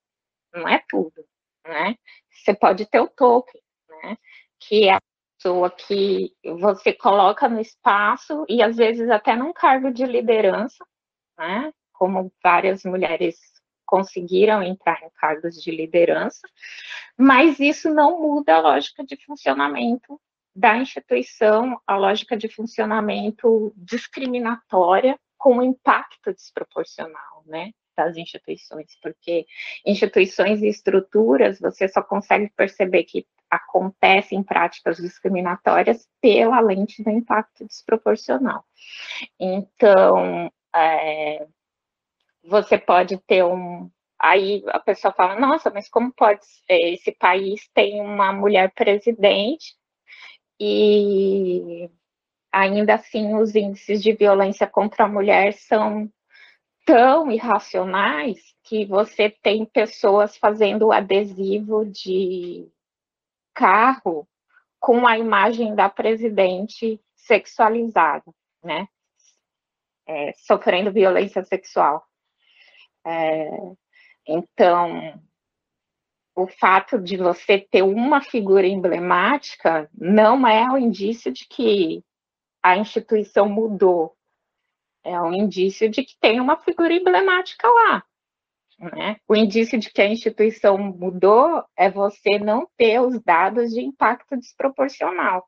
não 0.55 0.69
é 0.69 0.83
tudo, 0.89 1.25
né? 1.67 1.97
Você 2.31 2.55
pode 2.55 2.87
ter 2.87 3.01
o 3.01 3.09
token, 3.09 3.61
né? 3.89 4.17
Que 4.61 4.89
é 4.89 4.95
a 4.95 5.01
pessoa 5.37 5.69
que 5.69 6.33
você 6.61 6.93
coloca 6.93 7.49
no 7.49 7.61
espaço 7.61 8.47
e 8.49 8.63
às 8.63 8.77
vezes 8.77 9.11
até 9.11 9.35
num 9.35 9.53
cargo 9.53 9.93
de 9.93 10.07
liderança, 10.07 10.87
né? 11.37 11.73
Como 11.93 12.33
várias 12.43 12.85
mulheres 12.85 13.37
conseguiram 13.85 14.63
entrar 14.63 15.03
em 15.03 15.11
cargos 15.11 15.61
de 15.61 15.73
liderança, 15.73 16.47
mas 17.19 17.59
isso 17.59 17.93
não 17.93 18.21
muda 18.21 18.55
a 18.55 18.61
lógica 18.61 19.05
de 19.05 19.17
funcionamento 19.27 20.21
da 20.61 20.77
instituição 20.77 21.81
a 21.87 21.97
lógica 21.97 22.37
de 22.37 22.47
funcionamento 22.47 23.73
discriminatória 23.79 25.19
com 25.39 25.63
impacto 25.63 26.35
desproporcional, 26.35 27.43
né, 27.47 27.73
das 27.97 28.19
instituições, 28.19 28.95
porque 29.03 29.47
instituições 29.87 30.61
e 30.61 30.69
estruturas 30.69 31.59
você 31.59 31.89
só 31.89 32.03
consegue 32.03 32.53
perceber 32.55 33.05
que 33.05 33.27
acontecem 33.49 34.43
práticas 34.43 34.99
discriminatórias 34.99 36.07
pela 36.21 36.61
lente 36.61 37.03
do 37.03 37.09
impacto 37.09 37.67
desproporcional. 37.67 38.63
Então, 39.41 40.53
é, 40.77 41.47
você 42.45 42.77
pode 42.77 43.17
ter 43.27 43.43
um, 43.45 43.91
Aí 44.23 44.63
a 44.69 44.79
pessoa 44.79 45.15
fala, 45.15 45.41
nossa, 45.41 45.71
mas 45.71 45.89
como 45.89 46.13
pode 46.13 46.45
esse 46.69 47.11
país 47.13 47.67
tem 47.73 48.03
uma 48.03 48.35
mulher 48.35 48.71
presidente 48.75 49.75
e 50.61 51.91
ainda 52.53 52.95
assim 52.97 53.35
os 53.35 53.55
índices 53.55 54.03
de 54.03 54.13
violência 54.13 54.67
contra 54.67 55.05
a 55.05 55.09
mulher 55.09 55.55
são 55.55 56.13
tão 56.85 57.31
irracionais 57.31 58.39
que 58.63 58.85
você 58.85 59.31
tem 59.31 59.65
pessoas 59.65 60.37
fazendo 60.37 60.93
adesivo 60.93 61.87
de 61.87 62.69
carro 63.55 64.29
com 64.79 65.07
a 65.07 65.19
imagem 65.19 65.75
da 65.75 65.89
presidente 65.89 67.01
sexualizada, 67.17 68.33
né? 68.63 68.89
É, 70.07 70.33
sofrendo 70.35 70.93
violência 70.93 71.43
sexual. 71.45 72.05
É, 73.07 73.49
então, 74.27 75.21
o 76.43 76.47
fato 76.47 76.99
de 76.99 77.17
você 77.17 77.59
ter 77.59 77.83
uma 77.83 78.23
figura 78.23 78.67
emblemática 78.67 79.89
não 79.95 80.47
é 80.47 80.69
o 80.71 80.75
um 80.75 80.79
indício 80.79 81.33
de 81.33 81.47
que 81.47 82.03
a 82.63 82.77
instituição 82.77 83.49
mudou. 83.49 84.15
É 85.05 85.21
um 85.21 85.33
indício 85.33 85.89
de 85.89 86.03
que 86.03 86.15
tem 86.21 86.41
uma 86.41 86.57
figura 86.59 86.93
emblemática 86.93 87.69
lá. 87.69 88.05
Né? 88.79 89.17
O 89.29 89.37
indício 89.37 89.79
de 89.79 89.91
que 89.91 90.01
a 90.01 90.07
instituição 90.07 90.79
mudou 90.79 91.65
é 91.77 91.91
você 91.91 92.39
não 92.39 92.67
ter 92.77 93.01
os 93.01 93.21
dados 93.23 93.71
de 93.71 93.81
impacto 93.83 94.37
desproporcional. 94.37 95.47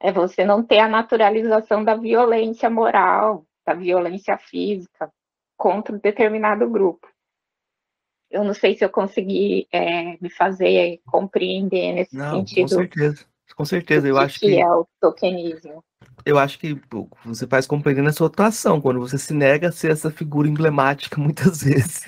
É 0.00 0.12
você 0.12 0.44
não 0.44 0.62
ter 0.64 0.78
a 0.78 0.88
naturalização 0.88 1.84
da 1.84 1.94
violência 1.94 2.70
moral, 2.70 3.44
da 3.66 3.74
violência 3.74 4.38
física 4.38 5.12
contra 5.56 5.94
um 5.94 5.98
determinado 5.98 6.68
grupo. 6.70 7.06
Eu 8.30 8.44
não 8.44 8.54
sei 8.54 8.76
se 8.76 8.84
eu 8.84 8.90
consegui 8.90 9.66
é, 9.72 10.18
me 10.20 10.30
fazer 10.30 11.00
compreender 11.06 11.92
nesse 11.94 12.16
não, 12.16 12.36
sentido. 12.36 12.62
Com 12.62 12.68
certeza, 12.68 13.24
com 13.56 13.64
certeza. 13.64 14.08
Eu 14.08 14.16
que 14.16 14.20
acho 14.20 14.40
que, 14.40 14.46
que 14.46 14.60
é 14.60 14.70
o 14.70 14.86
tokenismo 15.00 15.82
eu 16.28 16.38
acho 16.38 16.58
que 16.58 16.78
você 17.24 17.46
faz 17.46 17.66
compreendendo 17.66 18.10
a 18.10 18.12
sua 18.12 18.26
atuação, 18.26 18.82
quando 18.82 19.00
você 19.00 19.16
se 19.16 19.32
nega 19.32 19.68
a 19.68 19.72
ser 19.72 19.90
essa 19.90 20.10
figura 20.10 20.46
emblemática 20.46 21.16
muitas 21.20 21.62
vezes. 21.62 22.02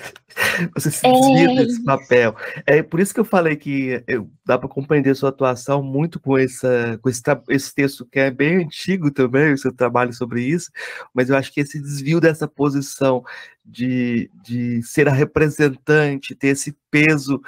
Você 0.75 0.91
se 0.91 1.01
desvia 1.01 1.51
é 1.51 1.55
desse 1.55 1.83
papel. 1.83 2.35
É 2.65 2.83
por 2.83 2.99
isso 2.99 3.13
que 3.13 3.19
eu 3.19 3.25
falei 3.25 3.55
que 3.55 4.01
eu, 4.07 4.29
dá 4.45 4.57
para 4.57 4.69
compreender 4.69 5.09
a 5.09 5.15
sua 5.15 5.29
atuação 5.29 5.81
muito 5.81 6.19
com, 6.19 6.37
essa, 6.37 6.99
com 7.01 7.09
esse, 7.09 7.21
esse 7.49 7.73
texto 7.73 8.05
que 8.05 8.19
é 8.19 8.29
bem 8.29 8.63
antigo 8.63 9.11
também, 9.11 9.53
o 9.53 9.57
seu 9.57 9.73
trabalho 9.73 10.13
sobre 10.13 10.43
isso, 10.43 10.69
mas 11.13 11.29
eu 11.29 11.35
acho 11.35 11.51
que 11.51 11.59
esse 11.59 11.81
desvio 11.81 12.21
dessa 12.21 12.47
posição 12.47 13.23
de, 13.65 14.29
de 14.43 14.81
ser 14.83 15.07
a 15.09 15.11
representante, 15.11 16.35
ter 16.35 16.49
esse 16.49 16.77
peso, 16.89 17.41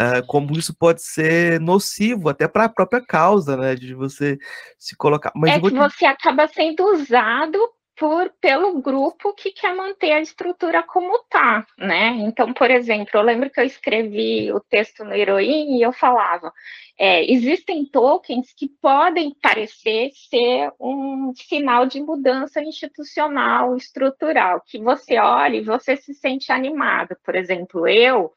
uh, 0.00 0.26
como 0.26 0.52
isso 0.52 0.76
pode 0.76 1.02
ser 1.02 1.60
nocivo 1.60 2.28
até 2.28 2.46
para 2.46 2.64
a 2.64 2.68
própria 2.68 3.04
causa, 3.04 3.56
né? 3.56 3.74
De 3.74 3.94
você 3.94 4.38
se 4.78 4.96
colocar. 4.96 5.32
Mas 5.34 5.52
é 5.52 5.60
que 5.60 5.70
te... 5.70 5.76
você 5.76 6.04
acaba 6.04 6.46
sendo 6.48 6.84
usado 6.92 7.58
por, 7.98 8.30
pelo 8.40 8.80
grupo 8.80 9.32
que 9.32 9.50
quer 9.50 9.74
manter 9.74 10.12
a 10.12 10.20
estrutura 10.20 10.82
como 10.82 11.18
tá, 11.30 11.66
né? 11.78 12.08
Então, 12.18 12.52
por 12.52 12.70
exemplo, 12.70 13.10
eu 13.14 13.22
lembro 13.22 13.48
que 13.50 13.58
eu 13.58 13.64
escrevi 13.64 14.52
o 14.52 14.60
texto 14.60 15.02
no 15.02 15.14
Heroin 15.14 15.78
e 15.78 15.82
eu 15.82 15.92
falava, 15.92 16.52
é, 16.98 17.30
existem 17.30 17.86
tokens 17.86 18.52
que 18.54 18.68
podem 18.68 19.34
parecer 19.40 20.10
ser 20.28 20.70
um 20.78 21.32
sinal 21.34 21.86
de 21.86 22.00
mudança 22.00 22.60
institucional, 22.62 23.74
estrutural, 23.76 24.62
que 24.66 24.78
você 24.78 25.18
olha 25.18 25.56
e 25.56 25.64
você 25.64 25.96
se 25.96 26.12
sente 26.12 26.52
animado. 26.52 27.16
Por 27.24 27.34
exemplo, 27.34 27.88
eu, 27.88 28.30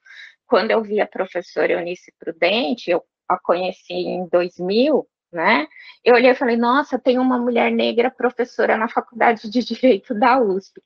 quando 0.49 0.71
eu 0.71 0.81
vi 0.81 0.99
a 0.99 1.07
professora 1.07 1.73
Eunice 1.73 2.11
Prudente, 2.17 2.89
eu 2.89 3.05
a 3.27 3.37
conheci 3.37 3.93
em 3.93 4.27
2000, 4.27 5.07
né? 5.31 5.67
Eu 6.03 6.15
olhei 6.15 6.31
e 6.31 6.35
falei, 6.35 6.57
nossa, 6.57 6.97
tem 6.97 7.19
uma 7.19 7.37
mulher 7.37 7.71
negra 7.71 8.09
professora 8.09 8.75
na 8.75 8.89
Faculdade 8.89 9.47
de 9.47 9.63
Direito 9.63 10.15
da 10.15 10.41
USP. 10.41 10.81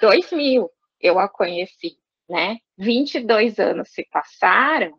2000 0.00 0.68
eu 1.00 1.20
a 1.20 1.28
conheci, 1.28 1.96
né? 2.28 2.58
22 2.76 3.60
anos 3.60 3.90
se 3.92 4.04
passaram 4.10 4.98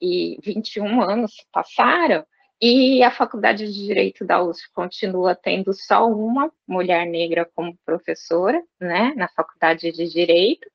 e 0.00 0.38
21 0.44 1.02
anos 1.02 1.34
se 1.34 1.44
passaram 1.50 2.24
e 2.60 3.02
a 3.02 3.10
Faculdade 3.10 3.66
de 3.66 3.86
Direito 3.86 4.24
da 4.24 4.42
USP 4.42 4.70
continua 4.72 5.34
tendo 5.34 5.72
só 5.72 6.08
uma 6.08 6.50
mulher 6.66 7.06
negra 7.06 7.48
como 7.54 7.76
professora, 7.84 8.62
né, 8.80 9.12
na 9.16 9.28
Faculdade 9.28 9.92
de 9.92 10.08
Direito, 10.08 10.68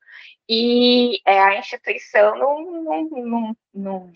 e 0.48 1.20
é, 1.26 1.38
a 1.40 1.58
instituição 1.58 2.36
não, 2.36 2.82
não, 2.82 3.08
não, 3.10 3.56
não 3.74 4.12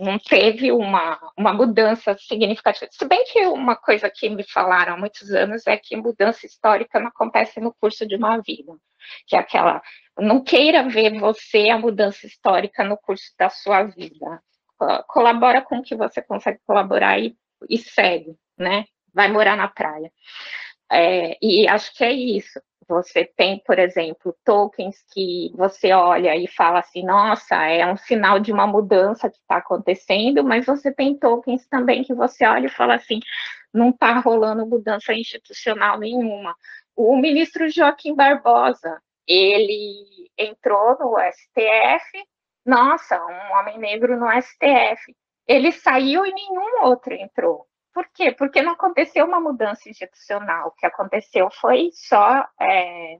não 0.00 0.18
teve 0.18 0.72
uma, 0.72 1.18
uma 1.36 1.52
mudança 1.52 2.16
significativa. 2.18 2.90
Se 2.90 3.04
bem 3.04 3.22
que 3.24 3.46
uma 3.46 3.76
coisa 3.76 4.10
que 4.10 4.30
me 4.30 4.42
falaram 4.42 4.94
há 4.94 4.96
muitos 4.96 5.30
anos 5.30 5.66
é 5.66 5.76
que 5.76 5.94
mudança 5.94 6.46
histórica 6.46 6.98
não 6.98 7.08
acontece 7.08 7.60
no 7.60 7.74
curso 7.74 8.06
de 8.06 8.16
uma 8.16 8.38
vida, 8.38 8.72
que 9.26 9.36
é 9.36 9.38
aquela, 9.38 9.82
não 10.18 10.42
queira 10.42 10.88
ver 10.88 11.18
você 11.18 11.68
a 11.68 11.78
mudança 11.78 12.26
histórica 12.26 12.82
no 12.82 12.96
curso 12.96 13.32
da 13.38 13.50
sua 13.50 13.84
vida. 13.84 14.42
Colabora 15.08 15.62
com 15.62 15.78
o 15.78 15.82
que 15.82 15.94
você 15.94 16.22
consegue 16.22 16.60
colaborar 16.66 17.18
e, 17.18 17.36
e 17.68 17.78
segue, 17.78 18.36
né? 18.58 18.84
Vai 19.12 19.30
morar 19.30 19.56
na 19.56 19.68
praia. 19.68 20.10
É, 20.90 21.38
e 21.40 21.68
acho 21.68 21.94
que 21.94 22.04
é 22.04 22.12
isso. 22.12 22.60
Você 22.88 23.24
tem, 23.24 23.62
por 23.64 23.78
exemplo, 23.78 24.36
tokens 24.44 24.96
que 25.12 25.52
você 25.54 25.92
olha 25.92 26.34
e 26.34 26.48
fala 26.48 26.80
assim, 26.80 27.04
nossa, 27.04 27.54
é 27.64 27.86
um 27.86 27.96
sinal 27.96 28.40
de 28.40 28.52
uma 28.52 28.66
mudança 28.66 29.30
que 29.30 29.38
está 29.38 29.58
acontecendo, 29.58 30.42
mas 30.42 30.66
você 30.66 30.92
tem 30.92 31.16
tokens 31.16 31.64
também 31.68 32.02
que 32.02 32.12
você 32.12 32.44
olha 32.44 32.66
e 32.66 32.70
fala 32.70 32.96
assim, 32.96 33.20
não 33.72 33.90
está 33.90 34.18
rolando 34.18 34.66
mudança 34.66 35.14
institucional 35.14 35.98
nenhuma. 35.98 36.56
O 36.96 37.16
ministro 37.16 37.68
Joaquim 37.70 38.14
Barbosa, 38.14 39.00
ele 39.26 40.28
entrou 40.36 40.98
no 40.98 41.16
STF, 41.20 42.24
nossa, 42.70 43.20
um 43.20 43.58
homem 43.58 43.78
negro 43.78 44.16
no 44.16 44.26
STF. 44.40 45.14
Ele 45.46 45.72
saiu 45.72 46.24
e 46.24 46.32
nenhum 46.32 46.84
outro 46.84 47.12
entrou. 47.12 47.66
Por 47.92 48.08
quê? 48.14 48.30
Porque 48.30 48.62
não 48.62 48.72
aconteceu 48.72 49.26
uma 49.26 49.40
mudança 49.40 49.88
institucional. 49.88 50.68
O 50.68 50.72
que 50.72 50.86
aconteceu 50.86 51.50
foi 51.50 51.90
só 51.92 52.46
é, 52.60 53.18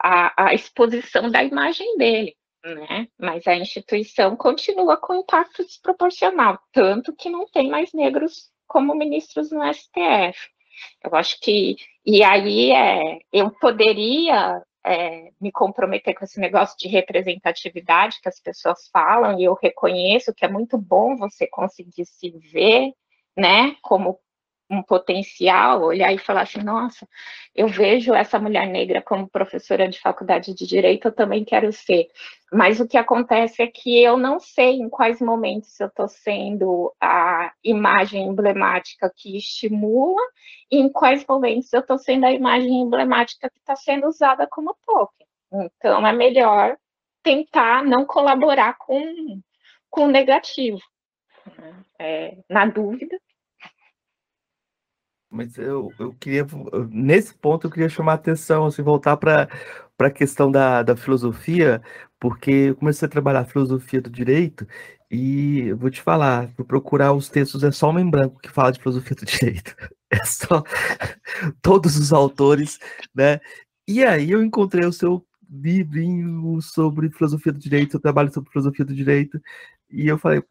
a, 0.00 0.46
a, 0.46 0.54
exposição 0.54 1.28
da 1.28 1.42
imagem 1.42 1.96
dele, 1.96 2.36
né? 2.64 3.08
Mas 3.18 3.46
a 3.48 3.56
instituição 3.56 4.36
continua 4.36 4.96
com 4.96 5.14
impacto 5.14 5.64
desproporcional, 5.64 6.60
tanto 6.72 7.14
que 7.16 7.28
não 7.28 7.46
tem 7.46 7.68
mais 7.68 7.92
negros 7.92 8.52
como 8.68 8.94
ministros 8.94 9.50
no 9.50 9.62
STF. 9.74 10.38
Eu 11.02 11.14
acho 11.16 11.40
que 11.40 11.76
e 12.06 12.22
aí 12.22 12.70
é, 12.70 13.18
eu 13.32 13.50
poderia 13.50 14.62
é, 14.84 15.30
me 15.40 15.52
comprometer 15.52 16.14
com 16.14 16.24
esse 16.24 16.40
negócio 16.40 16.76
de 16.78 16.88
representatividade 16.88 18.20
que 18.20 18.28
as 18.28 18.40
pessoas 18.40 18.88
falam, 18.92 19.38
e 19.38 19.44
eu 19.44 19.54
reconheço 19.54 20.34
que 20.34 20.44
é 20.44 20.48
muito 20.48 20.76
bom 20.78 21.16
você 21.16 21.46
conseguir 21.46 22.04
se 22.06 22.30
ver 22.52 22.92
né, 23.36 23.76
como 23.82 24.18
um 24.72 24.82
potencial, 24.82 25.82
olhar 25.82 26.12
e 26.12 26.18
falar 26.18 26.42
assim, 26.42 26.62
nossa, 26.62 27.06
eu 27.54 27.68
vejo 27.68 28.14
essa 28.14 28.38
mulher 28.38 28.66
negra 28.66 29.02
como 29.02 29.28
professora 29.28 29.86
de 29.86 30.00
faculdade 30.00 30.54
de 30.54 30.66
direito, 30.66 31.08
eu 31.08 31.12
também 31.12 31.44
quero 31.44 31.70
ser. 31.72 32.08
Mas 32.50 32.80
o 32.80 32.88
que 32.88 32.96
acontece 32.96 33.62
é 33.62 33.66
que 33.66 34.02
eu 34.02 34.16
não 34.16 34.40
sei 34.40 34.76
em 34.76 34.88
quais 34.88 35.20
momentos 35.20 35.78
eu 35.78 35.88
estou 35.88 36.08
sendo 36.08 36.92
a 37.00 37.52
imagem 37.62 38.26
emblemática 38.26 39.12
que 39.14 39.36
estimula 39.36 40.22
e 40.70 40.78
em 40.78 40.90
quais 40.90 41.24
momentos 41.28 41.72
eu 41.72 41.80
estou 41.80 41.98
sendo 41.98 42.24
a 42.24 42.32
imagem 42.32 42.80
emblemática 42.80 43.50
que 43.50 43.58
está 43.58 43.76
sendo 43.76 44.06
usada 44.06 44.46
como 44.46 44.76
token. 44.86 45.26
Então, 45.52 46.06
é 46.06 46.12
melhor 46.12 46.78
tentar 47.22 47.84
não 47.84 48.06
colaborar 48.06 48.76
com, 48.78 49.40
com 49.90 50.04
o 50.04 50.10
negativo. 50.10 50.80
Né? 51.58 51.84
É, 51.98 52.36
na 52.48 52.64
dúvida. 52.66 53.18
Mas 55.32 55.56
eu, 55.56 55.90
eu 55.98 56.12
queria, 56.12 56.46
nesse 56.90 57.32
ponto, 57.34 57.66
eu 57.66 57.70
queria 57.70 57.88
chamar 57.88 58.12
a 58.12 58.14
atenção, 58.16 58.66
assim, 58.66 58.82
voltar 58.82 59.16
para 59.16 59.48
a 59.98 60.10
questão 60.10 60.52
da, 60.52 60.82
da 60.82 60.94
filosofia, 60.94 61.82
porque 62.20 62.50
eu 62.50 62.76
comecei 62.76 63.06
a 63.06 63.10
trabalhar 63.10 63.40
a 63.40 63.44
filosofia 63.46 64.02
do 64.02 64.10
direito 64.10 64.66
e 65.10 65.68
eu 65.68 65.76
vou 65.78 65.90
te 65.90 66.02
falar, 66.02 66.50
vou 66.56 66.66
procurar 66.66 67.14
os 67.14 67.30
textos, 67.30 67.64
é 67.64 67.72
só 67.72 67.88
homem 67.88 68.08
branco 68.08 68.40
que 68.40 68.50
fala 68.50 68.72
de 68.72 68.80
filosofia 68.80 69.16
do 69.16 69.24
direito. 69.26 69.74
É 70.10 70.22
só 70.26 70.62
todos 71.62 71.96
os 71.96 72.12
autores, 72.12 72.78
né? 73.14 73.40
E 73.88 74.04
aí 74.04 74.30
eu 74.30 74.42
encontrei 74.44 74.84
o 74.84 74.92
seu 74.92 75.24
livrinho 75.50 76.60
sobre 76.60 77.10
filosofia 77.10 77.52
do 77.52 77.58
direito, 77.58 77.96
eu 77.96 78.00
trabalho 78.00 78.32
sobre 78.32 78.50
filosofia 78.50 78.84
do 78.84 78.94
direito, 78.94 79.40
e 79.90 80.08
eu 80.08 80.18
falei, 80.18 80.42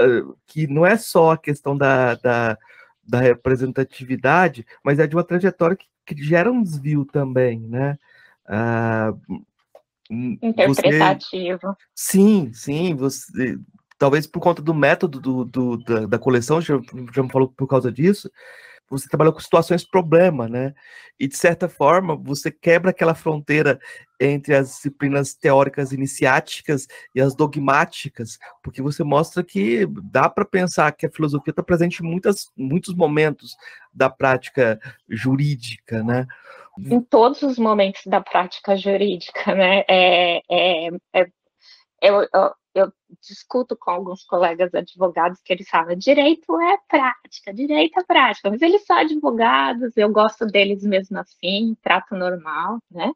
eh, 0.00 0.22
que 0.46 0.66
não 0.66 0.84
é 0.84 0.96
só 0.96 1.32
a 1.32 1.38
questão 1.38 1.76
da, 1.76 2.14
da, 2.16 2.58
da 3.06 3.20
representatividade, 3.20 4.66
mas 4.82 4.98
é 4.98 5.06
de 5.06 5.16
uma 5.16 5.24
trajetória 5.24 5.76
que, 5.76 5.86
que 6.06 6.22
gera 6.22 6.50
um 6.50 6.62
desvio 6.62 7.04
também, 7.04 7.60
né? 7.60 7.98
Ah, 8.46 9.12
Interpretativo. 10.10 11.60
Você, 11.62 11.76
sim, 11.94 12.52
sim, 12.52 12.94
você, 12.94 13.58
talvez 13.98 14.26
por 14.26 14.40
conta 14.40 14.62
do 14.62 14.74
método 14.74 15.20
do, 15.20 15.44
do 15.44 15.76
da, 15.78 16.06
da, 16.06 16.18
coleção, 16.18 16.60
já, 16.60 16.80
já 17.12 17.22
me 17.22 17.30
falou 17.30 17.48
por 17.48 17.66
causa 17.66 17.90
disso, 17.90 18.30
você 18.88 19.08
trabalha 19.08 19.32
com 19.32 19.40
situações 19.40 19.84
problema, 19.84 20.48
né? 20.48 20.74
E 21.18 21.26
de 21.26 21.36
certa 21.36 21.68
forma 21.68 22.14
você 22.16 22.50
quebra 22.50 22.90
aquela 22.90 23.14
fronteira 23.14 23.78
entre 24.20 24.54
as 24.54 24.68
disciplinas 24.68 25.34
teóricas 25.34 25.92
iniciáticas 25.92 26.86
e 27.14 27.20
as 27.20 27.34
dogmáticas, 27.34 28.38
porque 28.62 28.80
você 28.80 29.02
mostra 29.02 29.42
que 29.42 29.86
dá 30.04 30.28
para 30.28 30.44
pensar 30.44 30.92
que 30.92 31.06
a 31.06 31.10
filosofia 31.10 31.50
está 31.50 31.62
presente 31.62 32.00
em 32.02 32.06
muitas, 32.06 32.50
muitos 32.56 32.94
momentos 32.94 33.56
da 33.92 34.08
prática 34.08 34.78
jurídica, 35.08 36.02
né? 36.02 36.26
Em 36.78 37.00
todos 37.00 37.42
os 37.42 37.58
momentos 37.58 38.02
da 38.06 38.20
prática 38.20 38.76
jurídica, 38.76 39.54
né? 39.54 39.82
É, 39.88 40.42
é, 40.50 40.88
é 41.14 41.26
eu, 42.02 42.20
eu, 42.22 42.54
eu 42.76 42.92
discuto 43.22 43.74
com 43.76 43.90
alguns 43.90 44.22
colegas 44.24 44.74
advogados 44.74 45.40
que 45.42 45.52
eles 45.52 45.68
falam 45.68 45.96
direito 45.96 46.60
é 46.60 46.78
prática, 46.88 47.54
direito 47.54 47.98
é 47.98 48.04
prática, 48.04 48.50
mas 48.50 48.60
eles 48.60 48.84
são 48.84 48.96
advogados, 48.98 49.96
eu 49.96 50.10
gosto 50.10 50.46
deles 50.46 50.82
mesmo 50.84 51.18
assim, 51.18 51.74
trato 51.82 52.14
normal, 52.14 52.78
né? 52.90 53.10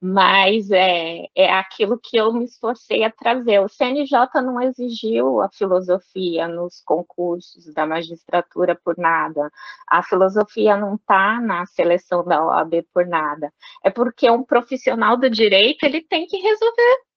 Mas 0.00 0.70
é, 0.70 1.26
é 1.34 1.52
aquilo 1.52 1.98
que 1.98 2.16
eu 2.16 2.32
me 2.32 2.44
esforcei 2.44 3.04
a 3.04 3.10
trazer. 3.10 3.60
O 3.60 3.68
CNJ 3.68 4.42
não 4.42 4.60
exigiu 4.60 5.40
a 5.40 5.48
filosofia 5.50 6.46
nos 6.48 6.82
concursos 6.84 7.72
da 7.72 7.86
magistratura 7.86 8.74
por 8.74 8.98
nada. 8.98 9.50
A 9.88 10.02
filosofia 10.02 10.76
não 10.76 10.96
está 10.96 11.40
na 11.40 11.64
seleção 11.66 12.24
da 12.24 12.44
OAB 12.44 12.82
por 12.92 13.06
nada. 13.06 13.52
É 13.82 13.90
porque 13.90 14.30
um 14.30 14.42
profissional 14.44 15.16
do 15.16 15.30
direito 15.30 15.84
ele 15.84 16.02
tem 16.02 16.26
que 16.26 16.36
resolver 16.36 17.11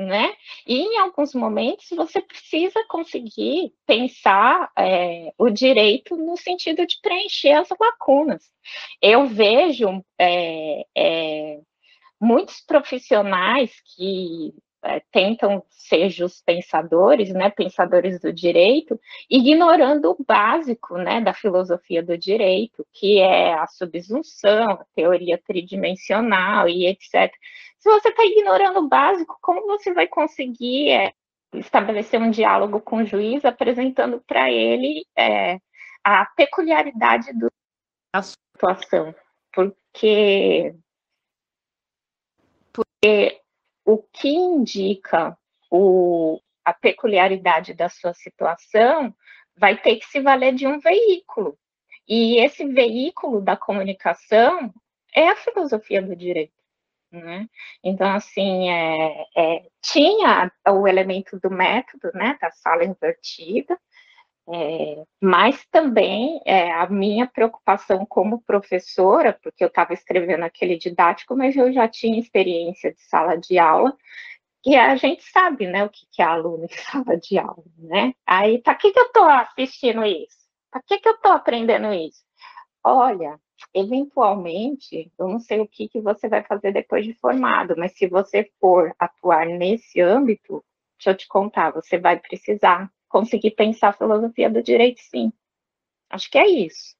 né? 0.00 0.34
E 0.66 0.80
em 0.80 0.98
alguns 0.98 1.34
momentos 1.34 1.88
você 1.90 2.20
precisa 2.20 2.84
conseguir 2.88 3.72
pensar 3.86 4.70
é, 4.78 5.32
o 5.38 5.50
direito 5.50 6.16
no 6.16 6.36
sentido 6.36 6.86
de 6.86 6.98
preencher 7.02 7.52
as 7.52 7.68
lacunas. 7.78 8.42
Eu 9.00 9.26
vejo 9.26 10.04
é, 10.18 10.84
é, 10.96 11.60
muitos 12.20 12.60
profissionais 12.60 13.72
que 13.94 14.54
é, 14.82 15.00
tentam 15.12 15.62
ser 15.68 16.08
just 16.10 16.44
pensadores, 16.44 17.30
né, 17.30 17.50
pensadores 17.50 18.20
do 18.20 18.32
direito, 18.32 18.98
ignorando 19.28 20.10
o 20.10 20.24
básico, 20.24 20.96
né, 20.96 21.20
da 21.20 21.34
filosofia 21.34 22.02
do 22.02 22.16
direito, 22.16 22.86
que 22.92 23.18
é 23.18 23.54
a 23.54 23.66
subsunção, 23.66 24.72
a 24.72 24.86
teoria 24.94 25.38
tridimensional 25.38 26.68
e 26.68 26.86
etc. 26.86 27.32
Se 27.78 27.90
você 27.90 28.08
está 28.08 28.24
ignorando 28.24 28.80
o 28.80 28.88
básico, 28.88 29.38
como 29.40 29.66
você 29.66 29.92
vai 29.92 30.06
conseguir 30.06 30.90
é, 30.90 31.12
estabelecer 31.54 32.20
um 32.20 32.30
diálogo 32.30 32.80
com 32.80 32.98
o 32.98 33.06
juiz, 33.06 33.44
apresentando 33.44 34.22
para 34.26 34.50
ele 34.50 35.04
é, 35.16 35.58
a 36.04 36.26
peculiaridade 36.36 37.30
da 38.12 38.22
situação? 38.22 39.14
Porque 39.52 40.74
porque 42.72 43.40
o 43.84 43.98
que 43.98 44.28
indica 44.28 45.36
o, 45.70 46.40
a 46.64 46.72
peculiaridade 46.72 47.74
da 47.74 47.88
sua 47.88 48.12
situação 48.14 49.14
vai 49.56 49.76
ter 49.76 49.96
que 49.96 50.06
se 50.06 50.20
valer 50.20 50.54
de 50.54 50.66
um 50.66 50.78
veículo. 50.78 51.58
E 52.08 52.38
esse 52.38 52.64
veículo 52.66 53.40
da 53.40 53.56
comunicação 53.56 54.72
é 55.14 55.28
a 55.28 55.36
filosofia 55.36 56.02
do 56.02 56.16
direito. 56.16 56.52
Né? 57.12 57.48
Então, 57.82 58.08
assim, 58.12 58.70
é, 58.70 59.26
é, 59.36 59.66
tinha 59.82 60.50
o 60.68 60.86
elemento 60.86 61.38
do 61.40 61.50
método, 61.50 62.10
né, 62.14 62.38
da 62.40 62.52
sala 62.52 62.84
invertida, 62.84 63.76
é, 64.52 65.04
mas 65.20 65.64
também 65.70 66.40
é, 66.44 66.72
a 66.72 66.88
minha 66.88 67.26
preocupação 67.26 68.04
como 68.04 68.42
professora, 68.42 69.38
porque 69.42 69.62
eu 69.62 69.68
estava 69.68 69.92
escrevendo 69.94 70.42
aquele 70.44 70.76
didático, 70.76 71.36
mas 71.36 71.56
eu 71.56 71.72
já 71.72 71.86
tinha 71.86 72.18
experiência 72.18 72.92
de 72.92 73.00
sala 73.02 73.36
de 73.36 73.58
aula, 73.58 73.96
e 74.64 74.76
a 74.76 74.94
gente 74.96 75.22
sabe, 75.30 75.66
né, 75.66 75.84
o 75.84 75.90
que, 75.90 76.06
é 76.20 76.24
aluno 76.24 76.64
em 76.64 76.68
sala 76.76 77.16
de 77.16 77.38
aula, 77.38 77.64
né? 77.78 78.12
Aí, 78.26 78.60
para 78.60 78.74
que, 78.74 78.92
que 78.92 78.98
eu 78.98 79.06
estou 79.06 79.24
assistindo 79.24 80.04
isso? 80.04 80.36
Para 80.70 80.82
que, 80.82 80.98
que 80.98 81.08
eu 81.08 81.14
estou 81.14 81.32
aprendendo 81.32 81.92
isso? 81.92 82.22
Olha, 82.84 83.38
eventualmente, 83.74 85.12
eu 85.18 85.28
não 85.28 85.40
sei 85.40 85.60
o 85.60 85.68
que, 85.68 85.88
que 85.88 86.00
você 86.00 86.28
vai 86.28 86.42
fazer 86.44 86.72
depois 86.72 87.04
de 87.04 87.14
formado, 87.14 87.74
mas 87.76 87.92
se 87.96 88.06
você 88.08 88.50
for 88.60 88.94
atuar 88.98 89.46
nesse 89.46 90.00
âmbito, 90.00 90.64
deixa 90.98 91.10
eu 91.10 91.16
te 91.16 91.28
contar, 91.28 91.70
você 91.72 91.98
vai 91.98 92.18
precisar 92.18 92.90
conseguir 93.10 93.50
pensar 93.52 93.90
a 93.90 93.94
filosofia 93.94 94.48
do 94.48 94.62
direito, 94.62 95.00
sim. 95.02 95.32
Acho 96.10 96.30
que 96.30 96.38
é 96.38 96.48
isso. 96.48 96.96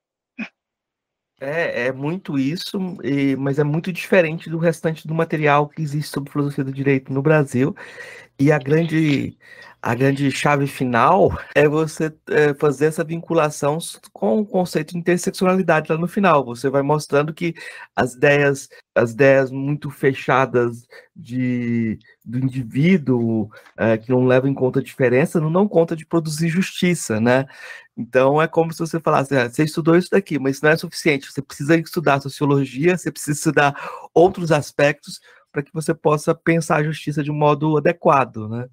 É, 1.42 1.86
é 1.86 1.92
muito 1.92 2.38
isso, 2.38 2.78
e, 3.02 3.34
mas 3.36 3.58
é 3.58 3.64
muito 3.64 3.90
diferente 3.90 4.50
do 4.50 4.58
restante 4.58 5.08
do 5.08 5.14
material 5.14 5.66
que 5.68 5.80
existe 5.80 6.10
sobre 6.10 6.30
filosofia 6.30 6.62
do 6.62 6.72
direito 6.72 7.12
no 7.12 7.22
Brasil. 7.22 7.74
E 8.38 8.52
a 8.52 8.58
grande, 8.58 9.38
a 9.82 9.94
grande 9.94 10.30
chave 10.30 10.66
final 10.66 11.30
é 11.54 11.68
você 11.68 12.12
é, 12.28 12.54
fazer 12.54 12.86
essa 12.86 13.04
vinculação 13.04 13.78
com 14.12 14.40
o 14.40 14.46
conceito 14.46 14.92
de 14.92 14.98
interseccionalidade 14.98 15.90
lá 15.90 15.98
no 15.98 16.08
final. 16.08 16.44
Você 16.44 16.68
vai 16.68 16.82
mostrando 16.82 17.32
que 17.34 17.54
as 17.96 18.14
ideias, 18.14 18.68
as 18.94 19.12
ideias 19.12 19.50
muito 19.50 19.90
fechadas 19.90 20.86
de, 21.16 21.98
do 22.24 22.38
indivíduo, 22.38 23.48
é, 23.78 23.96
que 23.98 24.10
não 24.10 24.26
levam 24.26 24.50
em 24.50 24.54
conta 24.54 24.80
a 24.80 24.82
diferença, 24.82 25.40
não 25.40 25.52
dão 25.52 25.66
conta 25.68 25.96
de 25.96 26.04
produzir 26.06 26.48
justiça, 26.48 27.20
né? 27.20 27.46
Então 28.00 28.40
é 28.40 28.48
como 28.48 28.72
se 28.72 28.78
você 28.78 28.98
falasse, 28.98 29.36
ah, 29.36 29.48
você 29.48 29.64
estudou 29.64 29.94
isso 29.96 30.10
daqui, 30.10 30.38
mas 30.38 30.56
isso 30.56 30.64
não 30.64 30.72
é 30.72 30.76
suficiente. 30.76 31.30
Você 31.30 31.42
precisa 31.42 31.76
estudar 31.76 32.20
sociologia, 32.20 32.96
você 32.96 33.12
precisa 33.12 33.38
estudar 33.38 33.74
outros 34.14 34.50
aspectos 34.50 35.20
para 35.52 35.62
que 35.62 35.72
você 35.72 35.92
possa 35.94 36.34
pensar 36.34 36.76
a 36.76 36.82
justiça 36.82 37.22
de 37.22 37.30
um 37.30 37.34
modo 37.34 37.76
adequado, 37.76 38.48
né? 38.48 38.68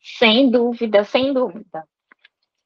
Sem 0.00 0.50
dúvida, 0.50 1.02
sem 1.04 1.32
dúvida. 1.32 1.84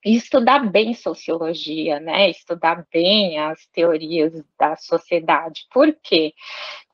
estudar 0.05 0.61
bem 0.71 0.95
sociologia, 0.95 2.01
né? 2.01 2.31
Estudar 2.31 2.85
bem 2.93 3.39
as 3.39 3.67
teorias 3.69 4.33
da 4.59 4.77
sociedade. 4.77 5.67
Por 5.73 5.95
quê? 6.03 6.35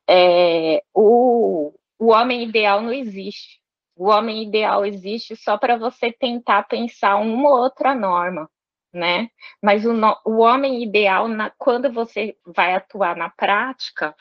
É, 0.08 0.82
o, 0.92 1.72
o 1.98 2.12
homem 2.12 2.44
ideal 2.44 2.80
não 2.80 2.92
existe. 2.92 3.60
O 3.96 4.08
homem 4.08 4.42
ideal 4.42 4.84
existe 4.84 5.36
só 5.36 5.56
para 5.56 5.76
você 5.76 6.12
tentar 6.12 6.64
pensar 6.64 7.16
uma 7.16 7.48
ou 7.48 7.58
outra 7.60 7.94
norma, 7.94 8.50
né? 8.94 9.28
Mas 9.62 9.84
o, 9.84 9.92
o 10.24 10.38
homem 10.38 10.82
ideal, 10.82 11.28
na, 11.28 11.50
quando 11.58 11.92
você 11.92 12.36
vai 12.46 12.74
atuar 12.74 13.16
na 13.16 13.28
prática, 13.28 14.14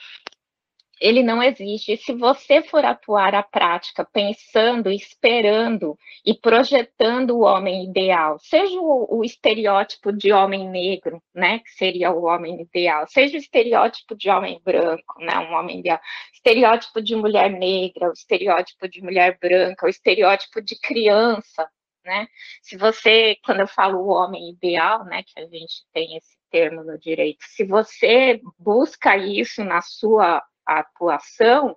ele 1.03 1.21
não 1.21 1.43
existe. 1.43 1.97
Se 1.97 2.13
você 2.13 2.61
for 2.61 2.85
atuar 2.85 3.35
a 3.35 3.43
prática 3.43 4.05
pensando, 4.05 4.89
esperando 4.89 5.97
e 6.25 6.33
projetando 6.33 7.31
o 7.31 7.41
homem 7.41 7.83
ideal, 7.83 8.39
seja 8.39 8.79
o, 8.79 9.19
o, 9.19 9.23
estereótipo 9.23 10.13
de 10.13 10.31
homem 10.31 10.69
negro, 10.69 11.21
né, 11.35 11.59
que 11.59 11.71
seria 11.71 12.11
o 12.11 12.23
homem 12.23 12.61
ideal, 12.61 13.05
seja 13.07 13.35
o 13.35 13.39
estereótipo 13.39 14.15
de 14.15 14.29
homem 14.29 14.61
branco, 14.63 15.19
né, 15.19 15.37
um 15.39 15.53
homem 15.53 15.79
ideal, 15.79 15.99
estereótipo 16.33 17.01
de 17.01 17.15
mulher 17.17 17.51
negra, 17.51 18.09
o 18.09 18.13
estereótipo 18.13 18.87
de 18.87 19.01
mulher 19.01 19.37
branca, 19.41 19.85
o 19.85 19.89
estereótipo 19.89 20.61
de 20.61 20.79
criança, 20.79 21.67
né? 22.03 22.27
Se 22.61 22.77
você, 22.77 23.37
quando 23.43 23.61
eu 23.61 23.67
falo 23.67 23.99
o 23.99 24.09
homem 24.09 24.49
ideal, 24.49 25.03
né, 25.05 25.23
que 25.23 25.39
a 25.39 25.47
gente 25.47 25.85
tem 25.93 26.17
esse 26.17 26.37
termo 26.49 26.83
no 26.83 26.97
direito, 26.97 27.43
se 27.43 27.63
você 27.63 28.41
busca 28.57 29.17
isso 29.17 29.63
na 29.63 29.81
sua 29.81 30.43
atuação, 30.65 31.75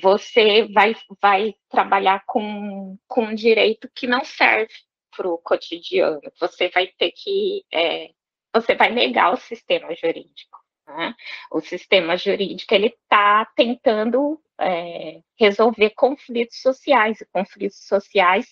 você 0.00 0.66
vai, 0.72 0.94
vai 1.20 1.54
trabalhar 1.68 2.24
com, 2.26 2.96
com 3.08 3.24
um 3.24 3.34
direito 3.34 3.90
que 3.94 4.06
não 4.06 4.24
serve 4.24 4.72
para 5.16 5.28
o 5.28 5.38
cotidiano. 5.38 6.20
Você 6.38 6.68
vai 6.68 6.86
ter 6.86 7.12
que. 7.12 7.64
É, 7.72 8.10
você 8.54 8.74
vai 8.74 8.90
negar 8.90 9.32
o 9.32 9.36
sistema 9.36 9.94
jurídico. 9.94 10.59
Né? 10.96 11.14
O 11.50 11.60
sistema 11.60 12.16
jurídico 12.16 12.74
ele 12.74 12.88
está 12.88 13.46
tentando 13.56 14.40
é, 14.60 15.20
resolver 15.38 15.90
conflitos 15.90 16.60
sociais, 16.60 17.20
e 17.20 17.26
conflitos 17.26 17.86
sociais 17.86 18.46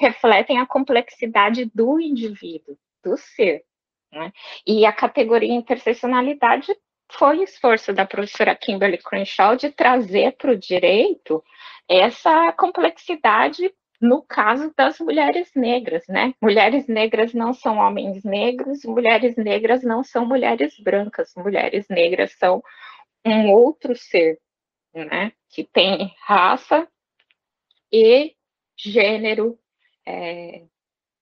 refletem 0.00 0.58
a 0.58 0.66
complexidade 0.66 1.70
do 1.74 2.00
indivíduo, 2.00 2.76
do 3.04 3.16
ser. 3.16 3.62
Né? 4.10 4.32
E 4.66 4.86
a 4.86 4.92
categoria 4.92 5.52
interseccionalidade 5.52 6.74
foi 7.12 7.42
esforço 7.42 7.92
da 7.92 8.06
professora 8.06 8.56
Kimberly 8.56 8.98
Crenshaw 8.98 9.54
de 9.54 9.70
trazer 9.70 10.32
para 10.32 10.52
o 10.52 10.58
direito 10.58 11.44
essa 11.88 12.52
complexidade 12.52 13.72
no 14.02 14.20
caso 14.20 14.74
das 14.76 14.98
mulheres 14.98 15.52
negras, 15.54 16.04
né? 16.08 16.34
Mulheres 16.42 16.88
negras 16.88 17.32
não 17.32 17.54
são 17.54 17.78
homens 17.78 18.24
negros, 18.24 18.84
mulheres 18.84 19.36
negras 19.36 19.84
não 19.84 20.02
são 20.02 20.26
mulheres 20.26 20.76
brancas, 20.80 21.32
mulheres 21.36 21.86
negras 21.88 22.32
são 22.32 22.60
um 23.24 23.52
outro 23.52 23.94
ser, 23.96 24.40
né? 24.92 25.32
Que 25.48 25.62
tem 25.62 26.12
raça 26.20 26.88
e 27.92 28.34
gênero 28.76 29.56
é, 30.04 30.64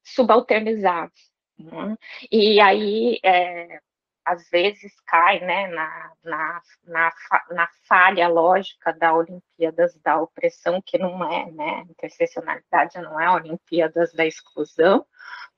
subalternizados. 0.03 1.31
Né? 1.59 1.99
E 2.33 2.61
aí, 2.61 3.21
é, 3.23 3.81
às 4.25 4.49
vezes 4.51 4.93
cai 5.07 5.41
né, 5.41 5.69
na, 5.69 6.13
na, 6.25 6.63
na, 6.85 7.13
na, 7.51 7.69
falha 7.89 8.29
lógica 8.29 8.93
da 8.93 9.15
Olimpíadas 9.15 9.95
da 10.03 10.21
opressão, 10.21 10.81
que 10.85 10.99
não 10.99 11.25
é, 11.31 11.51
né? 11.51 11.87
Interseccionalidade 11.91 12.99
não 13.01 13.21
é 13.21 13.31
Olimpíadas 13.31 14.13
da 14.13 14.27
exclusão, 14.27 15.05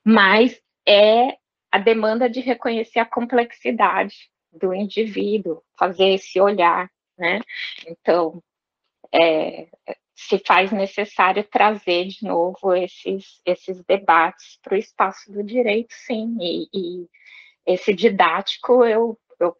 mas 0.03 0.61
é 0.87 1.37
a 1.71 1.77
demanda 1.77 2.29
de 2.29 2.39
reconhecer 2.39 2.99
a 2.99 3.05
complexidade 3.05 4.29
do 4.51 4.73
indivíduo, 4.73 5.63
fazer 5.77 6.13
esse 6.13 6.39
olhar, 6.39 6.89
né? 7.17 7.39
Então, 7.87 8.41
é, 9.13 9.67
se 10.15 10.39
faz 10.39 10.71
necessário 10.71 11.43
trazer 11.43 12.05
de 12.05 12.23
novo 12.23 12.73
esses, 12.73 13.41
esses 13.45 13.83
debates 13.83 14.59
para 14.61 14.75
o 14.75 14.77
espaço 14.77 15.31
do 15.31 15.43
direito, 15.43 15.93
sim, 15.93 16.37
e, 16.39 16.67
e 16.73 17.09
esse 17.65 17.93
didático 17.93 18.85
eu, 18.85 19.19
eu 19.39 19.55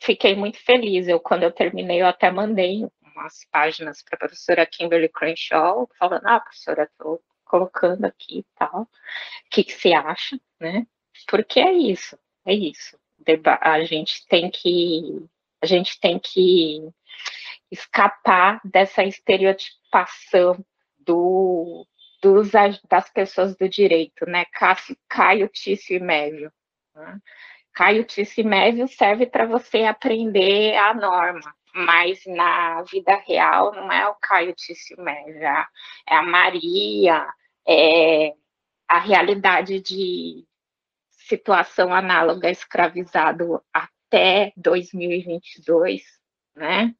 fiquei 0.00 0.34
muito 0.34 0.58
feliz. 0.58 1.08
Eu, 1.08 1.20
quando 1.20 1.42
eu 1.42 1.52
terminei, 1.52 2.02
eu 2.02 2.06
até 2.06 2.30
mandei 2.30 2.86
umas 3.14 3.44
páginas 3.50 4.02
para 4.02 4.16
a 4.16 4.18
professora 4.18 4.66
Kimberly 4.66 5.08
Crenshaw, 5.08 5.88
falando, 5.98 6.26
ah, 6.26 6.40
professora, 6.40 6.84
estou 6.84 7.22
colocando 7.44 8.04
aqui 8.04 8.38
e 8.40 8.46
tal, 8.56 8.82
o 8.82 8.88
que, 9.50 9.62
que 9.62 9.72
você 9.72 9.92
acha, 9.92 10.38
né? 10.58 10.86
Porque 11.28 11.60
é 11.60 11.72
isso, 11.72 12.18
é 12.44 12.52
isso. 12.52 12.98
A 13.60 13.84
gente 13.84 14.26
tem 14.26 14.50
que, 14.50 15.24
a 15.62 15.66
gente 15.66 15.98
tem 16.00 16.18
que 16.18 16.88
escapar 17.70 18.60
dessa 18.64 19.04
estereotipação 19.04 20.64
do, 20.98 21.86
dos, 22.20 22.50
das 22.88 23.08
pessoas 23.10 23.56
do 23.56 23.68
direito, 23.68 24.26
né? 24.26 24.44
Caio, 25.08 25.48
Tício 25.48 25.96
e 25.96 26.00
Mévio. 26.00 26.52
Caio 27.72 28.04
Tício 28.04 28.42
e 28.42 28.44
Mévio 28.44 28.86
serve 28.86 29.26
para 29.26 29.46
você 29.46 29.84
aprender 29.84 30.76
a 30.76 30.94
norma, 30.94 31.54
mas 31.74 32.24
na 32.26 32.82
vida 32.82 33.16
real 33.26 33.72
não 33.72 33.90
é 33.90 34.08
o 34.08 34.14
Caio 34.14 34.54
Tício 34.54 34.96
Mévio, 35.02 35.42
é, 35.42 35.66
é 36.08 36.16
a 36.16 36.22
Maria, 36.22 37.26
é 37.66 38.34
a 38.88 38.98
realidade 38.98 39.80
de 39.80 40.46
situação 41.10 41.92
análoga 41.92 42.50
escravizado 42.50 43.60
até 43.72 44.52
2022, 44.56 46.02
né? 46.54 46.94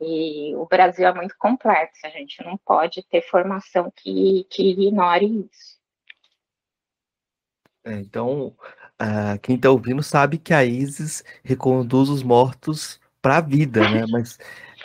E 0.00 0.54
o 0.56 0.66
Brasil 0.66 1.06
é 1.06 1.14
muito 1.14 1.36
complexo, 1.38 2.04
a 2.04 2.10
gente 2.10 2.42
não 2.44 2.58
pode 2.58 3.02
ter 3.04 3.22
formação 3.22 3.90
que, 3.94 4.44
que 4.50 4.70
ignore 4.70 5.48
isso. 5.50 5.80
É, 7.84 7.94
então, 7.94 8.54
uh, 9.02 9.38
quem 9.40 9.56
está 9.56 9.70
ouvindo 9.70 10.02
sabe 10.02 10.38
que 10.38 10.54
a 10.54 10.64
ISIS 10.64 11.24
reconduz 11.42 12.08
os 12.08 12.22
mortos 12.22 13.00
para 13.20 13.38
a 13.38 13.40
vida, 13.40 13.80
né? 13.90 14.04
Mas 14.10 14.38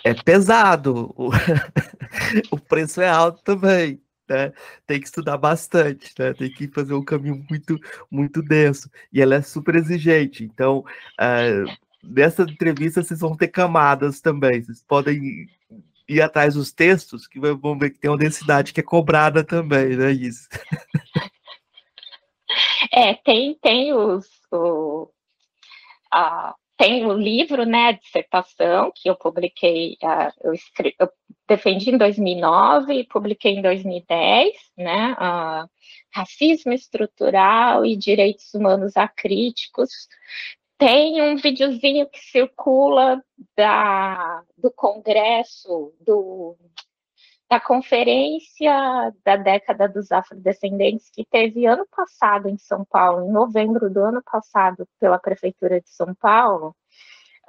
é 0.03 0.13
pesado, 0.13 1.13
o, 1.15 1.29
o 2.51 2.59
preço 2.59 3.01
é 3.01 3.09
alto 3.09 3.41
também. 3.43 4.01
Né? 4.29 4.51
Tem 4.85 4.99
que 4.99 5.05
estudar 5.05 5.37
bastante, 5.37 6.13
né? 6.19 6.33
Tem 6.33 6.49
que 6.51 6.67
fazer 6.67 6.93
um 6.93 7.03
caminho 7.03 7.45
muito, 7.49 7.79
muito 8.11 8.41
denso. 8.41 8.89
E 9.11 9.21
ela 9.21 9.35
é 9.35 9.41
super 9.41 9.75
exigente. 9.75 10.43
Então, 10.43 10.79
uh, 10.79 11.77
nessa 12.03 12.43
entrevista 12.43 13.01
vocês 13.01 13.21
vão 13.21 13.37
ter 13.37 13.47
camadas 13.47 14.19
também. 14.19 14.61
Vocês 14.61 14.83
podem 14.85 15.47
ir 16.07 16.21
atrás 16.21 16.55
dos 16.55 16.71
textos, 16.71 17.27
que 17.27 17.39
vão 17.39 17.77
ver 17.77 17.91
que 17.91 17.99
tem 17.99 18.09
uma 18.09 18.17
densidade 18.17 18.73
que 18.73 18.79
é 18.79 18.83
cobrada 18.83 19.43
também, 19.43 19.95
né? 19.95 20.11
Isso. 20.11 20.47
É, 22.97 23.13
tem, 23.13 23.53
tem 23.61 23.93
os. 23.93 24.25
O, 24.51 25.07
a, 26.11 26.55
tem 26.75 27.05
o 27.05 27.13
livro, 27.13 27.63
né, 27.63 27.89
a 27.89 27.91
dissertação, 27.91 28.91
que 28.95 29.07
eu 29.07 29.15
publiquei, 29.15 29.97
uh, 30.03 30.31
eu, 30.41 30.53
escrevi, 30.53 30.95
eu, 30.99 31.07
defendi 31.47 31.91
em 31.91 31.97
2009 31.97 32.93
e 32.93 33.07
publiquei 33.07 33.53
em 33.53 33.61
2010, 33.61 34.53
né, 34.77 35.13
uh, 35.13 35.69
Racismo 36.11 36.73
Estrutural 36.73 37.85
e 37.85 37.95
Direitos 37.95 38.51
Humanos 38.53 38.97
Acríticos. 38.97 39.89
Tem 40.77 41.21
um 41.21 41.35
videozinho 41.35 42.07
que 42.09 42.19
circula 42.19 43.23
da, 43.55 44.43
do 44.57 44.71
congresso 44.71 45.93
do 46.01 46.55
da 47.49 47.59
conferência 47.59 49.13
da 49.23 49.37
década 49.37 49.87
dos 49.87 50.11
afrodescendentes 50.11 51.09
que 51.09 51.25
teve 51.25 51.65
ano 51.65 51.85
passado 51.89 52.49
em 52.49 52.57
São 52.57 52.83
Paulo, 52.83 53.25
em 53.25 53.31
novembro 53.31 53.89
do 53.89 54.01
ano 54.01 54.21
passado, 54.23 54.87
pela 54.99 55.17
Prefeitura 55.17 55.79
de 55.79 55.89
São 55.89 56.13
Paulo, 56.15 56.75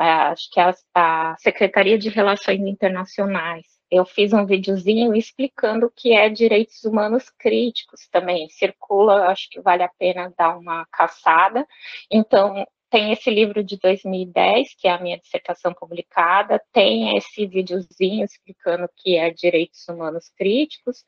é, 0.00 0.04
acho 0.04 0.48
que 0.52 0.60
a, 0.60 0.72
a 0.94 1.36
Secretaria 1.38 1.98
de 1.98 2.08
Relações 2.08 2.60
Internacionais. 2.60 3.66
Eu 3.90 4.04
fiz 4.04 4.32
um 4.32 4.46
videozinho 4.46 5.16
explicando 5.16 5.86
o 5.86 5.90
que 5.90 6.12
é 6.12 6.28
direitos 6.28 6.84
humanos 6.84 7.30
críticos 7.30 8.06
também. 8.08 8.48
Circula, 8.50 9.28
acho 9.28 9.48
que 9.50 9.60
vale 9.60 9.82
a 9.82 9.90
pena 9.98 10.32
dar 10.36 10.56
uma 10.56 10.86
caçada. 10.92 11.66
Então, 12.10 12.64
tem 12.90 13.12
esse 13.12 13.30
livro 13.30 13.62
de 13.62 13.76
2010, 13.78 14.74
que 14.74 14.88
é 14.88 14.92
a 14.92 15.00
minha 15.00 15.18
dissertação 15.18 15.74
publicada, 15.74 16.62
tem 16.72 17.16
esse 17.16 17.46
videozinho 17.46 18.24
explicando 18.24 18.88
que 18.96 19.16
é 19.16 19.30
direitos 19.30 19.86
humanos 19.88 20.30
críticos, 20.36 21.04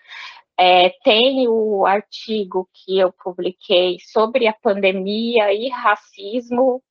é, 0.58 0.90
tem 1.02 1.48
o 1.48 1.86
artigo 1.86 2.68
que 2.72 2.98
eu 2.98 3.12
publiquei 3.12 3.96
sobre 4.00 4.46
a 4.46 4.52
pandemia 4.52 5.52
e 5.52 5.68
racismo 5.68 6.82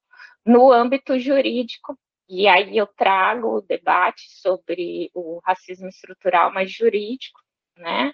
no 0.45 0.71
âmbito 0.71 1.19
jurídico, 1.19 1.97
e 2.27 2.47
aí 2.47 2.77
eu 2.77 2.87
trago 2.87 3.57
o 3.57 3.61
debate 3.61 4.21
sobre 4.41 5.11
o 5.13 5.39
racismo 5.43 5.87
estrutural, 5.87 6.51
mas 6.53 6.71
jurídico, 6.71 7.39
né? 7.77 8.13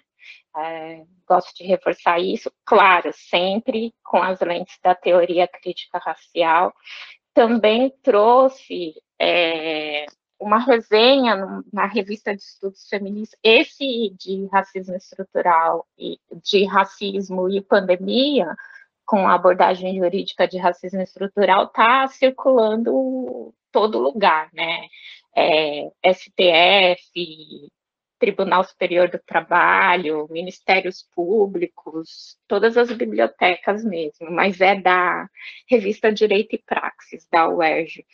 É, 0.56 1.04
gosto 1.28 1.54
de 1.56 1.64
reforçar 1.64 2.18
isso, 2.18 2.50
claro, 2.64 3.10
sempre 3.12 3.94
com 4.02 4.22
as 4.22 4.40
lentes 4.40 4.78
da 4.82 4.94
teoria 4.94 5.46
crítica 5.46 5.98
racial. 5.98 6.74
Também 7.34 7.92
trouxe 8.02 8.94
é, 9.20 10.06
uma 10.38 10.58
resenha 10.58 11.62
na 11.72 11.86
revista 11.86 12.34
de 12.34 12.42
estudos 12.42 12.88
feministas, 12.88 13.38
esse 13.42 14.14
de 14.18 14.46
racismo 14.52 14.94
estrutural 14.94 15.86
e 15.98 16.18
de 16.42 16.64
racismo 16.64 17.48
e 17.48 17.60
pandemia, 17.60 18.54
com 19.04 19.26
a 19.26 19.34
abordagem 19.34 19.96
jurídica 19.96 20.48
de 20.48 20.58
racismo 20.58 21.00
estrutural, 21.00 21.66
está 21.66 22.06
circulando 22.08 23.54
todo 23.70 23.98
lugar, 23.98 24.50
né? 24.52 24.88
É, 25.34 25.90
STF, 26.12 27.70
Tribunal 28.18 28.64
Superior 28.64 29.10
do 29.10 29.18
Trabalho, 29.18 30.26
Ministérios 30.30 31.02
Públicos, 31.14 32.38
todas 32.48 32.76
as 32.76 32.90
bibliotecas 32.92 33.84
mesmo, 33.84 34.30
mas 34.30 34.60
é 34.60 34.74
da 34.74 35.28
revista 35.68 36.12
Direito 36.12 36.54
e 36.54 36.58
Praxis, 36.58 37.26
da 37.30 37.48
UERJ. 37.48 38.04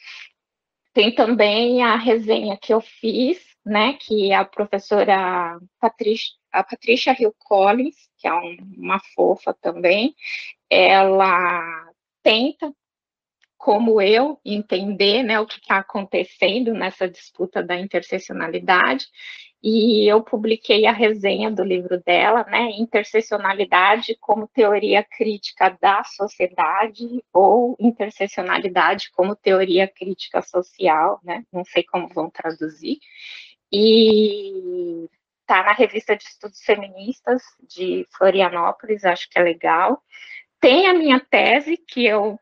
Tem 0.93 1.15
também 1.15 1.83
a 1.83 1.97
resenha 1.97 2.57
que 2.57 2.73
eu 2.75 2.81
fiz, 2.81 3.41
né, 3.65 3.95
que 3.95 4.33
a 4.33 4.45
professora 4.45 5.59
Patrícia, 5.81 6.35
a 6.51 6.63
Patrícia 6.63 7.17
Hill 7.19 7.35
Collins, 7.39 7.97
que 8.19 8.29
é 8.29 8.35
um, 8.35 8.57
uma 8.77 9.01
fofa 9.15 9.55
também, 9.55 10.15
ela 10.69 11.91
tenta 12.23 12.73
como 13.57 14.03
eu 14.03 14.41
entender 14.45 15.23
né, 15.23 15.39
o 15.39 15.47
que 15.47 15.61
está 15.61 15.79
acontecendo 15.79 16.75
nessa 16.75 17.09
disputa 17.09 17.63
da 17.63 17.79
interseccionalidade 17.79 19.07
e 19.63 20.11
eu 20.11 20.23
publiquei 20.23 20.87
a 20.87 20.93
resenha 20.93 21.51
do 21.51 21.63
livro 21.63 22.03
dela, 22.03 22.45
né, 22.45 22.71
Interseccionalidade 22.79 24.17
como 24.21 24.49
teoria 24.49 25.05
crítica 25.05 25.77
da 25.81 26.03
sociedade 26.05 27.23
ou 27.33 27.77
interseccionalidade 27.79 29.11
como 29.13 29.37
teoria 29.37 29.87
crítica 29.87 30.43
social, 30.43 31.21
né, 31.23 31.45
não 31.53 31.65
sei 31.65 31.85
como 31.85 32.09
vão 32.09 32.29
traduzir, 32.29 32.99
e 33.73 35.09
tá 35.47 35.63
na 35.63 35.73
revista 35.73 36.17
de 36.17 36.25
estudos 36.25 36.61
feministas 36.63 37.43
de 37.69 38.07
Florianópolis, 38.17 39.05
acho 39.05 39.29
que 39.31 39.39
é 39.39 39.43
legal. 39.43 40.03
Tem 40.61 40.87
a 40.87 40.95
minha 40.95 41.21
tese 41.21 41.77
que 41.77 42.05
eu 42.05 42.39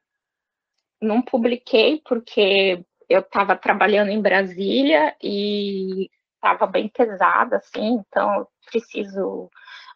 não 1.01 1.23
publiquei 1.23 2.01
porque 2.07 2.85
eu 3.09 3.21
estava 3.21 3.57
trabalhando 3.57 4.11
em 4.11 4.21
Brasília 4.21 5.17
e 5.23 6.11
estava 6.41 6.67
bem 6.67 6.89
pesada, 6.89 7.59
assim, 7.59 8.03
então 8.09 8.47
preciso 8.71 9.51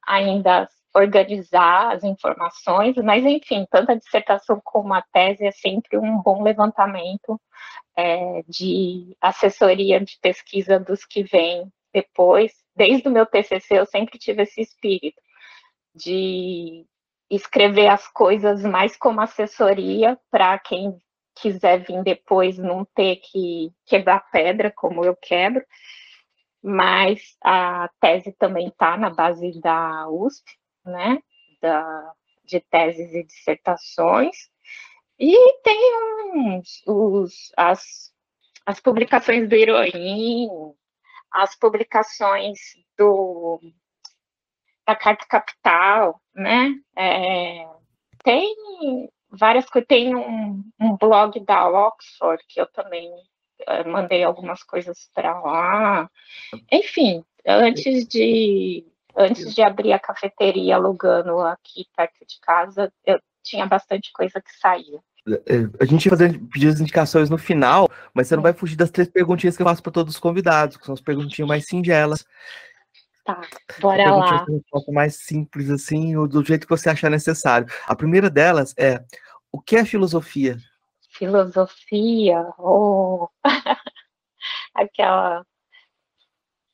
ainda 0.06 0.68
organizar 0.94 1.92
as 1.92 2.04
informações, 2.04 2.94
mas 2.96 3.24
enfim, 3.24 3.66
tanto 3.68 3.90
a 3.90 3.96
dissertação 3.96 4.60
como 4.62 4.94
a 4.94 5.02
tese 5.02 5.44
é 5.44 5.50
sempre 5.50 5.98
um 5.98 6.22
bom 6.22 6.42
levantamento 6.42 7.40
é, 7.96 8.42
de 8.46 9.16
assessoria 9.20 10.00
de 10.00 10.16
pesquisa 10.20 10.78
dos 10.78 11.04
que 11.04 11.24
vêm 11.24 11.72
depois. 11.92 12.52
Desde 12.76 13.08
o 13.08 13.10
meu 13.10 13.26
TCC 13.26 13.78
eu 13.78 13.86
sempre 13.86 14.18
tive 14.18 14.42
esse 14.42 14.60
espírito 14.60 15.20
de 15.94 16.86
escrever 17.28 17.88
as 17.88 18.06
coisas 18.06 18.62
mais 18.62 18.96
como 18.96 19.20
assessoria 19.20 20.18
para 20.30 20.56
quem 20.58 20.96
quiser 21.34 21.78
vir 21.78 22.02
depois 22.04 22.56
não 22.56 22.84
ter 22.84 23.16
que 23.16 23.72
quebrar 23.86 24.20
pedra 24.30 24.70
como 24.70 25.04
eu 25.04 25.16
quebro 25.16 25.64
mas 26.64 27.36
a 27.42 27.90
tese 28.00 28.32
também 28.32 28.68
está 28.68 28.96
na 28.96 29.10
base 29.10 29.60
da 29.60 30.08
USP, 30.08 30.50
né, 30.82 31.18
da, 31.60 32.14
de 32.42 32.58
teses 32.58 33.12
e 33.12 33.22
dissertações, 33.22 34.48
e 35.18 35.60
tem 35.62 35.78
uns, 36.34 36.82
os, 36.86 37.52
as, 37.54 38.10
as 38.64 38.80
publicações 38.80 39.46
do 39.46 39.54
Heroin, 39.54 40.48
as 41.30 41.54
publicações 41.54 42.58
do, 42.96 43.60
da 44.86 44.96
Carta 44.96 45.26
Capital, 45.26 46.18
né, 46.34 46.74
é, 46.96 47.68
tem 48.24 49.10
várias 49.28 49.68
coisas, 49.68 49.86
tem 49.86 50.16
um, 50.16 50.64
um 50.80 50.96
blog 50.96 51.38
da 51.40 51.68
Oxford, 51.68 52.42
que 52.48 52.58
eu 52.58 52.66
também 52.72 53.12
mandei 53.86 54.22
algumas 54.22 54.62
coisas 54.62 55.10
para 55.14 55.38
lá. 55.40 56.10
Enfim, 56.70 57.24
antes 57.46 58.06
de 58.06 58.84
antes 59.16 59.54
de 59.54 59.62
abrir 59.62 59.92
a 59.92 59.98
cafeteria 59.98 60.74
alugando 60.74 61.40
aqui 61.40 61.86
perto 61.96 62.26
de 62.26 62.40
casa, 62.40 62.92
eu 63.06 63.20
tinha 63.42 63.66
bastante 63.66 64.10
coisa 64.12 64.40
que 64.40 64.52
saía. 64.58 64.98
é, 65.46 65.54
a 65.80 65.84
gente 65.84 66.08
vai 66.08 66.18
fazer 66.18 66.38
pedir 66.50 66.68
as 66.68 66.80
indicações 66.80 67.30
no 67.30 67.38
final, 67.38 67.88
mas 68.12 68.26
você 68.26 68.36
não 68.36 68.42
vai 68.42 68.52
fugir 68.52 68.76
das 68.76 68.90
três 68.90 69.08
perguntinhas 69.08 69.56
que 69.56 69.62
eu 69.62 69.66
faço 69.66 69.82
para 69.82 69.92
todos 69.92 70.14
os 70.14 70.20
convidados, 70.20 70.76
que 70.76 70.84
são 70.84 70.94
as 70.94 71.00
perguntinhas 71.00 71.48
mais 71.48 71.66
singelas. 71.66 72.24
Tá, 73.24 73.40
bora 73.80 74.14
lá. 74.14 74.46
mais 74.88 75.16
simples, 75.16 75.70
assim, 75.70 76.12
do 76.28 76.44
jeito 76.44 76.66
que 76.66 76.76
você 76.76 76.90
achar 76.90 77.10
necessário. 77.10 77.66
A 77.86 77.96
primeira 77.96 78.28
delas 78.28 78.74
é: 78.76 79.02
o 79.50 79.60
que 79.60 79.76
é 79.76 79.84
filosofia? 79.84 80.58
Filosofia, 81.14 82.52
oh. 82.58 83.28
aquela. 84.74 85.46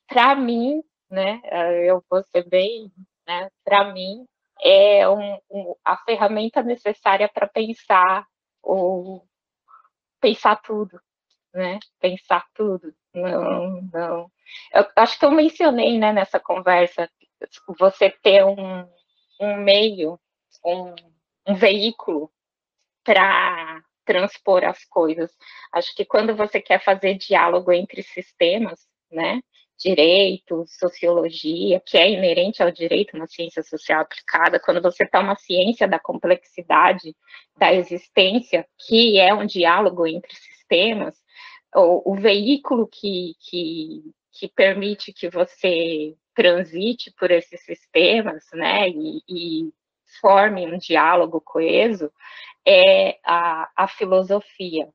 Para 0.09 0.35
mim, 0.35 0.83
né, 1.09 1.41
eu 1.85 2.03
vou 2.11 2.23
ser 2.25 2.49
bem, 2.49 2.91
né, 3.27 3.49
para 3.65 3.93
mim, 3.93 4.27
é 4.61 5.09
um, 5.09 5.39
um, 5.51 5.75
a 5.85 5.97
ferramenta 5.99 6.63
necessária 6.63 7.29
para 7.29 7.47
pensar 7.47 8.27
ou 8.63 9.25
pensar 10.21 10.57
tudo, 10.57 11.01
né? 11.55 11.79
Pensar 11.99 12.45
tudo. 12.55 12.93
Não, 13.15 13.83
não. 13.93 14.33
Eu 14.75 14.85
acho 14.97 15.19
que 15.19 15.25
eu 15.25 15.31
mencionei, 15.31 15.99
né, 15.99 16.13
nessa 16.13 16.39
conversa, 16.41 17.11
você 17.79 18.11
ter 18.11 18.45
um, 18.45 18.87
um 19.41 19.57
meio, 19.57 20.21
um, 20.65 20.95
um 21.47 21.55
veículo 21.55 22.31
para 23.05 23.83
transpor 24.11 24.65
as 24.65 24.85
coisas. 24.87 25.31
Acho 25.73 25.95
que 25.95 26.05
quando 26.05 26.35
você 26.35 26.61
quer 26.61 26.83
fazer 26.83 27.15
diálogo 27.15 27.71
entre 27.71 28.03
sistemas, 28.03 28.81
né, 29.09 29.41
direito, 29.79 30.65
sociologia, 30.67 31.81
que 31.87 31.97
é 31.97 32.11
inerente 32.11 32.61
ao 32.61 32.73
direito 32.73 33.17
na 33.17 33.29
ciência 33.29 33.63
social 33.63 34.01
aplicada, 34.01 34.59
quando 34.59 34.83
você 34.83 35.07
toma 35.07 35.37
ciência 35.37 35.87
da 35.87 36.01
complexidade 36.01 37.15
da 37.57 37.73
existência, 37.73 38.67
que 38.85 39.19
é 39.21 39.33
um 39.33 39.47
diálogo 39.47 40.05
entre 40.09 40.35
sistemas, 40.35 41.15
o, 41.73 42.13
o 42.13 42.15
veículo 42.17 42.89
que, 42.89 43.35
que, 43.39 44.03
que 44.33 44.49
permite 44.49 45.13
que 45.13 45.31
você 45.31 46.17
transite 46.35 47.13
por 47.17 47.31
esses 47.31 47.65
sistemas, 47.65 48.45
né, 48.53 48.89
e, 48.89 49.23
e 49.29 49.73
forme 50.21 50.67
um 50.67 50.79
diálogo 50.79 51.41
coeso, 51.41 52.13
é 52.67 53.19
a, 53.25 53.71
a 53.77 53.89
filosofia, 53.89 54.89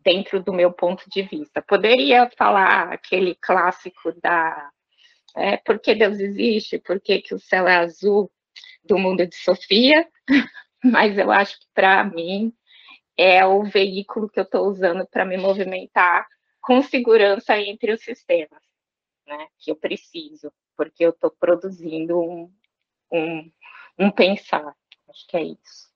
dentro 0.00 0.42
do 0.42 0.52
meu 0.52 0.72
ponto 0.72 1.08
de 1.10 1.22
vista. 1.22 1.62
Poderia 1.62 2.30
falar 2.36 2.92
aquele 2.92 3.34
clássico 3.34 4.12
da 4.20 4.70
é, 5.36 5.58
por 5.58 5.78
que 5.78 5.94
Deus 5.94 6.18
existe, 6.18 6.78
por 6.78 6.98
que, 7.00 7.20
que 7.20 7.34
o 7.34 7.38
céu 7.38 7.68
é 7.68 7.76
azul 7.76 8.30
do 8.82 8.98
mundo 8.98 9.26
de 9.26 9.36
Sofia, 9.36 10.08
mas 10.82 11.18
eu 11.18 11.30
acho 11.30 11.60
que 11.60 11.66
para 11.74 12.02
mim 12.04 12.52
é 13.16 13.44
o 13.44 13.62
veículo 13.64 14.28
que 14.28 14.40
eu 14.40 14.44
estou 14.44 14.66
usando 14.66 15.06
para 15.06 15.24
me 15.24 15.36
movimentar 15.36 16.26
com 16.60 16.82
segurança 16.82 17.58
entre 17.58 17.92
os 17.92 18.02
sistemas, 18.02 18.62
né, 19.26 19.46
que 19.58 19.70
eu 19.70 19.76
preciso, 19.76 20.52
porque 20.76 21.04
eu 21.04 21.10
estou 21.10 21.30
produzindo 21.30 22.18
um, 22.18 22.52
um, 23.12 23.50
um 23.98 24.10
pensar. 24.10 24.74
Acho 25.08 25.26
que 25.28 25.36
é 25.36 25.42
isso 25.44 25.86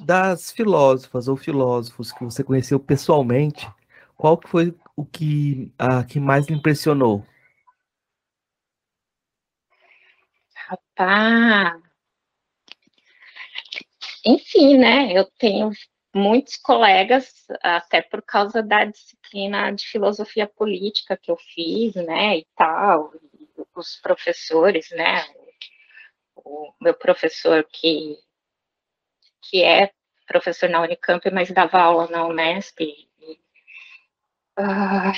das 0.00 0.50
filósofas 0.50 1.28
ou 1.28 1.36
filósofos 1.36 2.12
que 2.12 2.24
você 2.24 2.42
conheceu 2.42 2.78
pessoalmente, 2.80 3.70
qual 4.16 4.36
que 4.36 4.48
foi 4.48 4.74
o 4.96 5.04
que, 5.04 5.72
a, 5.78 6.04
que 6.04 6.20
mais 6.20 6.46
lhe 6.46 6.54
impressionou? 6.54 7.24
Rapaz, 10.54 11.82
enfim, 14.24 14.78
né? 14.78 15.12
Eu 15.12 15.28
tenho 15.38 15.70
muitos 16.14 16.56
colegas, 16.56 17.46
até 17.62 18.02
por 18.02 18.22
causa 18.22 18.62
da 18.62 18.84
disciplina 18.84 19.70
de 19.72 19.86
filosofia 19.86 20.46
política 20.46 21.16
que 21.16 21.30
eu 21.30 21.36
fiz, 21.36 21.94
né, 21.94 22.38
e 22.38 22.46
tal, 22.54 23.12
os 23.74 23.96
professores, 24.02 24.90
né, 24.90 25.24
o 26.44 26.72
meu 26.80 26.94
professor 26.94 27.64
que 27.64 28.18
que 29.42 29.62
é 29.62 29.90
professor 30.26 30.68
na 30.68 30.80
Unicamp, 30.80 31.30
mas 31.30 31.50
dava 31.50 31.78
aula 31.80 32.08
na 32.08 32.26
Unesp. 32.26 32.80
E, 32.80 33.08
ah, 34.56 35.12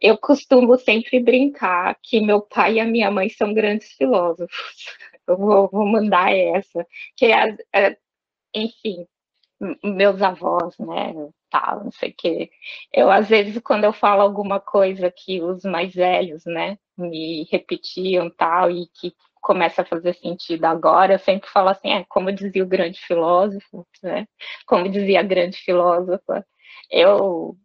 eu 0.00 0.16
costumo 0.18 0.78
sempre 0.78 1.20
brincar 1.20 1.96
que 2.02 2.20
meu 2.20 2.40
pai 2.40 2.74
e 2.74 2.80
a 2.80 2.84
minha 2.84 3.10
mãe 3.10 3.28
são 3.28 3.52
grandes 3.54 3.92
filósofos. 3.92 4.48
Eu 5.28 5.36
vou, 5.36 5.68
vou 5.70 5.86
mandar 5.86 6.32
essa. 6.34 6.86
Que 7.14 7.26
é, 7.26 7.54
é, 7.74 7.98
enfim, 8.54 9.06
meus 9.84 10.22
avós, 10.22 10.76
né? 10.78 11.12
Tal, 11.50 11.84
não 11.84 11.92
sei 11.92 12.10
o 12.10 12.14
quê. 12.16 12.50
Eu, 12.92 13.10
às 13.10 13.28
vezes, 13.28 13.60
quando 13.62 13.84
eu 13.84 13.92
falo 13.92 14.22
alguma 14.22 14.60
coisa 14.60 15.10
que 15.10 15.42
os 15.42 15.64
mais 15.64 15.94
velhos, 15.94 16.44
né, 16.46 16.78
me 16.98 17.44
repetiam 17.50 18.30
tal, 18.30 18.70
e 18.70 18.86
que 18.88 19.14
começa 19.40 19.82
a 19.82 19.84
fazer 19.84 20.14
sentido 20.14 20.64
agora, 20.64 21.14
eu 21.14 21.18
sempre 21.18 21.48
falo 21.50 21.68
assim, 21.70 21.90
é, 21.90 22.04
como 22.08 22.32
dizia 22.32 22.62
o 22.64 22.66
grande 22.68 23.00
filósofo, 23.00 23.86
né? 24.02 24.26
Como 24.66 24.88
dizia 24.88 25.20
a 25.20 25.22
grande 25.22 25.56
filósofa, 25.58 26.46
eu 26.90 27.56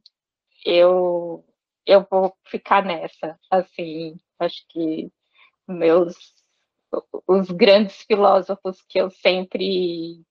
eu 0.66 1.46
eu 1.86 2.08
vou 2.10 2.34
ficar 2.46 2.86
nessa, 2.86 3.38
assim, 3.52 4.16
acho 4.40 4.66
que 4.70 5.12
meus 5.68 6.16
os 7.28 7.50
grandes 7.52 8.04
filósofos 8.04 8.82
que 8.88 9.00
eu 9.00 9.10
sempre 9.10 10.22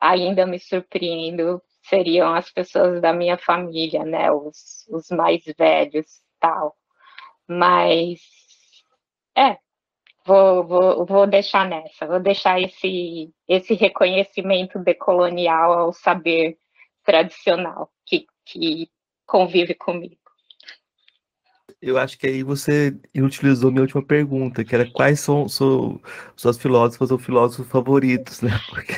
ainda 0.00 0.46
me 0.46 0.58
surpreendo 0.58 1.62
seriam 1.84 2.34
as 2.34 2.50
pessoas 2.50 3.00
da 3.00 3.12
minha 3.12 3.36
família, 3.38 4.04
né, 4.04 4.30
os, 4.32 4.86
os 4.88 5.08
mais 5.10 5.42
velhos, 5.58 6.06
tal. 6.40 6.76
Mas 7.48 8.20
é, 9.36 9.58
Vou, 10.24 10.64
vou, 10.64 11.04
vou 11.04 11.26
deixar 11.26 11.68
nessa, 11.68 12.06
vou 12.06 12.20
deixar 12.20 12.60
esse, 12.60 13.30
esse 13.48 13.74
reconhecimento 13.74 14.78
decolonial 14.78 15.72
ao 15.72 15.92
saber 15.92 16.56
tradicional 17.04 17.90
que, 18.06 18.26
que 18.44 18.88
convive 19.26 19.74
comigo. 19.74 20.16
Eu 21.80 21.98
acho 21.98 22.16
que 22.16 22.28
aí 22.28 22.44
você 22.44 22.96
utilizou 23.16 23.72
minha 23.72 23.82
última 23.82 24.04
pergunta, 24.04 24.64
que 24.64 24.72
era 24.72 24.88
quais 24.92 25.18
são, 25.18 25.48
são 25.48 26.00
suas 26.36 26.56
filósofas 26.56 27.10
ou 27.10 27.18
filósofos 27.18 27.66
favoritos, 27.66 28.40
né? 28.40 28.52
Porque... 28.70 28.92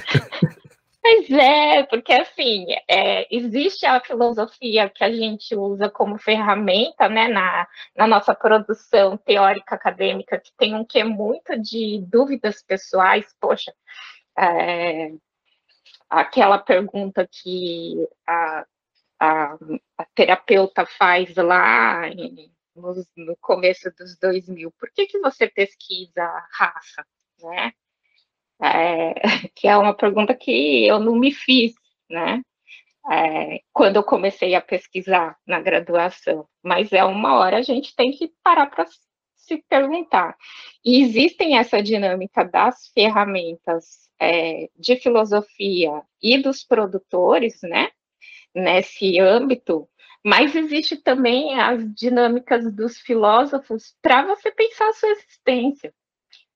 Pois 1.06 1.30
é, 1.30 1.82
porque 1.82 2.14
assim, 2.14 2.64
é, 2.88 3.26
existe 3.30 3.84
a 3.84 4.00
filosofia 4.00 4.88
que 4.88 5.04
a 5.04 5.12
gente 5.12 5.54
usa 5.54 5.90
como 5.90 6.16
ferramenta 6.16 7.10
né, 7.10 7.28
na, 7.28 7.68
na 7.94 8.06
nossa 8.06 8.34
produção 8.34 9.18
teórica 9.18 9.74
acadêmica, 9.74 10.40
que 10.40 10.50
tem 10.56 10.74
um 10.74 10.82
que 10.82 11.04
muito 11.04 11.60
de 11.60 12.00
dúvidas 12.10 12.62
pessoais, 12.62 13.36
poxa, 13.38 13.70
é, 14.38 15.12
aquela 16.08 16.58
pergunta 16.58 17.28
que 17.30 18.08
a, 18.26 18.66
a, 19.20 19.58
a 19.98 20.04
terapeuta 20.14 20.86
faz 20.86 21.36
lá 21.36 22.08
em, 22.08 22.50
no, 22.74 22.94
no, 23.14 23.36
começo 23.42 23.90
dos 23.90 24.16
2000, 24.18 24.72
por 24.78 24.90
que, 24.90 25.06
que 25.06 25.18
você 25.18 25.48
pesquisa 25.48 26.24
raça, 26.50 27.06
né? 27.42 27.74
É, 28.62 29.14
que 29.54 29.68
é 29.68 29.76
uma 29.76 29.94
pergunta 29.94 30.34
que 30.34 30.86
eu 30.86 30.98
não 30.98 31.14
me 31.16 31.32
fiz, 31.32 31.74
né? 32.10 32.42
É, 33.10 33.60
quando 33.72 33.96
eu 33.96 34.02
comecei 34.02 34.54
a 34.54 34.62
pesquisar 34.62 35.36
na 35.46 35.60
graduação, 35.60 36.46
mas 36.62 36.92
é 36.92 37.04
uma 37.04 37.38
hora 37.38 37.58
a 37.58 37.62
gente 37.62 37.94
tem 37.94 38.12
que 38.12 38.32
parar 38.42 38.66
para 38.66 38.86
se 39.36 39.62
perguntar. 39.68 40.36
E 40.84 41.02
existem 41.02 41.58
essa 41.58 41.82
dinâmica 41.82 42.44
das 42.44 42.88
ferramentas 42.94 44.08
é, 44.18 44.70
de 44.76 44.96
filosofia 44.96 46.02
e 46.22 46.38
dos 46.38 46.64
produtores, 46.64 47.60
né? 47.62 47.90
Nesse 48.54 49.18
âmbito, 49.18 49.88
mas 50.24 50.56
existe 50.56 50.96
também 50.96 51.60
as 51.60 51.84
dinâmicas 51.94 52.72
dos 52.74 52.98
filósofos 52.98 53.94
para 54.00 54.24
você 54.26 54.50
pensar 54.50 54.88
a 54.88 54.92
sua 54.94 55.10
existência. 55.10 55.92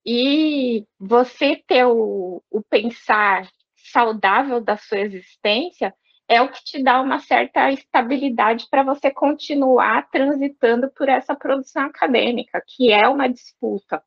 E 0.05 0.87
você 0.99 1.57
ter 1.67 1.85
o, 1.85 2.43
o 2.51 2.63
pensar 2.63 3.49
saudável 3.77 4.61
da 4.61 4.77
sua 4.77 5.01
existência 5.01 5.95
é 6.29 6.43
o 6.43 6.51
que 6.51 6.63
te 6.63 6.83
dá 6.83 7.01
uma 7.01 7.19
certa 7.21 7.73
estabilidade 7.73 8.67
para 8.71 8.83
você 8.83 9.11
continuar 9.11 10.09
transitando 10.11 10.91
por 10.91 11.09
essa 11.09 11.35
produção 11.35 11.85
acadêmica, 11.87 12.63
que 12.67 12.93
é 12.93 13.09
uma 13.09 13.29
disputa, 13.29 14.03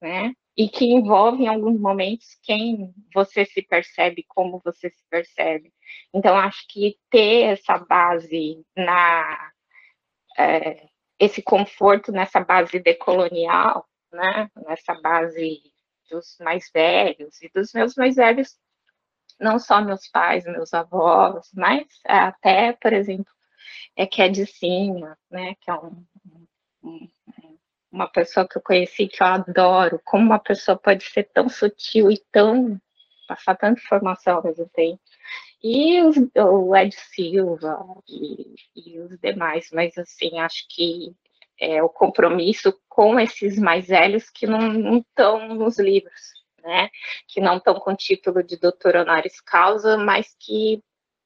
né? 0.00 0.32
E 0.56 0.68
que 0.68 0.86
envolve 0.86 1.44
em 1.44 1.48
alguns 1.48 1.78
momentos 1.78 2.36
quem 2.42 2.92
você 3.14 3.44
se 3.44 3.62
percebe, 3.62 4.24
como 4.26 4.60
você 4.64 4.90
se 4.90 5.04
percebe. 5.10 5.72
Então, 6.12 6.36
acho 6.36 6.66
que 6.68 6.96
ter 7.10 7.52
essa 7.52 7.78
base 7.78 8.64
na 8.76 9.50
é, 10.38 10.88
esse 11.18 11.42
conforto 11.42 12.12
nessa 12.12 12.40
base 12.40 12.78
decolonial 12.78 13.86
né, 14.12 14.50
nessa 14.66 14.94
base 14.94 15.60
dos 16.10 16.36
mais 16.40 16.70
velhos 16.72 17.40
e 17.42 17.50
dos 17.54 17.72
meus 17.72 17.94
mais 17.94 18.16
velhos, 18.16 18.56
não 19.38 19.58
só 19.58 19.80
meus 19.80 20.08
pais, 20.08 20.44
meus 20.44 20.72
avós, 20.74 21.50
mas 21.54 21.86
até, 22.04 22.72
por 22.72 22.92
exemplo, 22.92 23.32
é 23.96 24.06
que 24.06 24.22
é 24.22 24.28
de 24.28 24.46
cima, 24.46 25.16
né, 25.30 25.54
que 25.60 25.70
é 25.70 25.74
um, 25.74 26.04
um, 26.82 27.08
uma 27.90 28.08
pessoa 28.08 28.48
que 28.48 28.58
eu 28.58 28.62
conheci 28.62 29.06
que 29.08 29.22
eu 29.22 29.26
adoro, 29.26 30.00
como 30.04 30.24
uma 30.24 30.38
pessoa 30.38 30.78
pode 30.78 31.04
ser 31.04 31.24
tão 31.32 31.48
sutil 31.48 32.10
e 32.10 32.18
tão 32.32 32.80
passar 33.26 33.56
tanta 33.56 33.80
informação 33.80 34.36
ao 34.36 34.44
mesmo 34.44 34.68
tempo. 34.70 35.00
E 35.62 36.00
os, 36.02 36.16
o 36.36 36.74
Ed 36.74 36.94
Silva 36.94 37.78
e, 38.08 38.54
e 38.74 38.98
os 39.00 39.18
demais, 39.18 39.68
mas 39.72 39.96
assim, 39.98 40.38
acho 40.38 40.66
que 40.68 41.14
é, 41.60 41.82
o 41.82 41.88
compromisso 41.88 42.78
com 42.88 43.18
esses 43.18 43.58
mais 43.58 43.88
velhos 43.88 44.30
que 44.30 44.46
não 44.46 44.98
estão 44.98 45.54
nos 45.54 45.78
livros, 45.78 46.32
né? 46.62 46.90
Que 47.26 47.40
não 47.40 47.56
estão 47.58 47.74
com 47.80 47.94
título 47.94 48.42
de 48.42 48.56
doutor 48.56 48.96
honoris 48.96 49.40
causa, 49.40 49.96
mas 49.96 50.34
que 50.38 50.82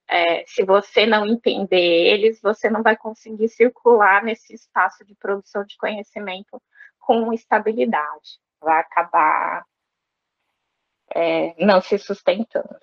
é, 0.08 0.44
se 0.46 0.62
você 0.64 1.06
não 1.06 1.26
entender 1.26 1.78
eles, 1.78 2.40
você 2.42 2.68
não 2.68 2.82
vai 2.82 2.96
conseguir 2.96 3.48
circular 3.48 4.22
nesse 4.22 4.54
espaço 4.54 5.04
de 5.04 5.14
produção 5.14 5.64
de 5.64 5.76
conhecimento 5.76 6.62
com 6.98 7.32
estabilidade. 7.32 8.38
Vai 8.60 8.80
acabar 8.80 9.64
é, 11.14 11.54
não 11.64 11.80
se 11.80 11.98
sustentando. 11.98 12.78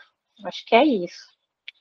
Acho 0.45 0.66
que 0.66 0.76
é 0.76 0.84
isso. 0.84 1.39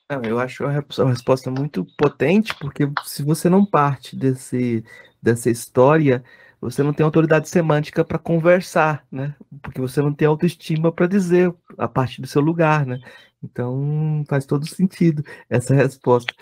Não, 0.09 0.23
eu 0.23 0.39
acho 0.39 0.63
uma 0.65 1.09
resposta 1.11 1.51
muito 1.51 1.85
potente, 1.95 2.53
porque 2.59 2.83
se 3.05 3.21
você 3.23 3.47
não 3.47 3.63
parte 3.63 4.15
desse, 4.15 4.83
dessa 5.21 5.51
história, 5.51 6.23
você 6.59 6.81
não 6.81 6.93
tem 6.93 7.03
autoridade 7.03 7.47
semântica 7.47 8.03
para 8.03 8.17
conversar, 8.17 9.05
né? 9.11 9.35
Porque 9.61 9.79
você 9.79 10.01
não 10.01 10.11
tem 10.13 10.27
autoestima 10.27 10.91
para 10.91 11.05
dizer 11.05 11.53
a 11.77 11.87
partir 11.87 12.21
do 12.21 12.27
seu 12.27 12.41
lugar, 12.41 12.87
né? 12.87 12.99
Então 13.43 14.23
faz 14.27 14.45
todo 14.47 14.65
sentido 14.67 15.23
essa 15.47 15.75
resposta. 15.75 16.33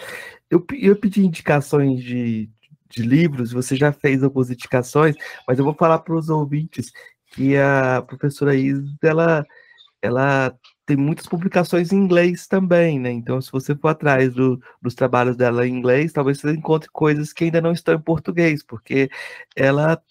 Eu, 0.50 0.66
eu 0.80 0.96
pedi 0.96 1.26
indicações 1.26 2.02
de, 2.02 2.50
de 2.90 3.04
livros, 3.04 3.52
você 3.52 3.76
já 3.76 3.92
fez 3.92 4.24
algumas 4.24 4.50
indicações, 4.50 5.16
mas 5.48 5.60
eu 5.60 5.66
vou 5.66 5.74
falar 5.74 6.00
para 6.00 6.16
os 6.16 6.30
ouvintes 6.30 6.92
que 7.34 7.58
a 7.58 8.02
professora 8.02 8.56
Isis, 8.56 8.96
ela, 9.04 9.46
ela 10.02 10.56
tem 10.88 10.96
muitas 10.96 11.28
publicações 11.28 11.92
em 11.92 11.98
inglês 11.98 12.48
também, 12.48 12.98
né? 12.98 13.12
Então, 13.12 13.42
se 13.42 13.52
você 13.52 13.76
for 13.76 13.90
atrás 13.90 14.34
do, 14.34 14.60
dos 14.82 14.96
trabalhos 14.96 15.36
dela 15.36 15.68
em 15.68 15.74
inglês, 15.74 16.14
talvez 16.14 16.40
você 16.40 16.52
encontre 16.54 16.90
coisas 16.90 17.34
que 17.34 17.44
ainda 17.44 17.60
não 17.60 17.74
estão 17.74 17.94
em 17.96 18.02
português, 18.02 18.64
porque 18.64 19.10
ela, 19.54 20.02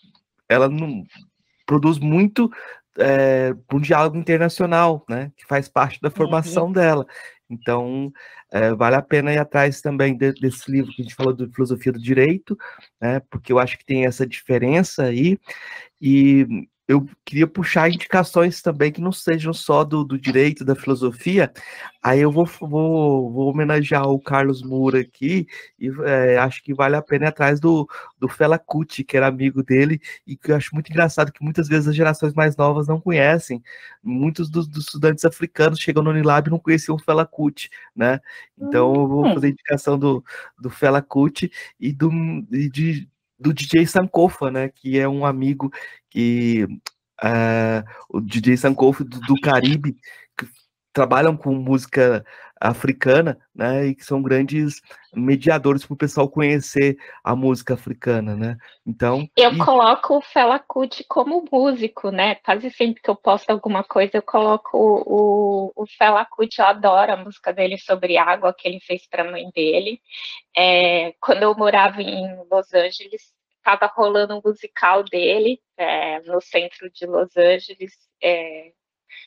ela 0.47 0.69
não, 0.69 1.03
produz 1.65 1.99
muito 1.99 2.51
é, 2.99 3.55
um 3.73 3.81
diálogo 3.81 4.19
internacional, 4.19 5.03
né? 5.09 5.33
Que 5.35 5.47
faz 5.47 5.67
parte 5.67 5.99
da 5.99 6.11
formação 6.11 6.67
uhum. 6.67 6.73
dela. 6.73 7.07
Então, 7.49 8.13
é, 8.53 8.75
vale 8.75 8.97
a 8.97 9.03
pena 9.03 9.33
ir 9.33 9.39
atrás 9.39 9.81
também 9.81 10.15
de, 10.15 10.33
desse 10.35 10.71
livro 10.71 10.93
que 10.93 11.01
a 11.01 11.05
gente 11.05 11.15
falou 11.15 11.33
de 11.33 11.49
filosofia 11.55 11.93
do 11.93 11.99
direito, 11.99 12.57
né? 13.01 13.21
Porque 13.31 13.51
eu 13.51 13.59
acho 13.59 13.79
que 13.79 13.87
tem 13.87 14.05
essa 14.05 14.27
diferença 14.27 15.05
aí. 15.05 15.39
E 16.03 16.69
eu 16.89 17.09
queria 17.25 17.47
puxar 17.49 17.91
indicações 17.91 18.63
também 18.63 18.93
que 18.93 19.01
não 19.01 19.11
sejam 19.11 19.53
só 19.53 19.83
do, 19.83 20.05
do 20.05 20.17
direito, 20.17 20.65
da 20.65 20.77
filosofia. 20.77 21.53
Aí 22.01 22.21
eu 22.21 22.31
vou, 22.31 22.47
vou, 22.61 23.33
vou 23.33 23.51
homenagear 23.51 24.09
o 24.09 24.21
Carlos 24.21 24.63
Moura 24.63 25.01
aqui 25.01 25.49
e 25.81 25.91
é, 26.05 26.39
acho 26.39 26.63
que 26.63 26.73
vale 26.73 26.95
a 26.95 27.03
pena 27.03 27.25
ir 27.27 27.29
atrás 27.29 27.59
do, 27.59 27.89
do 28.19 28.29
Fela 28.29 28.57
Kuti, 28.59 29.03
que 29.03 29.17
era 29.17 29.27
amigo 29.27 29.65
dele, 29.65 30.01
e 30.25 30.37
que 30.37 30.53
eu 30.53 30.57
acho 30.57 30.73
muito 30.75 30.89
engraçado 30.91 31.33
que 31.33 31.43
muitas 31.43 31.67
vezes 31.67 31.89
as 31.89 31.97
gerações 31.97 32.33
mais 32.35 32.57
novas 32.57 32.87
não 32.87 33.01
conhecem. 33.01 33.61
Muitos 34.03 34.49
dos, 34.49 34.69
dos 34.69 34.85
estudantes 34.85 35.25
africanos 35.25 35.81
chegam 35.81 36.05
no 36.05 36.11
Unilab 36.11 36.47
e 36.47 36.51
não 36.53 36.59
conheciam 36.61 36.95
o 36.95 37.03
Fela 37.03 37.27
Kuti, 37.27 37.69
né? 37.97 38.21
Então 38.57 38.95
eu 38.95 39.09
vou 39.09 39.27
hum. 39.27 39.35
fazer 39.35 39.49
indicação 39.49 39.99
do, 39.99 40.25
do 40.57 40.71
Fela 40.71 41.03
Kuti 41.03 41.51
e 41.81 41.93
do, 41.93 42.11
e 42.53 42.71
de 42.71 43.09
do 43.39 43.53
DJ 43.53 43.87
Sankofa, 43.87 44.51
né? 44.51 44.69
Que 44.69 44.99
é 44.99 45.09
um 45.09 45.25
amigo 45.25 45.71
que 46.11 46.65
uh, 47.23 47.85
o 48.09 48.21
DJ 48.21 48.57
Sankofa 48.57 49.05
do, 49.05 49.21
do 49.21 49.41
Caribe 49.41 49.97
que 50.37 50.47
trabalham 50.93 51.37
com 51.37 51.55
música 51.55 52.25
africana, 52.69 53.39
né, 53.55 53.87
e 53.87 53.95
que 53.95 54.05
são 54.05 54.23
grandes 54.23 54.81
mediadores 55.15 55.85
para 55.85 55.95
o 55.95 55.97
pessoal 55.97 56.29
conhecer 56.29 56.97
a 57.23 57.35
música 57.35 57.75
africana, 57.75 58.37
né? 58.37 58.57
Então 58.87 59.27
eu 59.37 59.53
e... 59.53 59.59
coloco 59.59 60.19
o 60.19 60.23
Fela 60.23 60.59
Kuti 60.59 61.05
como 61.09 61.45
músico, 61.51 62.11
né? 62.11 62.35
Quase 62.37 62.71
sempre 62.71 63.01
que 63.01 63.09
eu 63.09 63.17
posto 63.17 63.51
alguma 63.51 63.83
coisa 63.83 64.17
eu 64.19 64.23
coloco 64.23 64.77
o, 64.77 65.73
o, 65.75 65.87
Fela 65.87 66.25
Kuti. 66.25 66.61
Eu 66.61 66.67
adoro 66.67 67.13
a 67.13 67.17
música 67.17 67.53
dele 67.53 67.79
sobre 67.79 68.19
água 68.19 68.53
que 68.53 68.69
ele 68.69 68.81
fez 68.81 69.07
para 69.07 69.23
a 69.23 69.31
mãe 69.31 69.51
dele. 69.55 70.01
É, 70.57 71.15
quando 71.21 71.43
eu 71.43 71.55
morava 71.57 72.03
em 72.03 72.27
Los 72.51 72.75
Angeles 72.75 73.35
estava 73.67 73.93
rolando 73.93 74.37
um 74.37 74.43
musical 74.45 75.03
dele 75.03 75.61
é, 75.77 76.21
no 76.21 76.41
centro 76.41 76.89
de 76.91 77.05
Los 77.07 77.37
Angeles. 77.37 77.93
É, 78.23 78.73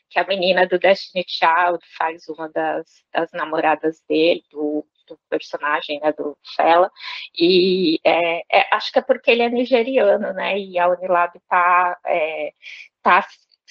que 0.09 0.19
a 0.19 0.25
menina 0.25 0.67
do 0.67 0.79
Destiny 0.79 1.25
Child 1.27 1.79
faz 1.97 2.27
uma 2.29 2.49
das, 2.49 3.03
das 3.13 3.31
namoradas 3.31 4.01
dele, 4.07 4.43
do, 4.51 4.85
do 5.07 5.19
personagem, 5.29 5.99
né, 5.99 6.11
do 6.13 6.37
Fela, 6.55 6.91
e 7.37 7.99
é, 8.03 8.41
é, 8.51 8.75
acho 8.75 8.91
que 8.91 8.99
é 8.99 9.01
porque 9.01 9.31
ele 9.31 9.43
é 9.43 9.49
nigeriano, 9.49 10.33
né, 10.33 10.57
e 10.59 10.77
a 10.79 10.87
Unilab 10.87 11.37
está 11.37 11.97
é, 12.05 12.53
tá 13.01 13.25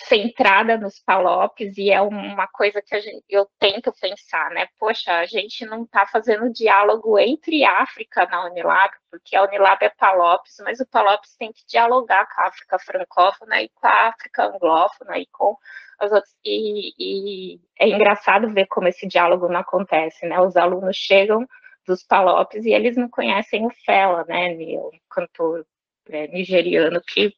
centrada 0.06 0.76
nos 0.76 1.00
palopes 1.00 1.76
e 1.76 1.90
é 1.90 2.00
uma 2.00 2.46
coisa 2.46 2.80
que 2.80 3.00
gente, 3.00 3.24
eu 3.28 3.48
tento 3.58 3.92
pensar, 4.00 4.50
né? 4.50 4.68
Poxa, 4.78 5.12
a 5.12 5.26
gente 5.26 5.66
não 5.66 5.82
está 5.82 6.06
fazendo 6.06 6.52
diálogo 6.52 7.18
entre 7.18 7.64
África 7.64 8.24
na 8.26 8.46
Unilab, 8.46 8.94
porque 9.10 9.34
a 9.34 9.42
Unilab 9.42 9.84
é 9.84 9.88
palopes, 9.88 10.56
mas 10.60 10.78
o 10.78 10.86
palopes 10.86 11.34
tem 11.36 11.52
que 11.52 11.66
dialogar 11.66 12.26
com 12.26 12.40
a 12.40 12.46
África 12.46 12.78
francófona 12.78 13.60
e 13.60 13.68
com 13.70 13.86
a 13.86 14.08
África 14.08 14.44
anglófona 14.46 15.18
e 15.18 15.26
com 15.26 15.56
as 15.98 16.12
outras. 16.12 16.34
E, 16.44 16.92
e 16.98 17.60
é 17.78 17.88
engraçado 17.88 18.52
ver 18.52 18.66
como 18.66 18.88
esse 18.88 19.06
diálogo 19.06 19.48
não 19.48 19.60
acontece, 19.60 20.26
né? 20.26 20.40
Os 20.40 20.56
alunos 20.56 20.96
chegam 20.96 21.46
dos 21.86 22.02
palopes 22.02 22.64
e 22.64 22.70
eles 22.70 22.96
não 22.96 23.08
conhecem 23.08 23.66
o 23.66 23.70
Fela, 23.84 24.24
né? 24.28 24.54
O 24.76 24.92
cantor 25.10 25.66
é, 26.10 26.28
nigeriano 26.28 27.00
que 27.06 27.34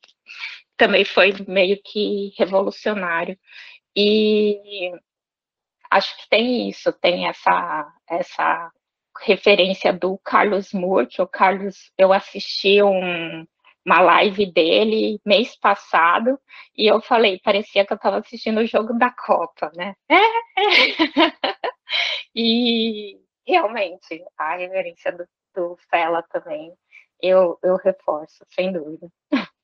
também 0.76 1.04
foi 1.04 1.34
meio 1.46 1.80
que 1.82 2.32
revolucionário. 2.38 3.38
E 3.96 4.92
acho 5.90 6.16
que 6.18 6.28
tem 6.28 6.68
isso, 6.68 6.92
tem 6.92 7.26
essa, 7.26 7.92
essa 8.08 8.70
referência 9.20 9.92
do 9.92 10.18
Carlos 10.18 10.72
Moore, 10.72 11.06
que 11.06 11.20
o 11.20 11.26
Carlos, 11.26 11.92
eu 11.98 12.12
assisti 12.12 12.82
um, 12.82 13.46
uma 13.90 14.00
live 14.00 14.46
dele 14.52 15.20
mês 15.26 15.56
passado, 15.56 16.38
e 16.76 16.86
eu 16.86 17.02
falei, 17.02 17.40
parecia 17.42 17.84
que 17.84 17.92
eu 17.92 17.96
estava 17.96 18.18
assistindo 18.18 18.60
o 18.60 18.66
jogo 18.66 18.96
da 18.96 19.10
Copa, 19.10 19.72
né? 19.74 19.96
É, 20.08 20.14
é. 20.14 20.16
e 22.34 23.18
realmente, 23.44 24.24
a 24.38 24.56
reverência 24.56 25.10
do, 25.10 25.26
do 25.54 25.76
Fela 25.90 26.22
também, 26.30 26.72
eu, 27.20 27.58
eu 27.64 27.76
reforço, 27.76 28.46
sem 28.50 28.72
dúvida. 28.72 29.08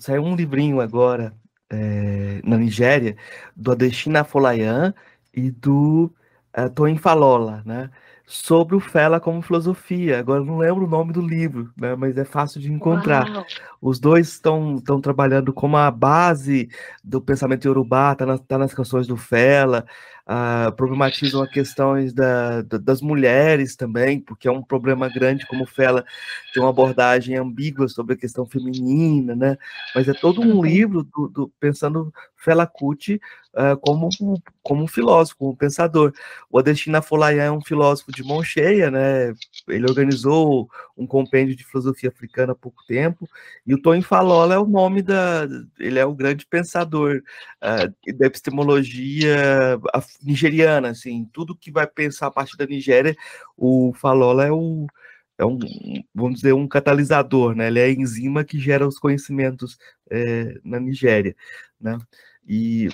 Saiu 0.00 0.24
um 0.24 0.34
livrinho 0.34 0.80
agora 0.80 1.32
é, 1.70 2.40
na 2.42 2.56
Nigéria 2.56 3.16
do 3.54 3.70
Adesina 3.70 4.24
Folayan 4.24 4.92
e 5.32 5.48
do 5.50 6.12
é, 6.52 6.68
Toyin 6.68 6.98
Falola, 6.98 7.62
né? 7.64 7.88
Sobre 8.26 8.74
o 8.74 8.80
Fela 8.80 9.20
como 9.20 9.42
filosofia. 9.42 10.18
Agora 10.18 10.42
não 10.42 10.58
lembro 10.58 10.84
o 10.84 10.88
nome 10.88 11.12
do 11.12 11.20
livro, 11.20 11.70
né? 11.76 11.94
Mas 11.94 12.16
é 12.16 12.24
fácil 12.24 12.60
de 12.60 12.72
encontrar. 12.72 13.30
Uau. 13.30 13.46
Os 13.80 13.98
dois 13.98 14.28
estão 14.28 14.80
trabalhando 15.02 15.52
como 15.52 15.76
a 15.76 15.90
base 15.90 16.68
do 17.02 17.20
pensamento 17.20 17.66
iorubá, 17.66 18.14
tá, 18.14 18.24
na, 18.24 18.38
tá 18.38 18.56
nas 18.56 18.72
canções 18.72 19.06
do 19.06 19.16
Fela 19.16 19.84
uh, 20.24 20.72
problematizam 20.72 21.42
a 21.42 21.48
questões 21.48 22.12
da, 22.12 22.62
da, 22.62 22.78
das 22.78 23.00
mulheres 23.00 23.76
também, 23.76 24.20
porque 24.20 24.48
é 24.48 24.52
um 24.52 24.62
problema 24.62 25.08
grande, 25.08 25.46
como 25.46 25.66
Fela 25.66 26.04
tem 26.52 26.62
uma 26.62 26.70
abordagem 26.70 27.36
ambígua 27.36 27.88
sobre 27.88 28.14
a 28.14 28.18
questão 28.18 28.46
feminina, 28.46 29.34
né? 29.34 29.56
Mas 29.94 30.08
é 30.08 30.12
todo 30.12 30.40
um 30.40 30.62
livro 30.62 31.04
do, 31.04 31.28
do 31.28 31.52
pensando 31.60 32.12
Fela 32.36 32.66
Kuti 32.66 33.20
uh, 33.54 33.76
como, 33.80 34.08
como 34.62 34.84
um 34.84 34.88
filósofo, 34.88 35.38
como 35.38 35.50
um 35.52 35.56
pensador. 35.56 36.12
O 36.50 36.58
Adestina 36.58 37.02
Folayan 37.02 37.44
é 37.44 37.52
um 37.52 37.62
filósofo 37.62 38.12
de 38.14 38.22
mão 38.22 38.42
cheia, 38.42 38.90
né? 38.90 39.34
Ele 39.68 39.86
organizou 39.88 40.68
um 40.96 41.06
compêndio 41.06 41.56
de 41.56 41.64
filosofia 41.64 42.08
africana 42.08 42.52
há 42.52 42.54
pouco 42.54 42.84
tempo, 42.86 43.28
e 43.66 43.74
o 43.74 43.80
Tony 43.80 44.02
Falola 44.02 44.54
é 44.54 44.58
o 44.58 44.66
nome 44.66 45.02
da. 45.02 45.46
Ele 45.78 45.98
é 45.98 46.06
o 46.06 46.14
grande 46.14 46.46
pensador 46.46 47.22
uh, 47.62 48.16
da 48.18 48.26
epistemologia 48.26 49.78
nigeriana, 50.22 50.90
assim, 50.90 51.28
tudo 51.32 51.56
que 51.56 51.70
vai 51.70 51.86
pensar 51.86 52.28
a 52.28 52.30
partir 52.30 52.56
da 52.56 52.66
Nigéria, 52.66 53.16
o 53.56 53.92
Falola 53.94 54.46
é 54.46 54.52
o 54.52 54.86
é 55.36 55.44
um, 55.44 55.58
vamos 56.14 56.36
dizer, 56.36 56.52
um 56.52 56.68
catalisador, 56.68 57.54
né? 57.56 57.66
Ele 57.66 57.80
é 57.80 57.84
a 57.84 57.90
enzima 57.90 58.44
que 58.44 58.58
gera 58.58 58.86
os 58.86 58.98
conhecimentos 58.98 59.78
é, 60.10 60.54
na 60.64 60.78
Nigéria, 60.78 61.34
né? 61.80 61.98
E 62.46 62.88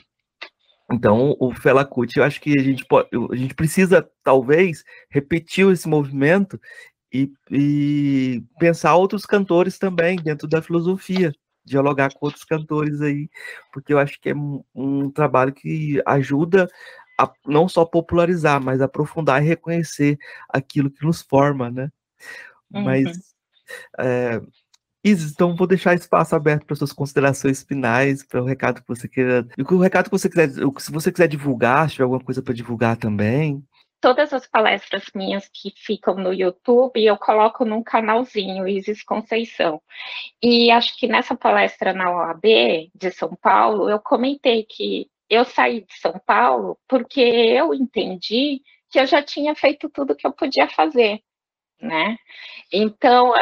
então, 0.91 1.37
o 1.39 1.55
Fela 1.55 1.85
Kuti, 1.85 2.19
eu 2.19 2.25
acho 2.25 2.41
que 2.41 2.59
a 2.59 2.63
gente, 2.63 2.85
pode, 2.85 3.09
a 3.31 3.37
gente 3.37 3.55
precisa, 3.55 4.09
talvez, 4.25 4.85
repetir 5.09 5.69
esse 5.71 5.89
movimento 5.89 6.61
e, 7.13 7.33
e, 7.51 8.43
pensar 8.59 8.97
outros 8.97 9.25
cantores 9.25 9.79
também 9.79 10.17
dentro 10.17 10.49
da 10.49 10.61
filosofia, 10.61 11.33
dialogar 11.65 12.13
com 12.13 12.27
outros 12.27 12.45
cantores 12.45 13.01
aí, 13.01 13.29
porque 13.73 13.93
eu 13.93 13.99
acho 13.99 14.21
que 14.21 14.31
é 14.31 14.35
um, 14.35 14.65
um 14.75 15.11
trabalho 15.11 15.53
que 15.53 16.03
ajuda 16.07 16.69
a 17.19 17.31
não 17.47 17.69
só 17.69 17.85
popularizar, 17.85 18.61
mas 18.61 18.81
aprofundar 18.81 19.43
e 19.43 19.47
reconhecer 19.47 20.19
aquilo 20.49 20.91
que 20.91 21.05
nos 21.05 21.23
forma, 21.23 21.71
né? 21.71 21.91
Uhum. 22.73 22.83
Mas 22.83 23.35
é, 23.99 24.41
Isis, 25.03 25.33
então 25.33 25.57
vou 25.57 25.67
deixar 25.67 25.95
espaço 25.95 26.37
aberto 26.37 26.67
para 26.67 26.77
suas 26.77 26.93
considerações 26.93 27.63
finais, 27.63 28.23
para 28.23 28.43
o 28.43 28.45
recado 28.45 28.83
que 28.83 28.89
você 28.89 29.09
queira. 29.09 29.47
E 29.57 29.63
o 29.63 29.79
recado 29.79 30.05
que 30.05 30.11
você 30.11 30.29
quiser, 30.29 30.51
se 30.51 30.93
você 30.93 31.11
quiser 31.11 31.27
divulgar, 31.27 31.89
se 31.89 31.95
tiver 31.95 32.05
alguma 32.05 32.23
coisa 32.23 32.43
para 32.43 32.53
divulgar 32.53 32.97
também. 32.97 33.65
Todas 33.99 34.33
as 34.33 34.47
palestras 34.47 35.05
minhas 35.15 35.49
que 35.53 35.73
ficam 35.77 36.15
no 36.15 36.33
YouTube, 36.33 37.03
eu 37.03 37.17
coloco 37.17 37.65
num 37.65 37.83
canalzinho, 37.83 38.67
Isis 38.69 39.03
Conceição. 39.03 39.81
E 40.43 40.71
acho 40.71 40.99
que 40.99 41.07
nessa 41.07 41.35
palestra 41.35 41.93
na 41.93 42.11
OAB 42.11 42.91
de 42.95 43.11
São 43.11 43.35
Paulo, 43.37 43.91
eu 43.91 44.01
comentei 44.01 44.65
que 44.65 45.07
eu 45.29 45.45
saí 45.45 45.83
de 45.83 45.95
São 45.99 46.21
Paulo 46.27 46.79
porque 46.89 47.21
eu 47.21 47.73
entendi 47.75 48.63
que 48.91 48.99
eu 48.99 49.07
já 49.07 49.23
tinha 49.23 49.55
feito 49.55 49.89
tudo 49.89 50.17
que 50.17 50.27
eu 50.27 50.33
podia 50.33 50.69
fazer, 50.69 51.21
né? 51.81 52.17
Então, 52.73 53.33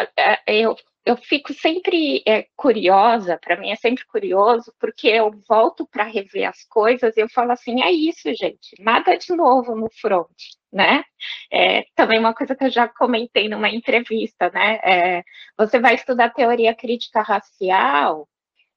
eu 0.47 0.77
eu 1.09 1.17
fico 1.17 1.55
sempre 1.55 2.23
é, 2.27 2.47
curiosa, 2.55 3.39
para 3.39 3.57
mim 3.59 3.71
é 3.71 3.77
sempre 3.77 4.05
curioso, 4.07 4.71
porque 4.79 5.09
eu 5.09 5.31
volto 5.49 5.87
para 5.87 6.05
rever 6.05 6.47
as 6.47 6.65
coisas 6.65 7.17
e 7.17 7.21
eu 7.21 7.29
falo 7.31 7.51
assim, 7.51 7.83
é 7.83 7.91
isso, 7.91 8.29
gente, 8.35 8.77
nada 8.79 9.17
de 9.17 9.35
novo 9.35 9.75
no 9.75 9.89
front, 9.91 10.29
né? 10.71 11.03
É, 11.51 11.85
também 11.95 12.19
uma 12.19 12.35
coisa 12.35 12.55
que 12.55 12.65
eu 12.65 12.71
já 12.71 12.87
comentei 12.87 13.49
numa 13.49 13.71
entrevista, 13.71 14.51
né? 14.51 14.81
É, 14.85 15.25
você 15.57 15.81
vai 15.81 15.95
estudar 15.95 16.29
teoria 16.29 16.75
crítica 16.75 17.23
racial, 17.23 18.29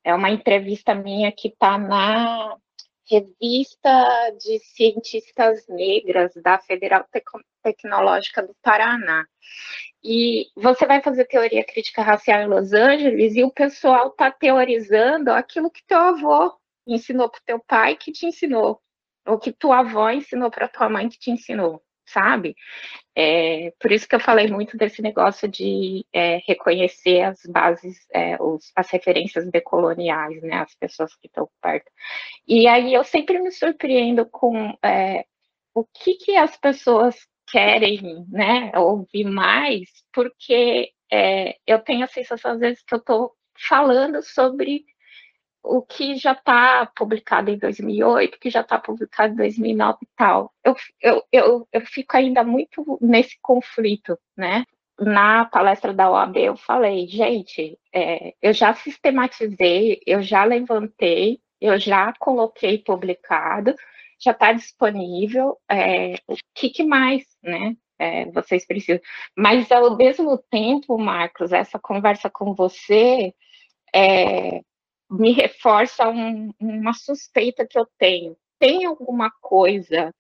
é 0.02 0.16
uma 0.16 0.30
entrevista 0.30 0.96
minha 0.96 1.34
que 1.34 1.50
está 1.50 1.78
na 1.78 2.56
revista 3.10 4.32
de 4.40 4.58
cientistas 4.60 5.68
negras 5.68 6.32
da 6.42 6.58
Federal 6.60 7.06
Tecnológica 7.62 8.42
do 8.42 8.56
Paraná. 8.62 9.26
E 10.04 10.48
você 10.56 10.86
vai 10.86 11.02
fazer 11.02 11.26
teoria 11.26 11.64
crítica 11.64 12.02
racial 12.02 12.42
em 12.42 12.48
Los 12.48 12.74
Angeles 12.74 13.36
e 13.36 13.44
o 13.44 13.52
pessoal 13.52 14.08
está 14.08 14.32
teorizando 14.32 15.32
aquilo 15.32 15.70
que 15.70 15.84
teu 15.86 16.00
avô 16.00 16.54
ensinou 16.88 17.30
para 17.30 17.42
teu 17.46 17.60
pai 17.60 17.96
que 17.96 18.12
te 18.12 18.26
ensinou, 18.26 18.82
ou 19.26 19.38
que 19.38 19.52
tua 19.52 19.80
avó 19.80 20.10
ensinou 20.10 20.50
para 20.50 20.68
tua 20.68 20.90
mãe 20.90 21.08
que 21.08 21.20
te 21.20 21.30
ensinou, 21.30 21.82
sabe? 22.06 22.56
É, 23.16 23.72
por 23.80 23.92
isso 23.92 24.08
que 24.08 24.16
eu 24.16 24.20
falei 24.20 24.48
muito 24.48 24.78
desse 24.78 25.02
negócio 25.02 25.48
de 25.48 26.06
é, 26.12 26.42
reconhecer 26.48 27.22
as 27.22 27.46
bases, 27.46 28.08
é, 28.12 28.42
os, 28.42 28.72
as 28.76 28.90
referências 28.90 29.50
decoloniais, 29.50 30.42
né, 30.42 30.58
as 30.58 30.74
pessoas 30.76 31.16
que 31.16 31.28
estão 31.28 31.50
perto. 31.62 31.92
E 32.48 32.68
aí 32.68 32.94
eu 32.94 33.04
sempre 33.04 33.40
me 33.40 33.52
surpreendo 33.52 34.26
com 34.26 34.76
é, 34.84 35.26
o 35.74 35.86
que, 35.86 36.16
que 36.16 36.36
as 36.36 36.58
pessoas 36.58 37.16
querem 37.52 38.26
né, 38.30 38.72
ouvir 38.76 39.26
mais, 39.26 39.90
porque 40.14 40.92
é, 41.12 41.56
eu 41.68 41.80
tenho 41.80 42.04
a 42.04 42.08
sensação, 42.08 42.52
às 42.52 42.60
vezes, 42.60 42.84
que 42.84 42.94
eu 42.94 43.00
estou 43.00 43.34
falando 43.68 44.22
sobre 44.24 44.86
o 45.64 45.82
que 45.82 46.16
já 46.16 46.32
está 46.32 46.86
publicado 46.96 47.52
em 47.52 47.58
2008, 47.58 48.40
que 48.40 48.50
já 48.50 48.62
está 48.62 48.80
publicado 48.80 49.34
em 49.34 49.38
2009 49.38 49.98
e 50.02 50.08
tal. 50.16 50.54
Eu, 50.64 50.76
eu, 51.02 51.24
eu, 51.32 51.68
eu 51.72 51.82
fico 51.82 52.18
ainda 52.18 52.44
muito 52.44 52.98
nesse 53.02 53.38
conflito, 53.42 54.18
né? 54.36 54.66
Na 55.00 55.46
palestra 55.46 55.94
da 55.94 56.10
OAB 56.10 56.38
eu 56.38 56.58
falei, 56.58 57.08
gente, 57.08 57.78
é, 57.94 58.34
eu 58.42 58.54
já 58.54 58.74
sistematizei, 58.74 60.00
eu 60.06 60.22
já 60.22 60.44
levantei, 60.44 61.40
eu 61.60 61.78
já 61.80 62.14
coloquei 62.20 62.80
publicado, 62.80 63.76
já 64.22 64.32
está 64.32 64.54
disponível, 64.54 65.58
é, 65.70 66.16
o 66.28 66.36
que, 66.54 66.70
que, 66.70 66.84
mais, 66.84 67.24
né? 67.42 67.76
É, 68.00 68.26
vocês 68.32 68.66
precisam. 68.66 69.02
Mas 69.38 69.72
ao 69.72 69.96
mesmo 69.96 70.38
tempo, 70.50 70.98
Marcos, 70.98 71.52
essa 71.52 71.80
conversa 71.80 72.30
com 72.30 72.54
você 72.56 73.34
é, 73.94 74.62
me 75.10 75.34
reforça 75.34 76.08
um, 76.10 76.54
uma 76.60 76.94
suspeita 76.94 77.68
que 77.68 77.78
eu 77.78 77.88
tenho. 77.98 78.36
Tem 78.60 78.86
alguma 78.86 79.32
coisa 79.42 80.14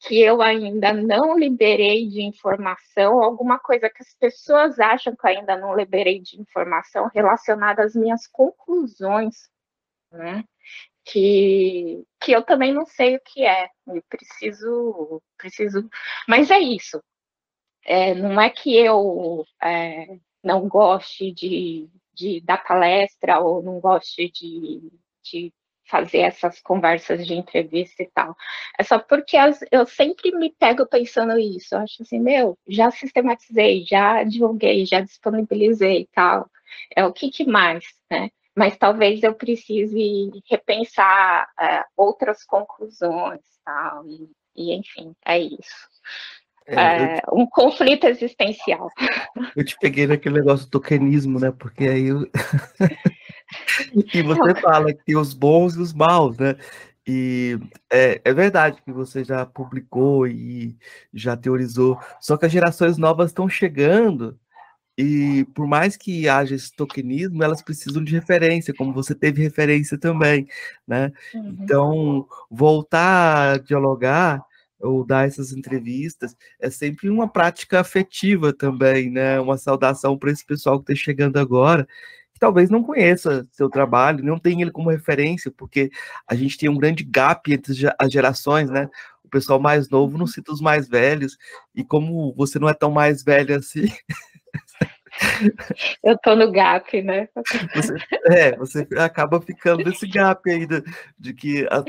que 0.00 0.20
eu 0.20 0.40
ainda 0.40 0.92
não 0.92 1.36
liberei 1.36 2.08
de 2.08 2.22
informação, 2.22 3.22
alguma 3.22 3.58
coisa 3.58 3.90
que 3.90 4.02
as 4.02 4.14
pessoas 4.14 4.78
acham 4.78 5.14
que 5.16 5.26
eu 5.26 5.30
ainda 5.30 5.56
não 5.56 5.74
liberei 5.74 6.20
de 6.20 6.40
informação 6.40 7.10
relacionada 7.12 7.82
às 7.82 7.94
minhas 7.94 8.26
conclusões, 8.28 9.50
né? 10.12 10.44
Que, 11.08 12.04
que 12.20 12.32
eu 12.32 12.42
também 12.42 12.72
não 12.72 12.86
sei 12.86 13.16
o 13.16 13.20
que 13.20 13.44
é. 13.44 13.68
Eu 13.86 14.02
preciso, 14.08 15.22
preciso. 15.36 15.88
Mas 16.28 16.50
é 16.50 16.58
isso. 16.58 17.02
É, 17.84 18.14
não 18.14 18.40
é 18.40 18.50
que 18.50 18.76
eu 18.76 19.44
é, 19.62 20.18
não 20.42 20.68
goste 20.68 21.32
de, 21.32 21.88
de 22.14 22.40
dar 22.42 22.58
palestra 22.64 23.40
ou 23.40 23.62
não 23.62 23.80
goste 23.80 24.30
de, 24.30 24.90
de 25.24 25.52
fazer 25.88 26.18
essas 26.18 26.60
conversas 26.60 27.26
de 27.26 27.34
entrevista 27.34 28.02
e 28.02 28.10
tal. 28.10 28.36
É 28.78 28.82
só 28.84 28.98
porque 28.98 29.36
as, 29.36 29.60
eu 29.72 29.86
sempre 29.86 30.32
me 30.32 30.52
pego 30.54 30.86
pensando 30.86 31.38
isso. 31.38 31.74
Eu 31.74 31.80
acho 31.80 32.02
assim, 32.02 32.20
meu, 32.20 32.58
já 32.68 32.90
sistematizei, 32.90 33.84
já 33.86 34.22
divulguei, 34.24 34.84
já 34.86 35.00
disponibilizei 35.00 36.02
e 36.02 36.06
tal. 36.08 36.50
É 36.94 37.04
o 37.06 37.12
que, 37.12 37.30
que 37.30 37.46
mais, 37.46 37.84
né? 38.10 38.30
Mas 38.58 38.76
talvez 38.76 39.22
eu 39.22 39.32
precise 39.32 40.32
repensar 40.50 41.48
é, 41.60 41.84
outras 41.96 42.42
conclusões, 42.42 43.40
tal, 43.64 44.04
e, 44.04 44.28
e, 44.56 44.74
enfim, 44.74 45.12
é 45.24 45.38
isso. 45.38 45.88
É, 46.66 46.74
é, 46.74 47.20
um 47.32 47.46
conflito 47.46 48.08
existencial. 48.08 48.90
Eu 49.54 49.64
te 49.64 49.76
peguei 49.78 50.08
naquele 50.08 50.40
negócio 50.40 50.66
do 50.66 50.70
tokenismo, 50.72 51.38
né? 51.38 51.52
Porque 51.56 51.84
aí 51.84 52.08
eu... 52.08 52.28
e 54.12 54.22
você 54.22 54.60
fala 54.60 54.92
que 54.92 55.04
tem 55.04 55.16
os 55.16 55.32
bons 55.32 55.76
e 55.76 55.80
os 55.80 55.92
maus, 55.92 56.36
né? 56.36 56.56
E 57.06 57.58
é, 57.90 58.20
é, 58.24 58.34
verdade 58.34 58.82
que 58.82 58.90
você 58.90 59.22
já 59.22 59.46
publicou 59.46 60.26
e 60.26 60.76
já 61.14 61.36
teorizou, 61.36 61.98
só 62.20 62.36
que 62.36 62.44
as 62.44 62.52
gerações 62.52 62.98
novas 62.98 63.30
estão 63.30 63.48
chegando 63.48 64.36
e 65.00 65.44
por 65.54 65.64
mais 65.68 65.96
que 65.96 66.28
haja 66.28 66.56
esse 66.56 66.72
tokenismo, 66.74 67.44
elas 67.44 67.62
precisam 67.62 68.02
de 68.02 68.12
referência, 68.12 68.74
como 68.74 68.92
você 68.92 69.14
teve 69.14 69.40
referência 69.40 69.96
também, 69.96 70.48
né? 70.84 71.12
Uhum. 71.32 71.56
Então, 71.60 72.26
voltar 72.50 73.52
a 73.54 73.58
dialogar 73.58 74.44
ou 74.80 75.06
dar 75.06 75.28
essas 75.28 75.52
entrevistas 75.52 76.36
é 76.60 76.68
sempre 76.68 77.08
uma 77.08 77.28
prática 77.28 77.78
afetiva 77.78 78.52
também, 78.52 79.08
né? 79.08 79.38
Uma 79.38 79.56
saudação 79.56 80.18
para 80.18 80.32
esse 80.32 80.44
pessoal 80.44 80.82
que 80.82 80.92
está 80.92 81.04
chegando 81.04 81.36
agora, 81.36 81.86
que 82.32 82.40
talvez 82.40 82.68
não 82.68 82.82
conheça 82.82 83.46
seu 83.52 83.70
trabalho, 83.70 84.24
não 84.24 84.36
tenha 84.36 84.62
ele 84.62 84.72
como 84.72 84.90
referência, 84.90 85.52
porque 85.56 85.90
a 86.26 86.34
gente 86.34 86.58
tem 86.58 86.68
um 86.68 86.76
grande 86.76 87.04
gap 87.04 87.52
entre 87.52 87.72
as 88.00 88.12
gerações, 88.12 88.68
né? 88.68 88.88
O 89.22 89.28
pessoal 89.28 89.60
mais 89.60 89.88
novo 89.88 90.18
não 90.18 90.24
uhum. 90.24 90.26
cita 90.26 90.52
os 90.52 90.60
mais 90.60 90.88
velhos, 90.88 91.36
e 91.72 91.84
como 91.84 92.34
você 92.34 92.58
não 92.58 92.68
é 92.68 92.74
tão 92.74 92.90
mais 92.90 93.22
velho 93.22 93.54
assim, 93.54 93.86
Eu 96.02 96.16
tô 96.18 96.34
no 96.34 96.50
gap, 96.50 97.02
né? 97.02 97.28
Você, 97.74 97.94
é, 98.26 98.56
você 98.56 98.86
acaba 98.98 99.40
ficando 99.40 99.84
nesse 99.84 100.06
gap 100.06 100.48
aí 100.50 100.66
de, 100.66 100.82
de 101.18 101.34
que 101.34 101.66
a, 101.70 101.84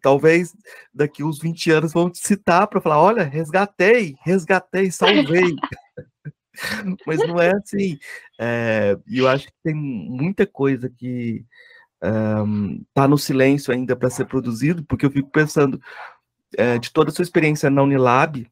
talvez 0.00 0.54
daqui 0.92 1.22
uns 1.22 1.38
20 1.38 1.70
anos 1.70 1.92
vão 1.92 2.10
te 2.10 2.18
citar 2.18 2.66
para 2.66 2.80
falar: 2.80 3.00
olha, 3.00 3.22
resgatei, 3.22 4.16
resgatei, 4.22 4.90
salvei. 4.90 5.54
Mas 7.06 7.18
não 7.26 7.40
é 7.40 7.52
assim. 7.52 7.98
É, 8.38 8.96
eu 9.06 9.28
acho 9.28 9.46
que 9.46 9.54
tem 9.62 9.74
muita 9.74 10.46
coisa 10.46 10.90
que 10.90 11.44
um, 12.02 12.82
tá 12.94 13.06
no 13.06 13.18
silêncio 13.18 13.72
ainda 13.72 13.94
para 13.94 14.10
ser 14.10 14.26
produzido, 14.26 14.84
porque 14.84 15.06
eu 15.06 15.10
fico 15.10 15.30
pensando 15.30 15.80
é, 16.56 16.78
de 16.78 16.92
toda 16.92 17.10
a 17.10 17.12
sua 17.14 17.22
experiência 17.22 17.70
na 17.70 17.82
Unilab, 17.82 18.46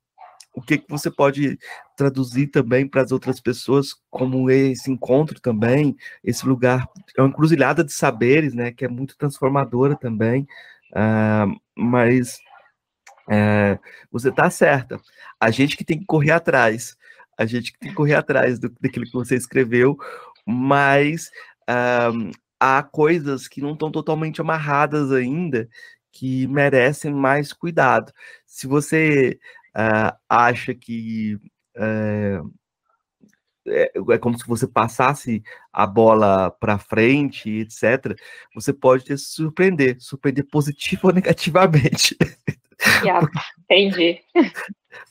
o 0.55 0.62
que, 0.62 0.79
que 0.79 0.89
você 0.89 1.11
pode 1.11 1.59
traduzir 1.97 2.49
também 2.49 2.87
para 2.87 3.03
as 3.03 3.12
outras 3.12 3.41
pessoas, 3.41 3.95
como 4.11 4.51
esse 4.51 4.91
encontro 4.91 5.41
também, 5.41 5.97
esse 6.23 6.47
lugar, 6.47 6.89
é 7.16 7.23
uma 7.23 7.29
encruzilhada 7.29 7.85
de 7.85 7.93
saberes, 7.93 8.55
né, 8.55 8.73
que 8.73 8.85
é 8.85 8.89
muito 8.89 9.16
transformadora 9.16 9.97
também, 9.97 10.47
uh, 10.93 11.61
mas 11.77 12.39
uh, 13.29 13.79
você 14.11 14.31
está 14.31 14.51
certa, 14.51 15.01
a 15.39 15.51
gente 15.51 15.77
que 15.77 15.85
tem 15.85 15.99
que 15.99 16.07
correr 16.07 16.33
atrás, 16.33 16.97
a 17.37 17.47
gente 17.47 17.73
que 17.73 17.79
tem 17.79 17.91
que 17.91 17.97
correr 17.97 18.15
atrás 18.15 18.59
do, 18.59 18.69
daquilo 18.81 19.07
que 19.07 19.12
você 19.12 19.37
escreveu, 19.37 19.97
mas 20.45 21.31
uh, 21.70 22.31
há 22.59 22.83
coisas 22.83 23.47
que 23.47 23.61
não 23.61 23.75
estão 23.75 23.93
totalmente 23.93 24.41
amarradas 24.41 25.12
ainda, 25.12 25.69
que 26.11 26.49
merecem 26.49 27.12
mais 27.12 27.53
cuidado. 27.53 28.12
Se 28.45 28.66
você 28.66 29.39
uh, 29.79 30.17
acha 30.29 30.75
que 30.75 31.39
uh, 31.77 32.53
é, 33.71 33.93
é, 34.11 34.19
como 34.19 34.39
se 34.39 34.47
você 34.47 34.67
passasse 34.67 35.43
a 35.73 35.87
bola 35.87 36.51
para 36.51 36.79
frente, 36.79 37.51
etc., 37.51 38.17
você 38.55 38.73
pode 38.73 39.05
se 39.05 39.19
surpreender, 39.19 39.97
surpreender 40.01 40.47
positivo 40.47 41.09
ou 41.09 41.13
negativamente. 41.15 42.17
Yeah, 43.05 43.27
entendi. 43.65 44.21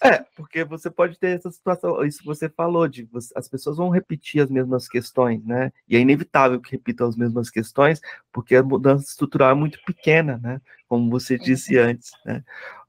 É, 0.02 0.24
porque 0.36 0.64
você 0.64 0.90
pode 0.90 1.20
ter 1.20 1.38
essa 1.38 1.52
situação, 1.52 2.04
isso 2.04 2.20
que 2.20 2.26
você 2.26 2.50
falou, 2.50 2.88
de 2.88 3.04
você, 3.04 3.32
as 3.36 3.48
pessoas 3.48 3.78
vão 3.78 3.90
repetir 3.90 4.42
as 4.42 4.50
mesmas 4.50 4.88
questões, 4.88 5.44
né? 5.46 5.72
E 5.88 5.96
é 5.96 6.00
inevitável 6.00 6.60
que 6.60 6.72
repitam 6.72 7.08
as 7.08 7.16
mesmas 7.16 7.50
questões, 7.50 8.02
porque 8.32 8.56
a 8.56 8.64
mudança 8.64 9.06
estrutural 9.06 9.52
é 9.52 9.56
muito 9.56 9.80
pequena, 9.86 10.40
né? 10.42 10.62
Como 10.88 11.10
você 11.10 11.38
disse 11.38 11.78
uhum. 11.78 11.90
antes, 11.90 12.12
né? 12.26 12.44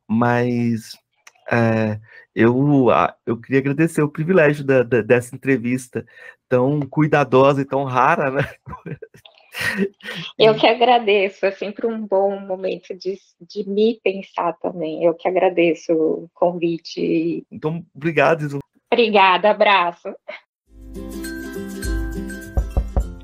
Mas 0.06 0.96
é, 1.50 1.98
eu, 2.34 2.86
eu 3.26 3.36
queria 3.36 3.60
agradecer 3.60 4.02
o 4.02 4.10
privilégio 4.10 4.64
da, 4.64 4.82
da, 4.82 5.00
dessa 5.00 5.34
entrevista 5.34 6.06
tão 6.48 6.80
cuidadosa 6.80 7.62
e 7.62 7.64
tão 7.64 7.84
rara, 7.84 8.30
né? 8.30 8.42
Eu 10.38 10.54
que 10.54 10.68
agradeço, 10.68 11.44
é 11.44 11.50
sempre 11.50 11.84
um 11.86 12.06
bom 12.06 12.38
momento 12.38 12.94
de, 12.94 13.18
de 13.40 13.68
me 13.68 13.98
pensar 14.04 14.52
também. 14.58 15.02
Eu 15.02 15.14
que 15.14 15.26
agradeço 15.26 15.92
o 15.92 16.30
convite. 16.32 17.44
Então, 17.50 17.84
obrigado. 17.92 18.60
Obrigada, 18.90 19.50
abraço. 19.50 20.14